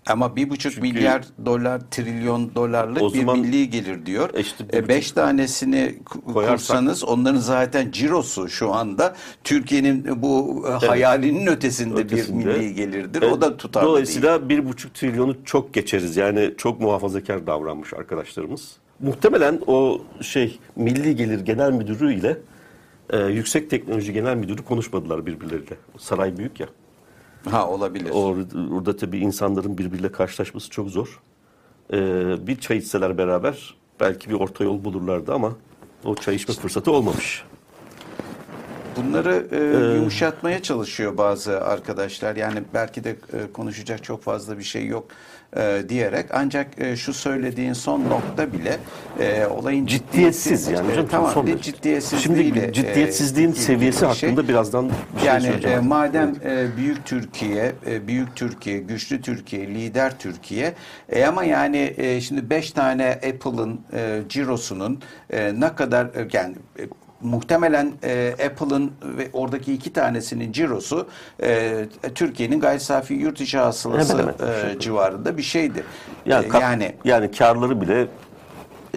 Ama 0.08 0.36
bir 0.36 0.50
buçuk 0.50 0.74
Çünkü- 0.74 0.88
milyar 0.88 1.24
dolar, 1.46 1.82
trilyon 1.92 2.56
dolarlık 2.56 3.14
bir 3.14 3.24
milli 3.24 3.70
gelir 3.70 4.06
diyor. 4.06 4.30
E 4.34 4.40
işte 4.42 4.66
E, 4.74 4.88
beş 4.88 5.12
tanesini 5.12 5.96
Koyarsak- 6.34 6.50
kursanız 6.52 7.04
onların 7.04 7.40
zaten 7.40 7.92
cirosu 7.92 8.50
şu 8.50 8.74
anda 8.74 9.16
Türkiye'nin 9.44 10.22
bu 10.22 10.66
e, 10.70 10.72
hayalinin 10.86 11.48
ötesinde, 11.48 12.02
Ötesinde. 12.02 12.46
bir 12.46 12.60
milli 12.60 12.74
gelirdir. 12.76 13.22
E, 13.22 13.26
o 13.32 13.42
da 13.42 13.58
tutarlı 13.58 13.88
Dolayısıyla 13.88 14.50
bir 14.50 14.66
buçuk 14.66 14.94
trilyonu 14.94 15.36
çok 15.46 15.74
geçeriz. 15.74 16.18
Yani 16.18 16.54
çok 16.58 16.82
muhafazakar 16.82 17.48
davranmış 17.48 17.94
arkadaşlarımız. 17.94 18.72
Muhtemelen 19.00 19.60
o 19.68 20.02
şey 20.22 20.60
Milli 20.76 21.16
Gelir 21.16 21.40
Genel 21.40 21.72
Müdürü 21.72 22.14
ile 22.14 22.38
e, 23.10 23.18
Yüksek 23.20 23.70
Teknoloji 23.70 24.14
Genel 24.14 24.36
Müdürü 24.36 24.62
konuşmadılar 24.64 25.26
birbirleriyle. 25.26 25.76
Saray 25.98 26.38
büyük 26.38 26.60
ya. 26.60 26.68
Ha 27.52 27.70
olabilir. 27.70 28.10
Orada, 28.14 28.76
orada 28.76 28.98
tabii 28.98 29.18
insanların 29.18 29.78
birbiriyle 29.78 30.12
karşılaşması 30.12 30.70
çok 30.70 30.90
zor. 30.90 31.20
E, 31.94 31.98
bir 32.48 32.56
çay 32.60 32.78
içseler 32.78 33.18
beraber 33.18 33.76
belki 34.00 34.30
bir 34.30 34.36
orta 34.36 34.64
yol 34.64 34.84
bulurlardı 34.84 35.34
ama 35.34 35.52
o 36.06 36.16
çay 36.16 36.36
içme 36.36 36.54
fırsatı 36.56 36.92
olmamış. 36.92 37.44
Bunları 38.98 39.48
e, 39.52 39.58
Ee, 39.58 39.96
yumuşatmaya 39.96 40.62
çalışıyor 40.62 41.18
bazı 41.18 41.62
arkadaşlar. 41.62 42.36
Yani 42.36 42.64
belki 42.74 43.04
de 43.04 43.10
e, 43.10 43.52
konuşacak 43.54 44.04
çok 44.04 44.24
fazla 44.24 44.58
bir 44.58 44.64
şey 44.64 44.88
yok 44.88 45.06
e, 45.58 45.90
diyerek. 45.90 46.26
Ancak 46.32 46.68
e, 46.78 46.96
şu 46.96 47.14
söylediğin 47.14 47.74
son 47.74 48.10
nokta 48.10 48.54
bile 48.54 48.78
e, 49.20 49.46
olayın 49.46 49.86
Ciddiyetsiz 49.86 50.68
yani 50.68 50.90
hocam. 50.90 51.06
E, 51.06 51.08
tamam 51.08 51.32
son 51.32 51.48
bir 51.48 51.60
ciddiyetsizliğiyle. 51.60 52.60
Şimdi 52.60 52.74
ciddiyetsizliğin 52.74 53.52
e, 53.52 53.56
seviyesi 53.56 54.10
bir 54.10 54.14
şey. 54.14 54.30
hakkında 54.30 54.48
birazdan 54.48 54.90
bir 54.90 55.20
şey 55.20 55.28
Yani 55.28 55.48
e, 55.48 55.80
madem 55.80 56.36
e, 56.46 56.78
büyük 56.78 57.06
Türkiye, 57.06 57.72
e, 57.88 58.08
büyük 58.08 58.36
Türkiye, 58.36 58.78
güçlü 58.80 59.22
Türkiye, 59.22 59.68
lider 59.68 60.20
Türkiye 60.20 60.74
e, 61.10 61.26
ama 61.26 61.44
yani 61.44 61.94
e, 61.98 62.22
şimdi 62.22 62.50
beş 62.50 62.72
tane 62.72 63.12
Apple'ın 63.12 63.82
e, 63.94 64.22
cirosunun 64.30 65.02
e, 65.30 65.60
ne 65.60 65.76
kadar 65.76 66.06
e, 66.06 66.28
yani 66.34 66.56
e, 66.80 66.84
muhtemelen 67.24 67.92
e, 68.04 68.36
Apple'ın 68.46 68.92
ve 69.04 69.30
oradaki 69.34 69.74
iki 69.74 69.94
tanesinin 69.94 70.52
cirosu 70.52 71.08
e, 71.44 71.86
Türkiye'nin 72.16 72.60
gayri 72.60 72.80
safi 72.80 73.14
yurt 73.14 73.42
içi 73.42 73.58
hasılası 73.58 74.14
Hemen 74.14 74.34
hemen. 74.40 74.76
e, 74.76 74.80
civarında 74.80 75.38
bir 75.38 75.44
şeydi. 75.44 75.84
Yani, 76.26 76.46
E, 76.56 76.60
yani 76.60 76.96
yani 77.06 77.32
karları 77.32 77.82
bile 77.82 78.08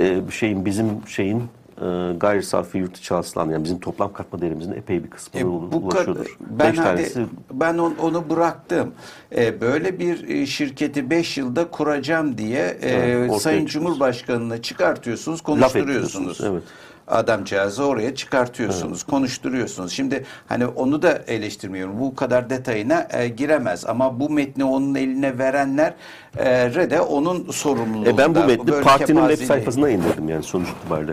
e, 0.01 0.21
şeyin 0.31 0.65
bizim 0.65 0.87
şeyin 1.09 1.43
e, 1.81 2.13
gayri 2.17 2.43
safi 2.43 2.79
yurt 2.79 2.97
içi 2.99 3.15
hasılan 3.15 3.51
yani 3.51 3.65
bizim 3.65 3.79
toplam 3.81 4.13
katma 4.13 4.41
değerimizin 4.41 4.73
epey 4.73 5.05
bir 5.05 5.11
kısmına 5.11 5.43
E, 5.43 5.47
bu 5.47 5.77
ulaşıyordur. 5.77 6.37
ben 6.41 6.71
Beş 6.73 6.79
hadi, 6.79 6.87
tanesi 6.87 7.27
ben 7.53 7.79
on- 7.79 7.95
onu 8.03 8.31
bıraktım. 8.31 8.93
E, 9.37 9.61
böyle 9.61 9.99
bir 9.99 10.29
e, 10.29 10.47
şirketi 10.47 11.11
5 11.11 11.39
yılda 11.39 11.71
kuracağım 11.71 12.39
diye 12.39 12.79
e, 12.83 12.91
Evet, 12.91 13.17
Sayın 13.17 13.67
çıkıyorsunuz. 13.67 13.73
Cumhurbaşkanı'na 13.73 14.63
çıkartıyorsunuz, 14.63 15.41
konuşturuyorsunuz. 15.41 16.41
evet. 16.43 16.63
Adamcağızı 17.09 17.85
oraya 17.85 18.15
çıkartıyorsunuz, 18.15 19.03
konuşturuyorsunuz. 19.03 19.93
Şimdi 19.93 20.25
hani 20.47 20.67
onu 20.67 21.03
da 21.03 21.23
eleştirmiyorum. 21.27 22.01
Bu 22.01 22.15
kadar 22.15 22.51
detayına 22.51 23.09
e, 23.13 23.29
giremez 23.29 23.87
ama 23.87 24.21
bu 24.21 24.31
metni 24.31 24.65
onun 24.65 24.95
eline 24.95 25.39
verenler 25.39 25.95
e, 26.39 26.91
de 26.91 27.01
onun 27.01 27.51
sorumluluğunda. 27.51 28.11
E 28.11 28.19
ben 28.19 28.35
bu 28.35 28.45
metni 28.45 28.67
Böyle 28.67 28.83
partinin 28.83 29.21
web 29.21 29.39
kepazeliği- 29.39 29.47
sayfasına 29.47 29.91
indirdim 29.91 30.29
yani 30.29 30.43
sonuç 30.43 30.69
itibariyle. 30.69 31.13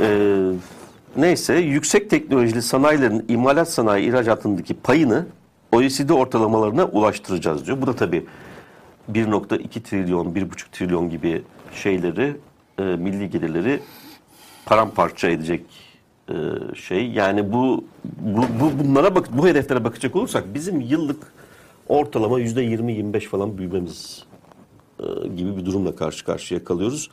Ee, 0.00 0.50
neyse 1.16 1.54
yüksek 1.54 2.10
teknolojili 2.10 2.62
sanayilerin 2.62 3.24
imalat 3.28 3.70
sanayi 3.70 4.08
ihracatındaki 4.08 4.74
payını 4.74 5.26
OECD 5.72 6.10
ortalamalarına 6.10 6.84
ulaştıracağız 6.84 7.66
diyor. 7.66 7.82
Bu 7.82 7.86
da 7.86 7.96
tabii 7.96 8.26
1.2 9.12 9.82
trilyon, 9.82 10.26
1.5 10.34 10.70
trilyon 10.72 11.10
gibi 11.10 11.42
şeyleri, 11.74 12.36
e, 12.78 12.82
milli 12.82 13.30
gelirleri 13.30 13.80
paramparça 14.66 15.28
edecek 15.28 15.64
e, 16.28 16.34
şey. 16.74 17.10
Yani 17.10 17.52
bu, 17.52 17.84
bu, 18.04 18.42
bu 18.60 18.84
bunlara 18.84 19.14
bak 19.14 19.28
bu 19.38 19.48
hedeflere 19.48 19.84
bakacak 19.84 20.16
olursak 20.16 20.54
bizim 20.54 20.80
yıllık 20.80 21.32
ortalama 21.88 22.40
%20-25 22.40 23.20
falan 23.20 23.58
büyümemiz 23.58 24.24
e, 25.00 25.28
gibi 25.28 25.56
bir 25.56 25.64
durumla 25.66 25.96
karşı 25.96 26.24
karşıya 26.24 26.64
kalıyoruz. 26.64 27.10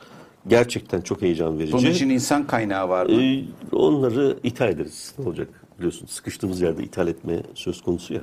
Gerçekten 0.48 1.00
çok 1.00 1.22
heyecan 1.22 1.58
verici. 1.58 1.72
Bunun 1.72 1.90
için 1.90 2.10
insan 2.10 2.46
kaynağı 2.46 2.88
var 2.88 3.06
mı? 3.06 3.22
Ee, 3.22 3.44
onları 3.72 4.36
ithal 4.42 4.68
ederiz. 4.68 5.14
Ne 5.18 5.26
olacak 5.28 5.48
biliyorsun 5.78 6.06
sıkıştığımız 6.06 6.60
yerde 6.60 6.82
ithal 6.82 7.08
etme 7.08 7.42
söz 7.54 7.82
konusu 7.82 8.14
ya. 8.14 8.20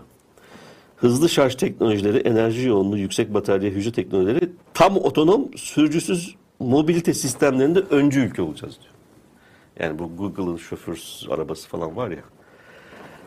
Hızlı 0.98 1.30
şarj 1.30 1.56
teknolojileri, 1.56 2.18
enerji 2.18 2.68
yoğunluğu, 2.68 2.98
yüksek 2.98 3.34
batarya 3.34 3.72
hücre 3.72 3.92
teknolojileri 3.92 4.50
tam 4.74 4.98
otonom, 4.98 5.58
sürücüsüz 5.58 6.36
mobilite 6.60 7.14
sistemlerinde 7.14 7.80
öncü 7.80 8.20
ülke 8.20 8.42
olacağız 8.42 8.78
diyor. 8.82 8.91
Yani 9.82 10.00
bu 10.00 10.12
Google'ın 10.18 10.58
şoförsüz 10.58 11.28
arabası 11.32 11.70
falan 11.70 11.96
var 11.96 12.10
ya. 12.12 12.22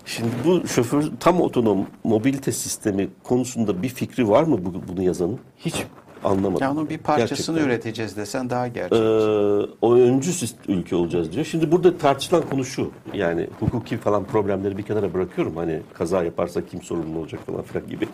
Şimdi 0.07 0.29
bu 0.45 0.69
şoför 0.69 1.03
tam 1.21 1.41
otonom 1.41 1.87
mobilite 2.05 2.53
sistemi 2.53 3.09
konusunda 3.23 3.83
bir 3.83 3.89
fikri 3.89 4.29
var 4.29 4.43
mı 4.43 4.65
bu- 4.65 4.89
bunu 4.89 5.03
yazanın? 5.03 5.39
Hiç 5.59 5.85
anlamadım. 6.25 6.63
Ya 6.63 6.71
onun 6.73 6.89
bir 6.89 6.99
parçasını 6.99 7.57
Gerçekten. 7.57 7.65
üreteceğiz 7.75 8.17
desen 8.17 8.51
daha 8.51 8.69
gerçek. 8.69 8.99
Ee, 8.99 9.73
o 9.83 9.95
öncü 9.95 10.31
ülke 10.69 10.97
olacağız 10.97 11.33
diyor. 11.33 11.45
Şimdi 11.45 11.73
burada 11.73 11.99
tartışılan 11.99 12.43
konu 12.51 12.65
şu. 12.65 12.91
Yani 13.15 13.47
hukuki 13.61 13.97
falan 13.97 14.25
problemleri 14.25 14.77
bir 14.79 14.83
kenara 14.83 15.15
bırakıyorum. 15.15 15.57
Hani 15.57 15.81
kaza 15.95 16.25
yaparsa 16.25 16.67
kim 16.67 16.83
sorumlu 16.83 17.19
olacak 17.19 17.41
falan 17.47 17.63
filan 17.63 17.89
gibi. 17.89 18.09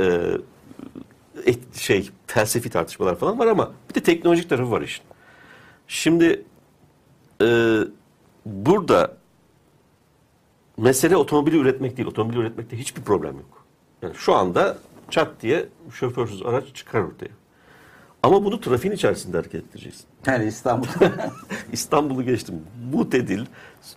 Ee, 0.00 0.20
et- 1.46 1.74
şey 1.76 2.10
felsefi 2.26 2.70
tartışmalar 2.70 3.16
falan 3.18 3.38
var 3.38 3.46
ama 3.46 3.72
bir 3.90 3.94
de 3.94 4.00
teknolojik 4.02 4.48
tarafı 4.48 4.70
var 4.70 4.82
işin. 4.82 5.04
Şimdi 5.88 6.42
e, 7.42 7.48
burada 8.46 9.16
mesele 10.76 11.16
otomobili 11.16 11.56
üretmek 11.56 11.96
değil. 11.96 12.08
Otomobili 12.08 12.38
üretmekte 12.38 12.78
hiçbir 12.78 13.02
problem 13.02 13.36
yok. 13.36 13.64
Yani 14.02 14.14
şu 14.14 14.34
anda 14.34 14.78
çat 15.10 15.30
diye 15.42 15.68
şoförsüz 15.92 16.42
araç 16.42 16.64
çıkar 16.74 17.00
ortaya. 17.00 17.30
Ama 18.22 18.44
bunu 18.44 18.60
trafiğin 18.60 18.94
içerisinde 18.94 19.36
hareket 19.36 19.54
ettireceksin. 19.54 20.04
Yani 20.26 20.44
İstanbul'da. 20.44 21.30
İstanbul'u 21.72 22.22
geçtim. 22.22 22.54
Mutedil, 22.92 23.46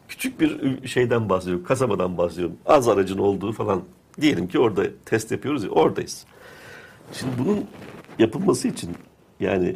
küçük 0.07 0.39
bir 0.39 0.87
şeyden 0.87 1.29
bahsediyorum, 1.29 1.63
kasabadan 1.63 2.17
bahsediyorum. 2.17 2.57
Az 2.65 2.87
aracın 2.87 3.17
olduğu 3.17 3.51
falan. 3.51 3.83
Diyelim 4.21 4.47
ki 4.47 4.59
orada 4.59 4.83
test 5.05 5.31
yapıyoruz 5.31 5.63
ya, 5.63 5.69
oradayız. 5.69 6.25
Şimdi 7.13 7.31
bunun 7.39 7.65
yapılması 8.19 8.67
için 8.67 8.89
yani 9.39 9.75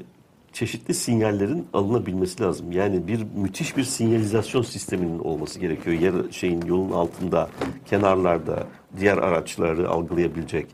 çeşitli 0.54 0.94
sinyallerin 0.94 1.68
alınabilmesi 1.74 2.44
lazım. 2.44 2.72
Yani 2.72 3.08
bir 3.08 3.26
müthiş 3.36 3.78
bir 3.78 3.84
sinyalizasyon 3.84 4.62
sisteminin 4.62 5.20
olması 5.20 5.60
gerekiyor. 5.60 6.00
Yer 6.00 6.14
şeyin 6.32 6.62
yolun 6.62 6.92
altında, 6.92 7.50
kenarlarda 7.86 8.68
diğer 9.00 9.18
araçları 9.18 9.90
algılayabilecek. 9.90 10.68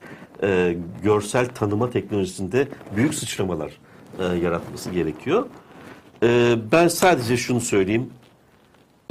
e, 0.43 0.78
görsel 1.03 1.47
tanıma 1.47 1.89
teknolojisinde 1.89 2.67
büyük 2.95 3.13
sıçramalar 3.13 3.71
e, 4.19 4.23
yaratması 4.23 4.89
gerekiyor. 4.89 5.45
E, 6.23 6.55
ben 6.71 6.88
sadece 6.88 7.38
şunu 7.38 7.61
söyleyeyim. 7.61 8.09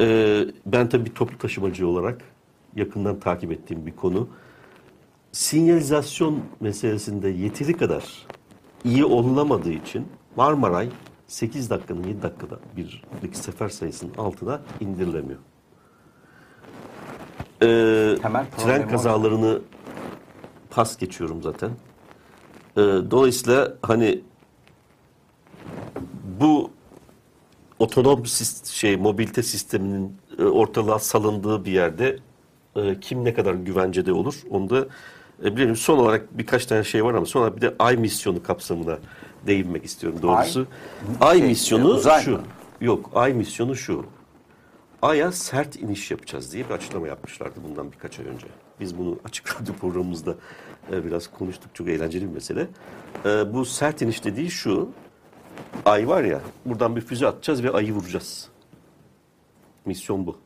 E, 0.00 0.38
ben 0.66 0.88
tabii 0.88 1.04
bir 1.04 1.14
toplu 1.14 1.38
taşımacı 1.38 1.88
olarak 1.88 2.22
yakından 2.76 3.20
takip 3.20 3.52
ettiğim 3.52 3.86
bir 3.86 3.96
konu 3.96 4.28
sinyalizasyon 5.32 6.40
meselesinde 6.60 7.28
yeteri 7.28 7.72
kadar 7.76 8.04
iyi 8.84 9.04
olunamadığı 9.04 9.72
için 9.72 10.06
Marmaray 10.36 10.88
8 11.26 11.70
dakikanın 11.70 12.04
7 12.04 12.22
dakikada 12.22 12.58
birlik 12.76 13.36
sefer 13.36 13.68
sayısının 13.68 14.14
altına 14.18 14.60
indirilemiyor. 14.80 15.38
Ee, 17.62 18.16
Temel 18.22 18.46
tren 18.58 18.88
kazalarını 18.88 19.60
pas 20.70 20.98
geçiyorum 20.98 21.42
zaten. 21.42 21.70
Ee, 22.76 22.80
dolayısıyla 23.10 23.74
hani 23.82 24.20
bu 26.40 26.70
otonom 27.78 28.26
şey 28.64 28.96
mobilite 28.96 29.42
sisteminin 29.42 30.16
e, 30.38 30.44
ortalığa 30.44 30.98
salındığı 30.98 31.64
bir 31.64 31.72
yerde 31.72 32.18
e, 32.76 33.00
kim 33.00 33.24
ne 33.24 33.34
kadar 33.34 33.54
güvencede 33.54 34.12
olur 34.12 34.42
onu 34.50 34.70
da 34.70 34.86
e, 35.40 35.44
bilemiyorum. 35.44 35.76
Son 35.76 35.98
olarak 35.98 36.38
birkaç 36.38 36.66
tane 36.66 36.84
şey 36.84 37.04
var 37.04 37.14
ama 37.14 37.26
sonra 37.26 37.56
bir 37.56 37.60
de 37.60 37.74
ay 37.78 37.96
misyonu 37.96 38.42
kapsamına 38.42 38.98
değinmek 39.46 39.84
istiyorum 39.84 40.18
doğrusu. 40.22 40.66
Ay, 41.20 41.38
Şey, 41.38 41.48
misyonu 41.48 41.88
uzay 41.88 42.22
şu. 42.22 42.30
mı? 42.32 42.40
Yok, 42.80 43.10
ay 43.14 43.32
misyonu 43.34 43.76
şu. 43.76 44.06
Ay'a 45.02 45.32
sert 45.32 45.76
iniş 45.76 46.10
yapacağız 46.10 46.52
diye 46.52 46.64
bir 46.64 46.70
açıklama 46.74 47.08
yapmışlardı 47.08 47.54
bundan 47.68 47.92
birkaç 47.92 48.20
ay 48.20 48.26
önce. 48.26 48.46
Biz 48.80 48.98
bunu 48.98 49.18
açık 49.24 49.60
radyo 49.62 49.74
programımızda 49.74 50.34
e, 50.92 51.04
biraz 51.04 51.30
konuştuk. 51.30 51.74
Çok 51.74 51.88
eğlenceli 51.88 52.28
bir 52.28 52.34
mesele. 52.34 52.68
E, 53.24 53.28
bu 53.54 53.64
sert 53.64 54.02
iniş 54.02 54.24
dediği 54.24 54.50
şu. 54.50 54.88
Ay 55.84 56.08
var 56.08 56.24
ya, 56.24 56.40
buradan 56.66 56.96
bir 56.96 57.00
füze 57.00 57.26
atacağız 57.26 57.62
ve 57.62 57.70
ayı 57.70 57.92
vuracağız. 57.92 58.48
Misyon 59.86 60.26
bu. 60.26 60.36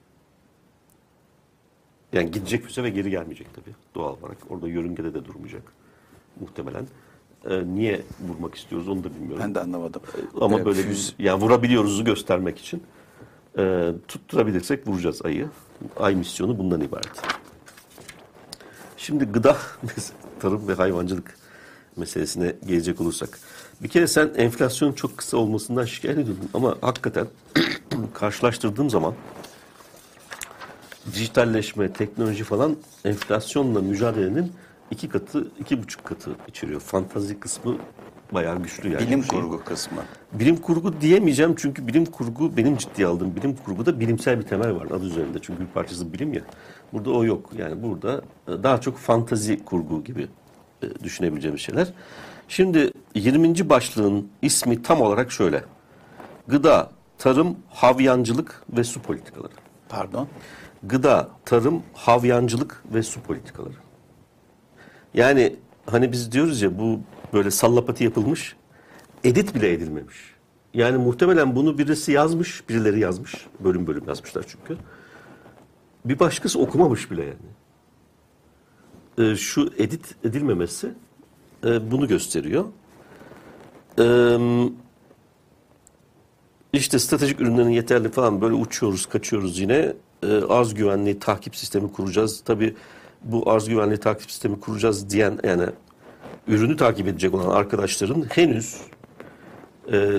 Yani 2.13 2.31
gidecek 2.31 2.65
füze 2.65 2.83
ve 2.83 2.91
geri 2.91 3.11
gelmeyecek 3.11 3.55
tabii 3.55 3.75
doğal 3.95 4.17
olarak. 4.23 4.37
Orada 4.51 4.69
yörüngede 4.69 5.15
de 5.15 5.25
durmayacak 5.25 5.63
muhtemelen. 6.41 6.87
E, 7.51 7.67
niye 7.75 8.03
vurmak 8.29 8.55
istiyoruz 8.55 8.89
onu 8.89 9.05
da 9.05 9.15
bilmiyorum. 9.15 9.39
ben 9.45 9.55
de 9.55 9.61
anlamadım. 9.61 10.03
Ama 10.41 10.61
Ee, 10.61 10.65
böyle 10.65 10.81
füz- 10.81 11.19
bir 11.19 11.25
yani 11.25 11.43
vurabiliyoruzu 11.43 12.05
göstermek 12.05 12.59
için 12.59 12.83
e, 13.59 13.93
tutturabilirsek 14.09 14.87
vuracağız 14.89 15.23
ayı. 15.25 15.49
Ay 15.97 16.15
misyonu 16.15 16.59
bundan 16.59 16.81
ibaret. 16.81 17.11
Şimdi 18.97 19.25
gıda, 19.25 19.57
tarım 20.41 20.69
ve 20.69 20.75
hayvancılık 20.75 21.35
meselesine 21.97 22.55
gelecek 22.67 23.01
olursak. 23.01 23.39
Bir 23.83 23.89
kere 23.89 24.07
sen 24.07 24.31
enflasyonun 24.37 24.93
çok 24.93 25.17
kısa 25.19 25.37
olmasından 25.37 25.85
şikayet 25.85 26.19
ediyordun 26.19 26.49
ama 26.55 26.77
hakikaten 26.81 27.27
karşılaştırdığım 28.15 28.91
zaman 28.91 29.15
dijitalleşme, 31.15 31.93
teknoloji 31.93 32.45
falan 32.45 32.77
enflasyonla 33.05 33.81
mücadelenin 33.81 34.53
iki 34.91 35.09
katı, 35.09 35.49
iki 35.61 35.83
buçuk 35.83 36.05
katı 36.05 36.31
içeriyor. 36.49 36.81
Fantazi 36.81 37.41
kısmı 37.41 37.77
bayağı 38.33 38.63
güçlü 38.63 38.89
yani. 38.89 39.07
Bilim 39.07 39.25
şeyin. 39.25 39.43
kurgu 39.43 39.65
kısmı. 39.65 39.99
Bilim 40.33 40.57
kurgu 40.57 41.01
diyemeyeceğim 41.01 41.55
çünkü 41.57 41.87
bilim 41.87 42.05
kurgu 42.05 42.57
benim 42.57 42.77
ciddiye 42.77 43.09
aldığım 43.09 43.37
bilim 43.37 43.57
kurguda 43.57 44.01
bilimsel 44.01 44.39
bir 44.39 44.45
temel 44.45 44.75
var 44.75 44.87
adı 44.87 45.05
üzerinde. 45.05 45.39
Çünkü 45.43 45.61
bir 45.61 45.67
parçası 45.67 46.13
bilim 46.13 46.33
ya. 46.33 46.43
Burada 46.93 47.11
o 47.11 47.25
yok. 47.25 47.51
Yani 47.59 47.83
burada 47.83 48.23
e, 48.49 48.63
daha 48.63 48.81
çok 48.81 48.99
fantazi 48.99 49.65
kurgu 49.65 50.05
gibi 50.05 50.29
e, 50.83 51.05
düşünebileceğimiz 51.05 51.61
şeyler. 51.61 51.93
Şimdi 52.49 52.93
20. 53.15 53.69
başlığın 53.69 54.29
ismi 54.43 54.83
tam 54.83 55.01
olarak 55.01 55.33
şöyle. 55.33 55.65
Gıda, 56.49 56.91
tarım, 57.19 57.57
havyancılık 57.71 58.63
ve 58.77 58.85
su 58.85 59.03
politikaları. 59.03 59.53
Pardon. 59.89 60.29
Gıda, 60.83 61.29
tarım, 61.45 61.83
havyancılık 61.95 62.83
ve 62.95 63.03
su 63.03 63.21
politikaları. 63.21 63.75
Yani 65.15 65.57
hani 65.87 66.13
biz 66.13 66.33
diyoruz 66.33 66.63
ya 66.63 66.79
bu 66.79 67.01
böyle 67.33 67.51
sallapati 67.51 68.05
yapılmış, 68.05 68.57
edit 69.25 69.55
bile 69.55 69.73
edilmemiş. 69.73 70.17
Yani 70.75 70.99
muhtemelen 70.99 71.57
bunu 71.57 71.79
birisi 71.79 72.13
yazmış, 72.13 72.69
birileri 72.69 73.01
yazmış. 73.01 73.47
Bölüm 73.61 73.87
bölüm 73.87 74.09
yazmışlar 74.09 74.45
çünkü. 74.49 74.83
Bir 76.05 76.19
başkası 76.19 76.59
okumamış 76.59 77.11
bile 77.11 77.25
yani. 77.25 77.49
Ee, 79.19 79.37
şu 79.37 79.73
edit 79.79 80.15
edilmemesi 80.25 80.93
e, 81.65 81.91
bunu 81.91 82.09
gösteriyor. 82.09 82.65
Ee, 83.99 84.39
işte 86.73 86.99
stratejik 86.99 87.41
ürünlerin 87.41 87.69
yeterli 87.69 88.11
falan 88.11 88.41
böyle 88.41 88.55
uçuyoruz, 88.55 89.07
kaçıyoruz 89.07 89.59
yine. 89.59 89.93
Ee, 90.23 90.27
arz 90.27 90.75
güvenliği 90.75 91.19
takip 91.19 91.57
sistemi 91.57 91.93
kuracağız. 91.93 92.43
Tabii 92.45 92.77
bu 93.23 93.51
arz 93.51 93.69
güvenliği 93.69 94.01
takip 94.01 94.31
sistemi 94.31 94.61
kuracağız 94.61 95.11
diyen 95.11 95.39
yani 95.45 95.65
ürünü 96.49 96.77
takip 96.77 97.09
edecek 97.09 97.35
olan 97.35 97.51
arkadaşların 97.51 98.23
henüz 98.23 98.81
e, 99.93 100.11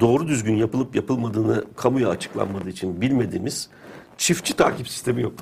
doğru 0.00 0.28
düzgün 0.28 0.56
yapılıp 0.56 0.96
yapılmadığını 0.96 1.64
kamuya 1.76 2.08
açıklanmadığı 2.08 2.68
için 2.68 3.00
bilmediğimiz 3.00 3.68
çiftçi 4.18 4.56
takip 4.56 4.88
sistemi 4.88 5.22
yok. 5.22 5.34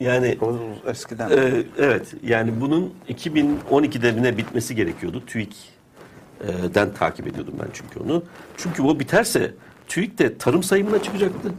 Yani 0.00 0.38
O 0.40 0.56
eskiden. 0.90 1.30
ee, 1.30 1.62
evet 1.78 2.14
yani 2.22 2.60
bunun 2.60 2.94
2012'de 3.08 4.16
bine 4.16 4.36
bitmesi 4.36 4.74
gerekiyordu. 4.74 5.22
TÜİK'den 5.26 6.94
takip 6.94 7.26
ediyordum 7.26 7.54
ben 7.62 7.68
çünkü 7.72 8.00
onu. 8.00 8.22
Çünkü 8.56 8.82
o 8.82 9.00
biterse 9.00 9.54
TÜİK 9.88 10.18
de 10.18 10.38
tarım 10.38 10.62
sayımına 10.62 11.02
çıkacaktı. 11.02 11.52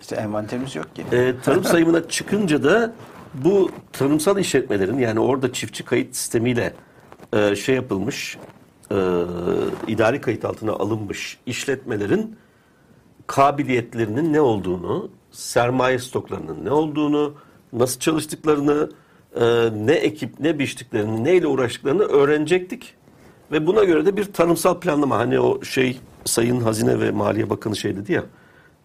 İşte 0.00 0.16
envanterimiz 0.16 0.76
yok 0.76 0.96
ki. 0.96 1.04
Ee, 1.12 1.34
tarım 1.44 1.64
sayımına 1.74 2.08
çıkınca 2.08 2.62
da 2.62 2.92
bu 3.34 3.70
tarımsal 3.92 4.38
işletmelerin 4.38 4.98
yani 4.98 5.20
orada 5.20 5.52
çiftçi 5.52 5.84
kayıt 5.84 6.16
sistemiyle 6.16 6.74
e, 7.32 7.56
şey 7.56 7.74
yapılmış 7.74 8.38
e, 8.90 8.96
idari 9.86 10.20
kayıt 10.20 10.44
altına 10.44 10.72
alınmış 10.72 11.38
işletmelerin 11.46 12.36
kabiliyetlerinin 13.26 14.32
ne 14.32 14.40
olduğunu, 14.40 15.10
sermaye 15.30 15.98
stoklarının 15.98 16.64
ne 16.64 16.70
olduğunu, 16.70 17.34
nasıl 17.72 18.00
çalıştıklarını, 18.00 18.90
e, 19.34 19.44
ne 19.86 19.92
ekip, 19.92 20.40
ne 20.40 20.58
biçtiklerini, 20.58 21.24
neyle 21.24 21.46
uğraştıklarını 21.46 22.02
öğrenecektik. 22.02 22.94
Ve 23.52 23.66
buna 23.66 23.84
göre 23.84 24.06
de 24.06 24.16
bir 24.16 24.32
tarımsal 24.32 24.80
planlama. 24.80 25.18
Hani 25.18 25.40
o 25.40 25.64
şey 25.64 26.00
Sayın 26.24 26.60
Hazine 26.60 27.00
ve 27.00 27.10
Maliye 27.10 27.50
Bakanı 27.50 27.76
şey 27.76 27.96
dedi 27.96 28.12
ya, 28.12 28.24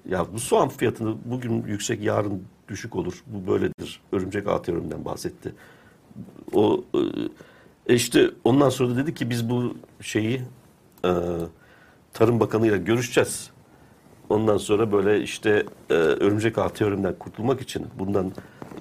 ya 0.10 0.34
bu 0.34 0.40
soğan 0.40 0.70
fiyatını 0.70 1.16
bugün 1.26 1.64
yüksek, 1.68 2.04
yarın 2.04 2.44
düşük 2.68 2.96
olur. 2.96 3.24
Bu 3.28 3.52
böyledir. 3.52 4.02
Örümcek 4.12 4.48
ağ 4.48 4.62
teoreminden 4.62 5.06
bahsetti. 5.06 5.54
O 6.54 6.84
e, 7.88 7.96
işte 7.96 8.30
ondan 8.44 8.70
sonra 8.70 8.90
da 8.90 8.98
dedi 8.98 9.14
ki 9.14 9.30
biz 9.30 9.50
bu 9.50 9.78
şeyi 10.02 10.42
e, 11.06 11.12
Tarım 12.14 12.40
Bakanı 12.40 12.68
ile 12.68 12.78
görüşeceğiz. 12.78 13.52
Ondan 14.30 14.58
sonra 14.58 14.92
böyle 14.92 15.22
işte 15.22 15.66
e, 15.90 15.94
örümcek 15.94 16.58
ağ 16.58 16.70
teoreminden 16.70 17.16
kurtulmak 17.20 17.62
için 17.62 17.88
bundan 18.00 18.32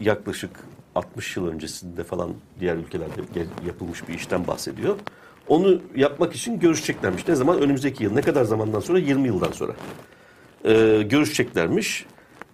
yaklaşık 0.01 0.51
60 0.95 1.37
yıl 1.37 1.47
öncesinde 1.47 2.05
falan 2.05 2.31
diğer 2.61 2.77
ülkelerde 2.77 3.47
yapılmış 3.67 4.09
bir 4.09 4.15
işten 4.15 4.47
bahsediyor. 4.47 4.97
Onu 5.49 5.81
yapmak 5.97 6.35
için 6.35 6.59
görüşeceklermiş. 6.59 7.29
Ne 7.29 7.35
zaman? 7.35 7.61
Önümüzdeki 7.61 8.05
yıl. 8.05 8.13
Ne 8.13 8.21
kadar 8.21 8.45
zamandan 8.45 8.81
sonra? 8.81 8.99
20 8.99 9.29
yıldan 9.29 9.53
sonra. 9.53 9.73
E, 10.65 11.03
görüşeceklermiş. 11.03 12.07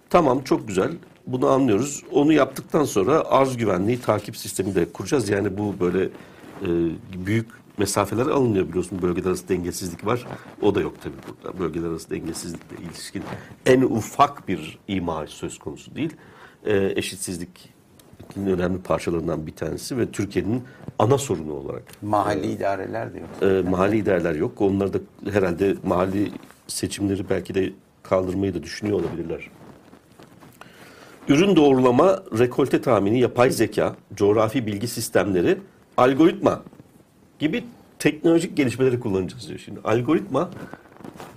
Tamam 0.09 0.41
çok 0.43 0.67
güzel. 0.67 0.91
Bunu 1.27 1.47
anlıyoruz. 1.47 2.03
Onu 2.11 2.33
yaptıktan 2.33 2.83
sonra 2.83 3.23
arz 3.25 3.57
güvenliği 3.57 4.01
takip 4.01 4.37
sistemi 4.37 4.75
de 4.75 4.85
kuracağız. 4.93 5.29
Yani 5.29 5.57
bu 5.57 5.75
böyle 5.79 6.03
e, 6.61 6.67
büyük 7.25 7.47
mesafeler 7.77 8.25
alınıyor 8.25 8.67
biliyorsun. 8.67 9.01
Bölgeler 9.01 9.27
arası 9.27 9.49
dengesizlik 9.49 10.05
var. 10.05 10.27
O 10.61 10.75
da 10.75 10.81
yok 10.81 10.93
tabii 11.03 11.13
burada. 11.27 11.59
Bölgeler 11.59 11.87
arası 11.87 12.09
dengesizlikle 12.09 12.75
ilişkin 12.85 13.23
en 13.65 13.81
ufak 13.81 14.47
bir 14.47 14.77
ima 14.87 15.27
söz 15.27 15.59
konusu 15.59 15.95
değil. 15.95 16.13
E, 16.65 16.93
eşitsizlik 16.95 17.69
önemli 18.37 18.81
parçalarından 18.81 19.47
bir 19.47 19.51
tanesi 19.55 19.97
ve 19.97 20.11
Türkiye'nin 20.11 20.63
ana 20.99 21.17
sorunu 21.17 21.53
olarak 21.53 21.83
Mahalli 22.01 22.51
idareler 22.51 23.13
de 23.13 23.19
yok. 23.19 23.29
e, 23.41 23.69
mahalli 23.69 23.97
idareler 23.97 24.35
yok. 24.35 24.61
Onlar 24.61 24.93
da 24.93 24.97
herhalde 25.31 25.75
mahalli 25.83 26.31
seçimleri 26.67 27.29
belki 27.29 27.53
de 27.53 27.73
kaldırmayı 28.09 28.53
da 28.53 28.63
düşünüyor 28.63 28.99
olabilirler. 28.99 29.49
Ürün 31.27 31.55
doğrulama, 31.55 32.23
rekolte 32.39 32.81
tahmini, 32.81 33.19
yapay 33.19 33.51
zeka, 33.51 33.95
coğrafi 34.13 34.67
bilgi 34.67 34.87
sistemleri, 34.87 35.57
algoritma 35.97 36.61
gibi 37.39 37.63
teknolojik 37.99 38.57
gelişmeleri 38.57 38.99
kullanacağız 38.99 39.47
diyor. 39.47 39.59
Şimdi 39.59 39.79
algoritma 39.83 40.49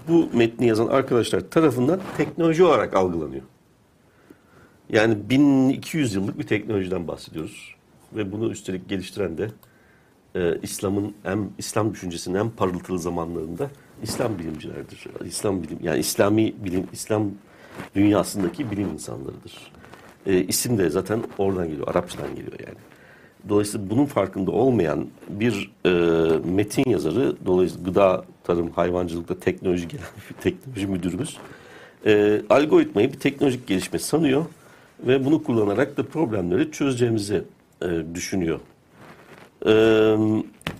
bu 0.09 0.29
metni 0.33 0.67
yazan 0.67 0.87
arkadaşlar 0.87 1.41
tarafından 1.41 2.01
teknoloji 2.17 2.65
olarak 2.65 2.95
algılanıyor. 2.95 3.43
Yani 4.89 5.31
1200 5.31 6.15
yıllık 6.15 6.39
bir 6.39 6.47
teknolojiden 6.47 7.09
bahsediyoruz. 7.09 7.75
Ve 8.13 8.33
bunu 8.33 8.51
üstelik 8.51 8.89
geliştiren 8.89 9.39
de 9.39 9.51
e, 10.35 10.59
İslam'ın 10.63 11.15
en 11.25 11.51
İslam 11.59 11.93
düşüncesinin 11.93 12.35
en 12.35 12.51
parıltılı 12.51 12.99
zamanlarında 12.99 13.71
İslam 14.03 14.39
bilimcilerdir. 14.39 15.05
İslam 15.25 15.63
bilim 15.63 15.79
yani 15.83 15.99
İslami 15.99 16.55
bilim 16.65 16.87
İslam 16.93 17.31
dünyasındaki 17.95 18.71
bilim 18.71 18.89
insanlarıdır. 18.89 19.73
E, 20.27 20.41
isim 20.45 20.79
de 20.79 20.91
zaten 20.91 21.23
oradan 21.39 21.69
geliyor, 21.69 21.89
Arapçadan 21.89 22.35
geliyor 22.35 22.59
yani. 22.67 22.79
Dolayısıyla 23.49 23.91
bunun 23.91 24.07
farkında 24.07 24.51
olmayan 24.51 25.07
bir 25.29 25.71
e, 25.87 25.91
metin 26.45 26.91
yazarı, 26.91 27.37
dolayısıyla 27.47 27.85
gıda, 27.85 28.25
tarım, 28.45 28.71
hayvancılıkta 28.71 29.41
teknoloji 29.41 29.89
gelen 29.89 30.05
bir 30.31 30.35
teknoloji 30.35 30.87
müdürümüz 30.87 31.39
e, 32.07 32.43
algoritmayı 32.51 33.13
bir 33.13 33.19
teknolojik 33.19 33.67
gelişme 33.67 33.99
sanıyor 33.99 34.45
ve 35.07 35.25
bunu 35.25 35.43
kullanarak 35.43 35.97
da 35.97 36.03
problemleri 36.03 36.71
çözeceğimizi 36.71 37.43
e, 37.83 37.87
düşünüyor. 38.15 38.61
E, 39.67 39.73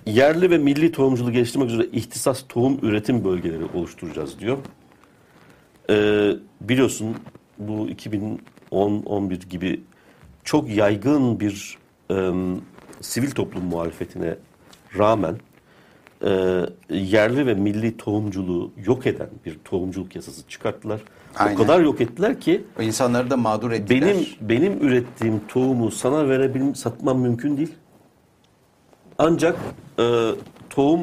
yerli 0.07 0.51
ve 0.51 0.59
milli 0.59 0.93
tohumculuğu 0.93 1.33
geliştirmek 1.33 1.71
üzere 1.71 1.87
ihtisas 1.93 2.45
tohum 2.49 2.79
üretim 2.83 3.25
bölgeleri 3.25 3.65
oluşturacağız 3.75 4.39
diyor. 4.39 4.59
E, 5.91 6.31
biliyorsun 6.61 7.17
bu 7.59 7.89
2010-11 8.71 9.49
gibi 9.49 9.81
çok 10.45 10.69
yaygın 10.71 11.41
bir 11.41 11.79
e, 12.11 12.33
sivil 13.01 13.31
toplum 13.31 13.65
muhalefetine 13.65 14.37
rağmen 14.99 15.37
e, 16.25 16.61
yerli 16.91 17.47
ve 17.47 17.55
milli 17.55 17.97
tohumculuğu 17.97 18.73
yok 18.87 19.07
eden 19.07 19.29
bir 19.47 19.59
tohumculuk 19.65 20.17
yasası 20.17 20.49
çıkarttılar. 20.49 21.01
Aynen. 21.37 21.55
O 21.55 21.59
kadar 21.59 21.81
yok 21.81 22.01
ettiler 22.01 22.41
ki 22.41 22.65
O 22.79 22.83
insanları 22.83 23.31
da 23.31 23.37
mağdur 23.37 23.71
ettiler. 23.71 24.03
benim 24.03 24.27
benim 24.41 24.87
ürettiğim 24.87 25.41
tohumu 25.49 25.91
sana 25.91 26.29
verebilmem 26.29 26.75
satmam 26.75 27.21
mümkün 27.21 27.57
değil. 27.57 27.75
Ancak 29.19 29.59
e, 29.99 30.31
tohum 30.71 31.01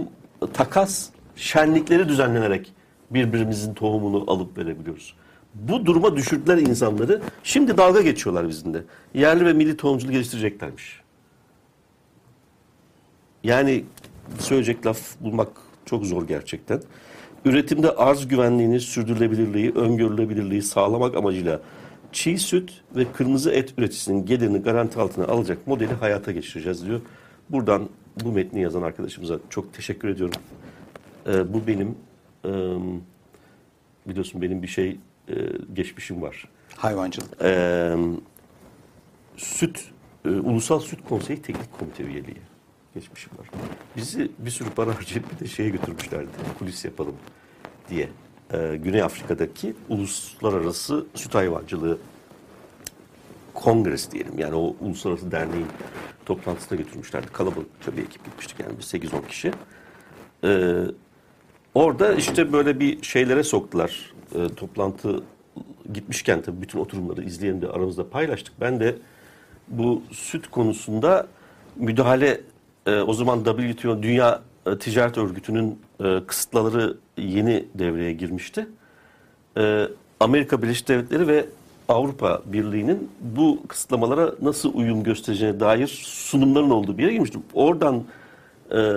takas 0.53 1.09
şenlikleri 1.35 2.09
düzenlenerek 2.09 2.73
birbirimizin 3.11 3.73
tohumunu 3.73 4.31
alıp 4.31 4.57
verebiliyoruz. 4.57 5.15
Bu 5.53 5.85
duruma 5.85 6.15
düşürdüler 6.15 6.57
insanları. 6.57 7.21
Şimdi 7.43 7.77
dalga 7.77 8.01
geçiyorlar 8.01 8.47
bizimle. 8.47 8.83
Yerli 9.13 9.45
ve 9.45 9.53
milli 9.53 9.77
tohumculuğu 9.77 10.11
geliştireceklermiş. 10.11 11.01
Yani 13.43 13.83
söyleyecek 14.39 14.85
laf 14.85 14.99
bulmak 15.19 15.49
çok 15.85 16.05
zor 16.05 16.27
gerçekten. 16.27 16.81
Üretimde 17.45 17.91
arz 17.91 18.27
güvenliğini, 18.27 18.79
sürdürülebilirliği, 18.79 19.71
öngörülebilirliği 19.71 20.61
sağlamak 20.61 21.15
amacıyla 21.15 21.61
çiğ 22.11 22.37
süt 22.37 22.71
ve 22.95 23.11
kırmızı 23.11 23.51
et 23.51 23.73
üreticisinin 23.77 24.25
gelirini 24.25 24.57
garanti 24.57 24.99
altına 24.99 25.25
alacak 25.25 25.67
modeli 25.67 25.93
hayata 25.93 26.31
geçireceğiz 26.31 26.85
diyor. 26.85 27.01
Buradan 27.49 27.89
bu 28.23 28.31
metni 28.31 28.61
yazan 28.61 28.81
arkadaşımıza 28.81 29.39
çok 29.49 29.73
teşekkür 29.73 30.07
ediyorum. 30.07 30.41
E, 31.27 31.53
bu 31.53 31.67
benim 31.67 31.95
e, 32.45 32.51
biliyorsun 34.09 34.41
benim 34.41 34.61
bir 34.61 34.67
şey 34.67 34.99
e, 35.27 35.33
geçmişim 35.73 36.21
var. 36.21 36.49
Hayvancılık. 36.75 37.41
E, 37.41 37.95
süt 39.37 39.91
e, 40.25 40.29
Ulusal 40.29 40.79
Süt 40.79 40.99
Konseyi 41.09 41.41
Teknik 41.41 41.79
Komite 41.79 42.03
üyeliği 42.03 42.37
geçmişim 42.93 43.31
var. 43.37 43.47
Bizi 43.97 44.31
bir 44.39 44.49
sürü 44.49 44.69
para 44.69 44.95
harcayıp 44.95 45.33
bir 45.33 45.39
de 45.39 45.47
şeye 45.49 45.69
götürmüşlerdi. 45.69 46.29
Kulis 46.59 46.85
yapalım 46.85 47.15
diye. 47.89 48.09
E, 48.53 48.77
Güney 48.83 49.01
Afrika'daki 49.01 49.75
uluslararası 49.89 51.05
süt 51.15 51.35
hayvancılığı 51.35 51.97
kongresi 53.63 54.11
diyelim. 54.11 54.39
Yani 54.39 54.55
o 54.55 54.75
uluslararası 54.81 55.31
derneğin 55.31 55.67
toplantısına 56.25 56.77
götürmüşlerdi. 56.77 57.27
Kalabalıkça 57.27 57.97
bir 57.97 58.03
ekip 58.03 58.25
gitmiştik 58.25 58.59
yani 58.59 58.73
biz 58.79 58.93
8-10 58.93 59.27
kişi. 59.27 59.51
Ee, 60.43 60.75
orada 61.73 62.13
işte 62.13 62.53
böyle 62.53 62.79
bir 62.79 63.03
şeylere 63.03 63.43
soktular. 63.43 64.13
Ee, 64.35 64.47
toplantı 64.55 65.23
gitmişken 65.93 66.41
tabii 66.41 66.61
bütün 66.61 66.79
oturumları 66.79 67.23
izleyen 67.23 67.61
de 67.61 67.67
aramızda 67.67 68.09
paylaştık. 68.09 68.53
Ben 68.61 68.79
de 68.79 68.95
bu 69.67 70.01
süt 70.11 70.47
konusunda 70.47 71.27
müdahale 71.75 72.41
e, 72.85 72.99
o 72.99 73.13
zaman 73.13 73.43
WTO 73.43 74.03
Dünya 74.03 74.41
e, 74.65 74.77
Ticaret 74.77 75.17
Örgütü'nün 75.17 75.79
e, 76.03 76.19
kısıtlaları 76.27 76.97
yeni 77.17 77.65
devreye 77.75 78.13
girmişti. 78.13 78.67
E, 79.57 79.87
Amerika 80.19 80.61
Birleşik 80.61 80.87
Devletleri 80.87 81.27
ve 81.27 81.45
Avrupa 81.89 82.41
Birliği'nin 82.45 83.09
bu 83.21 83.59
kısıtlamalara 83.67 84.35
nasıl 84.41 84.73
uyum 84.73 85.03
göstereceğine 85.03 85.59
dair 85.59 85.87
sunumların 86.03 86.69
olduğu 86.69 86.97
bir 86.97 87.03
yere 87.03 87.13
girmiştim. 87.13 87.43
Oradan 87.53 88.03
e, 88.71 88.93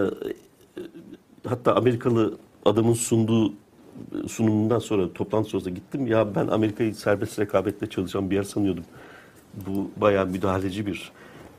hatta 1.47 1.75
Amerikalı 1.75 2.39
adamın 2.65 2.95
sunduğu 2.95 3.53
sunumundan 4.29 4.79
sonra 4.79 5.13
toplantı 5.13 5.49
sonrasında 5.51 5.75
gittim. 5.75 6.07
Ya 6.07 6.35
ben 6.35 6.47
Amerika'yı 6.47 6.95
serbest 6.95 7.39
rekabetle 7.39 7.91
çalışan 7.91 8.31
bir 8.31 8.37
yer 8.37 8.43
sanıyordum. 8.43 8.85
Bu 9.67 9.91
bayağı 10.01 10.27
müdahaleci 10.27 10.87
bir 10.87 11.13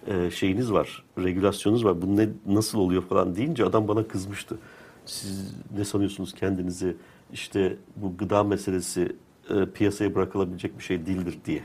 e, 0.08 0.32
şeyiniz 0.32 0.72
var, 0.72 1.04
regülasyonunuz 1.18 1.86
var. 1.86 2.02
Bu 2.02 2.18
ne 2.18 2.30
nasıl 2.46 2.80
oluyor 2.80 3.04
falan 3.04 3.36
deyince 3.36 3.66
adam 3.66 3.88
bana 3.88 4.08
kızmıştı. 4.08 4.58
Siz 5.06 5.56
ne 5.78 5.86
sanıyorsunuz 5.86 6.34
kendinizi? 6.34 6.96
İşte 7.34 7.78
bu 7.96 8.18
gıda 8.18 8.44
meselesi 8.44 9.16
e, 9.50 9.66
piyasaya 9.66 10.16
bırakılabilecek 10.16 10.80
bir 10.80 10.84
şey 10.84 11.06
değildir 11.06 11.38
diye. 11.46 11.64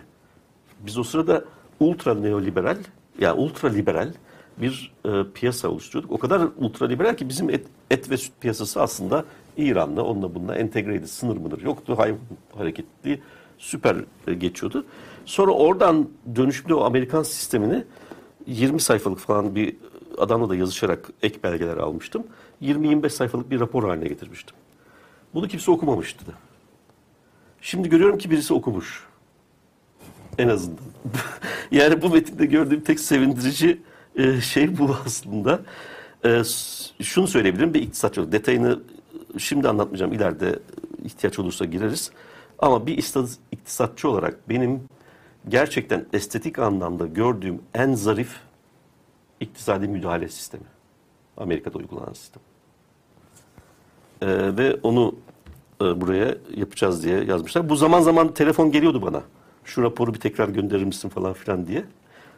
Biz 0.81 0.99
o 0.99 1.03
sırada 1.03 1.45
ultra 1.81 2.15
neoliberal, 2.15 2.77
yani 3.21 3.41
ultra 3.41 3.69
liberal 3.69 4.13
bir 4.61 4.93
e, 5.05 5.11
piyasa 5.35 5.69
oluşturuyorduk. 5.69 6.13
O 6.13 6.19
kadar 6.19 6.49
ultra 6.57 6.87
liberal 6.87 7.17
ki 7.17 7.29
bizim 7.29 7.51
et, 7.51 7.67
et 7.91 8.11
ve 8.11 8.17
süt 8.17 8.33
piyasası 8.41 8.83
aslında 8.83 9.25
İran'la 9.57 10.03
onunla 10.03 10.35
bununla 10.35 10.55
entegreydi. 10.55 11.09
Sınır 11.09 11.37
mıdır 11.37 11.63
yoktu. 11.63 11.99
Hayvan 11.99 12.19
hareketli 12.57 13.21
süper 13.59 13.97
e, 14.27 14.35
geçiyordu. 14.35 14.85
Sonra 15.25 15.53
oradan 15.53 16.09
dönüşümlü 16.37 16.75
o 16.75 16.85
Amerikan 16.85 17.23
sistemini 17.23 17.85
20 18.47 18.81
sayfalık 18.81 19.19
falan 19.19 19.55
bir 19.55 19.77
adamla 20.19 20.49
da 20.49 20.57
yazışarak 20.57 21.11
ek 21.23 21.39
belgeler 21.43 21.77
almıştım. 21.77 22.27
20-25 22.63 23.11
sayfalık 23.11 23.51
bir 23.51 23.61
rapor 23.61 23.89
haline 23.89 24.09
getirmiştim. 24.09 24.57
Bunu 25.35 25.49
kimse 25.49 25.71
okumamıştı. 25.71 26.25
Şimdi 27.63 27.89
görüyorum 27.89 28.19
ki 28.19 28.31
birisi 28.31 28.55
okumuş. 28.55 29.07
En 30.39 30.49
azından. 30.49 30.79
yani 31.71 32.03
bu 32.03 32.11
metinde 32.11 32.47
gördüğüm 32.47 32.81
tek 32.81 33.01
sevindirici 33.01 33.83
e, 34.17 34.41
şey 34.41 34.79
bu 34.79 34.97
aslında. 35.07 35.61
E, 36.25 36.43
şunu 37.03 37.27
söyleyebilirim 37.27 37.75
bir 37.75 37.83
iktisatçı 37.83 38.21
olarak. 38.21 38.33
Detayını 38.33 38.81
şimdi 39.39 39.69
anlatmayacağım. 39.69 40.13
İleride 40.13 40.59
ihtiyaç 41.05 41.39
olursa 41.39 41.65
gireriz. 41.65 42.11
Ama 42.59 42.87
bir 42.87 42.99
iktisatçı 43.53 44.09
olarak 44.09 44.49
benim 44.49 44.81
gerçekten 45.49 46.07
estetik 46.13 46.59
anlamda 46.59 47.07
gördüğüm 47.07 47.63
en 47.75 47.95
zarif 47.95 48.41
iktisadi 49.41 49.89
müdahale 49.89 50.29
sistemi. 50.29 50.65
Amerika'da 51.37 51.79
uygulanan 51.79 52.13
sistem. 52.13 52.43
Ee, 54.23 54.57
ve 54.57 54.75
onu 54.83 55.15
e, 55.83 56.01
buraya 56.01 56.37
yapacağız 56.57 57.05
diye 57.05 57.25
yazmışlar. 57.25 57.69
Bu 57.69 57.77
zaman 57.77 58.01
zaman 58.01 58.35
telefon 58.35 58.71
geliyordu 58.71 59.03
bana. 59.03 59.23
Şu 59.65 59.83
raporu 59.83 60.15
bir 60.15 60.21
tekrar 60.21 60.49
gönderir 60.49 60.85
misin 60.85 61.09
falan 61.09 61.33
filan 61.33 61.67
diye. 61.67 61.85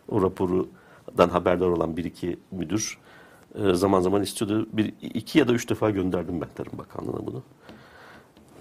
O 0.08 0.22
raporudan 0.22 1.28
haberdar 1.28 1.66
olan 1.66 1.96
bir 1.96 2.04
iki 2.04 2.38
müdür 2.50 2.98
e, 3.54 3.74
zaman 3.74 4.00
zaman 4.00 4.22
istiyordu. 4.22 4.68
Bir, 4.72 4.92
iki 5.02 5.38
ya 5.38 5.48
da 5.48 5.52
üç 5.52 5.70
defa 5.70 5.90
gönderdim 5.90 6.40
ben 6.40 6.48
Tarım 6.54 6.78
Bakanlığı'na 6.78 7.26
bunu. 7.26 7.42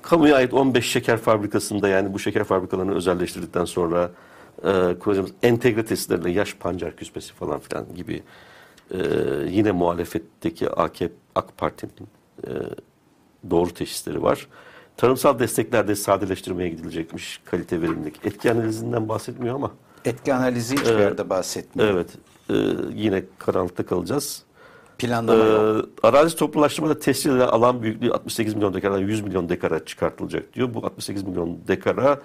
Kamuya 0.01 0.36
ait 0.36 0.53
15 0.53 0.91
şeker 0.91 1.17
fabrikasında 1.17 1.88
yani 1.88 2.13
bu 2.13 2.19
şeker 2.19 2.43
fabrikalarını 2.43 2.95
özelleştirdikten 2.95 3.65
sonra 3.65 4.11
e, 4.63 4.95
kuracağımız 4.99 5.32
entegre 5.43 5.86
tesislerle 5.86 6.32
yaş 6.32 6.55
pancar 6.55 6.95
küspesi 6.95 7.34
falan 7.34 7.59
filan 7.59 7.86
gibi 7.95 8.23
e, 8.91 8.97
yine 9.49 9.71
muhalefetteki 9.71 10.69
AKP, 10.69 11.13
AK 11.36 11.57
Parti'nin 11.57 12.07
e, 12.47 12.51
doğru 13.49 13.73
teşhisleri 13.73 14.23
var. 14.23 14.47
Tarımsal 15.00 15.39
desteklerde 15.39 15.95
sadeleştirmeye 15.95 16.70
gidilecekmiş 16.70 17.41
kalite 17.45 17.82
verimlilik. 17.82 18.26
Etki 18.26 18.52
analizinden 18.52 19.10
bahsetmiyor 19.10 19.56
ama. 19.56 19.72
Etki 20.06 20.34
analizi 20.34 20.76
hiçbir 20.76 20.91
evet, 20.91 21.02
yerde 21.02 21.30
bahsetmiyor. 21.30 21.89
Evet. 21.89 22.10
E, 22.50 22.54
yine 22.93 23.24
karanlıkta 23.38 23.86
kalacağız. 23.86 24.43
Planlama. 24.97 25.43
Ee, 25.43 26.08
arazi 26.08 26.36
toplulaştırmada 26.36 27.00
tescil 27.00 27.30
edilen 27.30 27.47
alan 27.47 27.82
büyüklüğü 27.82 28.12
68 28.12 28.54
milyon 28.54 28.74
dekardan 28.74 29.00
100 29.00 29.22
milyon 29.22 29.50
dekara 29.50 29.86
çıkartılacak 29.86 30.54
diyor. 30.54 30.74
Bu 30.74 30.86
68 30.86 31.24
milyon 31.24 31.58
dekara 31.68 32.22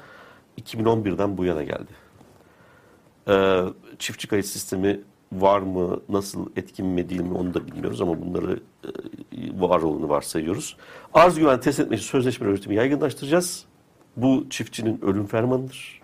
2011'den 0.61 1.37
bu 1.37 1.45
yana 1.45 1.62
geldi. 1.62 1.93
Ee, 3.29 3.64
çiftçi 3.99 4.29
kayıt 4.29 4.47
sistemi 4.47 5.01
var 5.33 5.59
mı, 5.61 6.01
nasıl 6.09 6.47
etkin 6.57 6.87
mi 6.87 7.09
değil 7.09 7.20
mi 7.20 7.35
onu 7.35 7.55
da 7.55 7.66
bilmiyoruz 7.66 8.01
ama 8.01 8.22
bunları 8.22 8.61
e, 8.85 8.89
var 9.61 9.83
olduğunu 9.83 10.09
varsayıyoruz. 10.09 10.77
Arz 11.14 11.39
güven 11.39 11.61
test 11.61 11.81
etmek 11.81 11.99
için 11.99 12.09
sözleşme 12.09 12.47
üretimi 12.47 12.75
yaygınlaştıracağız. 12.75 13.64
Bu 14.16 14.47
çiftçinin 14.51 15.01
ölüm 15.03 15.27
fermanıdır. 15.27 16.01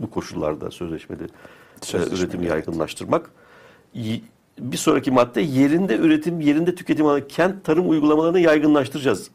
Bu 0.00 0.10
koşullarda 0.10 0.70
sözleşmeli 0.70 1.22
e, 1.94 1.96
üretimi 1.96 2.42
evet. 2.42 2.50
yaygınlaştırmak. 2.50 3.30
Bir 4.58 4.76
sonraki 4.76 5.10
madde 5.10 5.40
yerinde 5.40 5.96
üretim, 5.96 6.40
yerinde 6.40 6.74
tüketim 6.74 7.06
alanı 7.06 7.28
kent 7.28 7.64
tarım 7.64 7.90
uygulamalarını 7.90 8.40
yaygınlaştıracağız. 8.40 9.30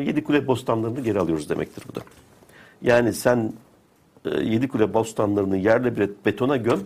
Yedi 0.00 0.24
kule 0.24 0.46
bostanlarını 0.46 1.00
geri 1.00 1.20
alıyoruz 1.20 1.48
demektir 1.48 1.84
bu 1.88 1.94
da. 1.94 2.00
Yani 2.82 3.12
sen 3.12 3.52
e, 4.24 4.40
yedi 4.40 4.68
kule 4.68 4.94
bostanlarını 4.94 5.56
yerle 5.56 5.96
bir 5.96 6.10
betona 6.26 6.56
göm, 6.56 6.80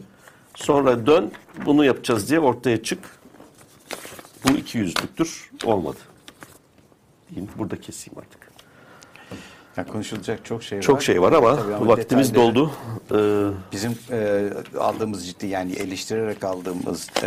sonra 0.58 1.06
dön 1.06 1.30
bunu 1.66 1.84
yapacağız 1.84 2.30
diye 2.30 2.40
ortaya 2.40 2.82
çık. 2.82 2.98
Bu 4.44 4.56
iki 4.56 4.78
yüzlüktür. 4.78 5.50
Olmadı. 5.64 5.98
Diyeyim, 7.30 7.50
burada 7.58 7.80
keseyim 7.80 8.18
artık. 8.18 8.48
Ya 9.76 9.86
konuşulacak 9.86 10.44
çok 10.44 10.62
şey 10.62 10.80
çok 10.80 10.94
var. 10.94 11.00
Çok 11.00 11.04
şey 11.04 11.22
var 11.22 11.32
ama, 11.32 11.50
ama 11.50 11.86
vaktimiz 11.88 12.34
doldu. 12.34 12.72
Ee, 13.10 13.14
bizim 13.72 13.98
e, 14.10 14.48
aldığımız 14.78 15.26
ciddi 15.26 15.46
yani 15.46 15.72
eleştirerek 15.72 16.44
aldığımız 16.44 17.08
e, 17.22 17.26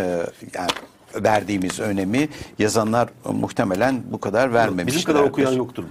yani 0.53 0.69
verdiğimiz 1.15 1.79
önemi 1.79 2.29
yazanlar 2.59 3.09
muhtemelen 3.25 4.03
bu 4.11 4.19
kadar 4.19 4.53
vermemişler. 4.53 4.87
Bizim 4.87 5.13
kadar 5.13 5.23
okuyan 5.23 5.51
yoktur. 5.51 5.83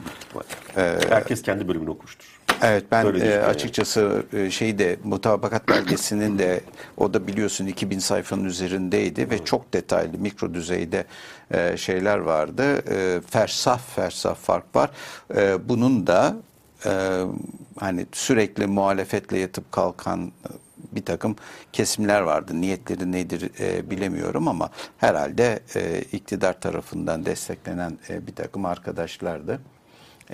Ee, 0.77 0.99
Herkes 1.09 1.43
kendi 1.43 1.69
bölümünü 1.69 1.91
okumuştur. 1.91 2.40
Evet 2.63 2.85
ben 2.91 3.15
e, 3.15 3.39
açıkçası 3.39 4.23
e, 4.33 4.51
şeyde 4.51 4.97
mutabakat 5.05 5.69
belgesinin 5.69 6.39
de 6.39 6.61
o 6.97 7.15
da 7.15 7.27
biliyorsun 7.27 7.67
2000 7.67 7.99
sayfanın 7.99 8.45
üzerindeydi 8.45 9.31
ve 9.31 9.45
çok 9.45 9.73
detaylı 9.73 10.19
mikro 10.19 10.55
düzeyde 10.55 11.05
e, 11.51 11.77
şeyler 11.77 12.19
vardı. 12.19 12.83
E, 12.91 13.21
fersah 13.31 13.79
fersah 13.79 14.35
fark 14.35 14.77
var. 14.77 14.91
E, 15.37 15.69
bunun 15.69 16.07
da 16.07 16.37
e, 16.87 16.91
hani 17.79 18.07
sürekli 18.13 18.67
muhalefetle 18.67 19.39
yatıp 19.39 19.73
kalkan 19.73 20.33
bir 20.93 21.05
takım 21.05 21.37
kesimler 21.73 22.21
vardı. 22.21 22.61
Niyetleri 22.61 23.13
nedir 23.13 23.51
e, 23.61 23.91
bilemiyorum 23.91 24.49
ama 24.49 24.71
herhalde 24.99 25.61
e, 25.77 26.01
iktidar 26.13 26.61
tarafından 26.61 27.27
desteklenen 27.27 27.99
e, 28.09 28.27
bir 28.27 28.35
takım 28.35 28.65
arkadaşlardı. 28.65 29.61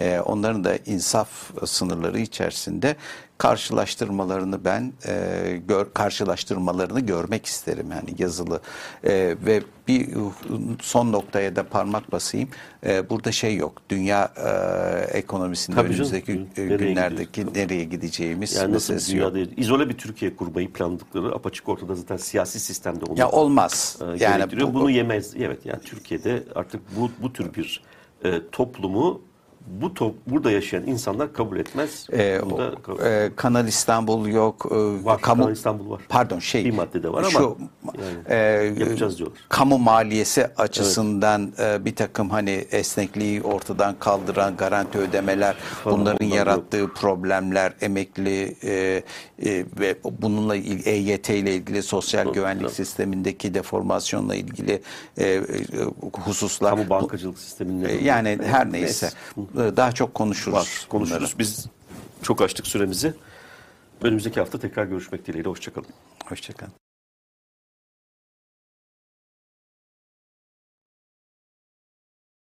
E, 0.00 0.20
onların 0.20 0.64
da 0.64 0.76
insaf 0.86 1.28
sınırları 1.66 2.18
içerisinde 2.18 2.96
karşılaştırmalarını 3.38 4.64
ben 4.64 4.92
e, 5.08 5.60
gör, 5.68 5.86
karşılaştırmalarını 5.94 7.00
görmek 7.00 7.46
isterim 7.46 7.86
yani 7.90 8.14
yazılı 8.18 8.60
E, 9.04 9.36
ve 9.46 9.62
bir 9.88 10.08
son 10.82 11.12
noktaya 11.12 11.56
da 11.56 11.62
parmak 11.68 12.12
basayım 12.12 12.48
E, 12.86 13.10
burada 13.10 13.32
şey 13.32 13.56
yok 13.56 13.72
dünya 13.88 14.32
e, 14.36 15.18
ekonomisinde 15.18 15.76
Tabii 15.76 15.88
canım. 15.88 15.94
önümüzdeki 16.12 16.32
e, 16.32 16.62
Nereye 16.62 16.76
günlerdeki 16.76 17.46
nereye 17.54 17.84
gideceğimiz 17.84 18.54
Yani 18.56 18.72
meselesi 18.72 19.16
yok. 19.16 19.32
izole 19.56 19.88
bir 19.88 19.98
Türkiye 19.98 20.36
kurmayı 20.36 20.72
planladıkları 20.72 21.34
apaçık 21.34 21.68
ortada 21.68 21.94
zaten 21.94 22.16
siyasi 22.16 22.60
sistemde 22.60 23.04
onu 23.04 23.18
Ya 23.18 23.30
olmaz. 23.30 23.98
e, 24.20 24.24
yani 24.24 24.60
bu, 24.60 24.74
Bunu 24.74 24.90
yemez. 24.90 25.34
Evet 25.36 25.66
yani 25.66 25.80
Türkiye'de 25.80 26.42
artık 26.54 26.80
bu 26.96 27.10
bu 27.22 27.32
tür 27.32 27.54
bir 27.54 27.82
e, 28.24 28.40
toplumu 28.52 29.20
bu 29.66 29.94
top, 29.94 30.14
burada 30.26 30.50
yaşayan 30.50 30.86
insanlar 30.86 31.32
kabul 31.32 31.56
etmez. 31.58 32.06
e, 32.12 32.40
Bunu 32.42 32.58
da 32.58 32.72
o- 32.78 32.82
kabul- 32.82 33.00
e, 33.06 33.30
Kanal 33.36 33.68
İstanbul 33.68 34.26
yok. 34.26 34.66
e, 34.70 35.04
var. 35.04 35.20
Kanal 35.20 35.52
İstanbul 35.52 35.90
var. 35.90 36.00
Pardon 36.08 36.38
şey. 36.38 36.64
Bir 36.64 36.70
maddede 36.70 37.12
var 37.12 37.18
ama 37.20 37.30
şu, 37.30 37.58
yani 37.98 38.16
e, 38.28 38.36
yapacağız 38.84 39.18
diyorlar. 39.18 39.38
Kamu 39.48 39.78
maliyesi 39.78 40.46
açısından 40.56 41.52
e, 41.58 41.84
bir 41.84 41.96
takım 41.96 42.30
hani 42.30 42.50
esnekliği 42.50 43.42
ortadan 43.42 43.94
kaldıran 43.98 44.56
garanti 44.56 44.98
ödemeler, 44.98 45.54
Falan, 45.84 45.98
bunların 46.00 46.26
yarattığı 46.26 46.88
problemler, 46.94 47.72
emekli 47.80 48.56
e, 48.64 49.02
e, 49.44 49.64
ve 49.80 49.96
bununla 50.20 50.56
ilgili 50.56 50.88
EYT 50.88 51.30
ile 51.30 51.54
ilgili 51.54 51.82
sosyal 51.82 52.22
Tabii, 52.24 52.34
güvenlik 52.34 52.62
tabii. 52.62 52.74
sistemindeki 52.74 53.54
deformasyonla 53.54 54.34
ilgili 54.34 54.82
e, 55.18 55.24
e, 55.26 55.42
hususlar. 56.12 56.70
Kamu 56.70 56.90
bankacılık 56.90 57.38
sisteminde. 57.38 57.92
e, 57.92 58.04
yani 58.04 58.38
her 58.44 58.72
neyse 58.72 59.10
e, 59.55 59.55
daha 59.56 59.92
çok 59.92 60.14
konuşuruz. 60.14 60.54
var. 60.54 60.86
Konuşuruz. 60.88 61.20
bunları. 61.20 61.38
Biz 61.38 61.66
çok 62.22 62.42
açtık 62.42 62.66
süremizi. 62.66 63.14
Önümüzdeki 64.02 64.40
hafta 64.40 64.58
tekrar 64.58 64.84
görüşmek 64.84 65.26
dileğiyle. 65.26 65.48
Hoşçakalın. 65.48 65.88
Hoşçakalın. 66.26 66.85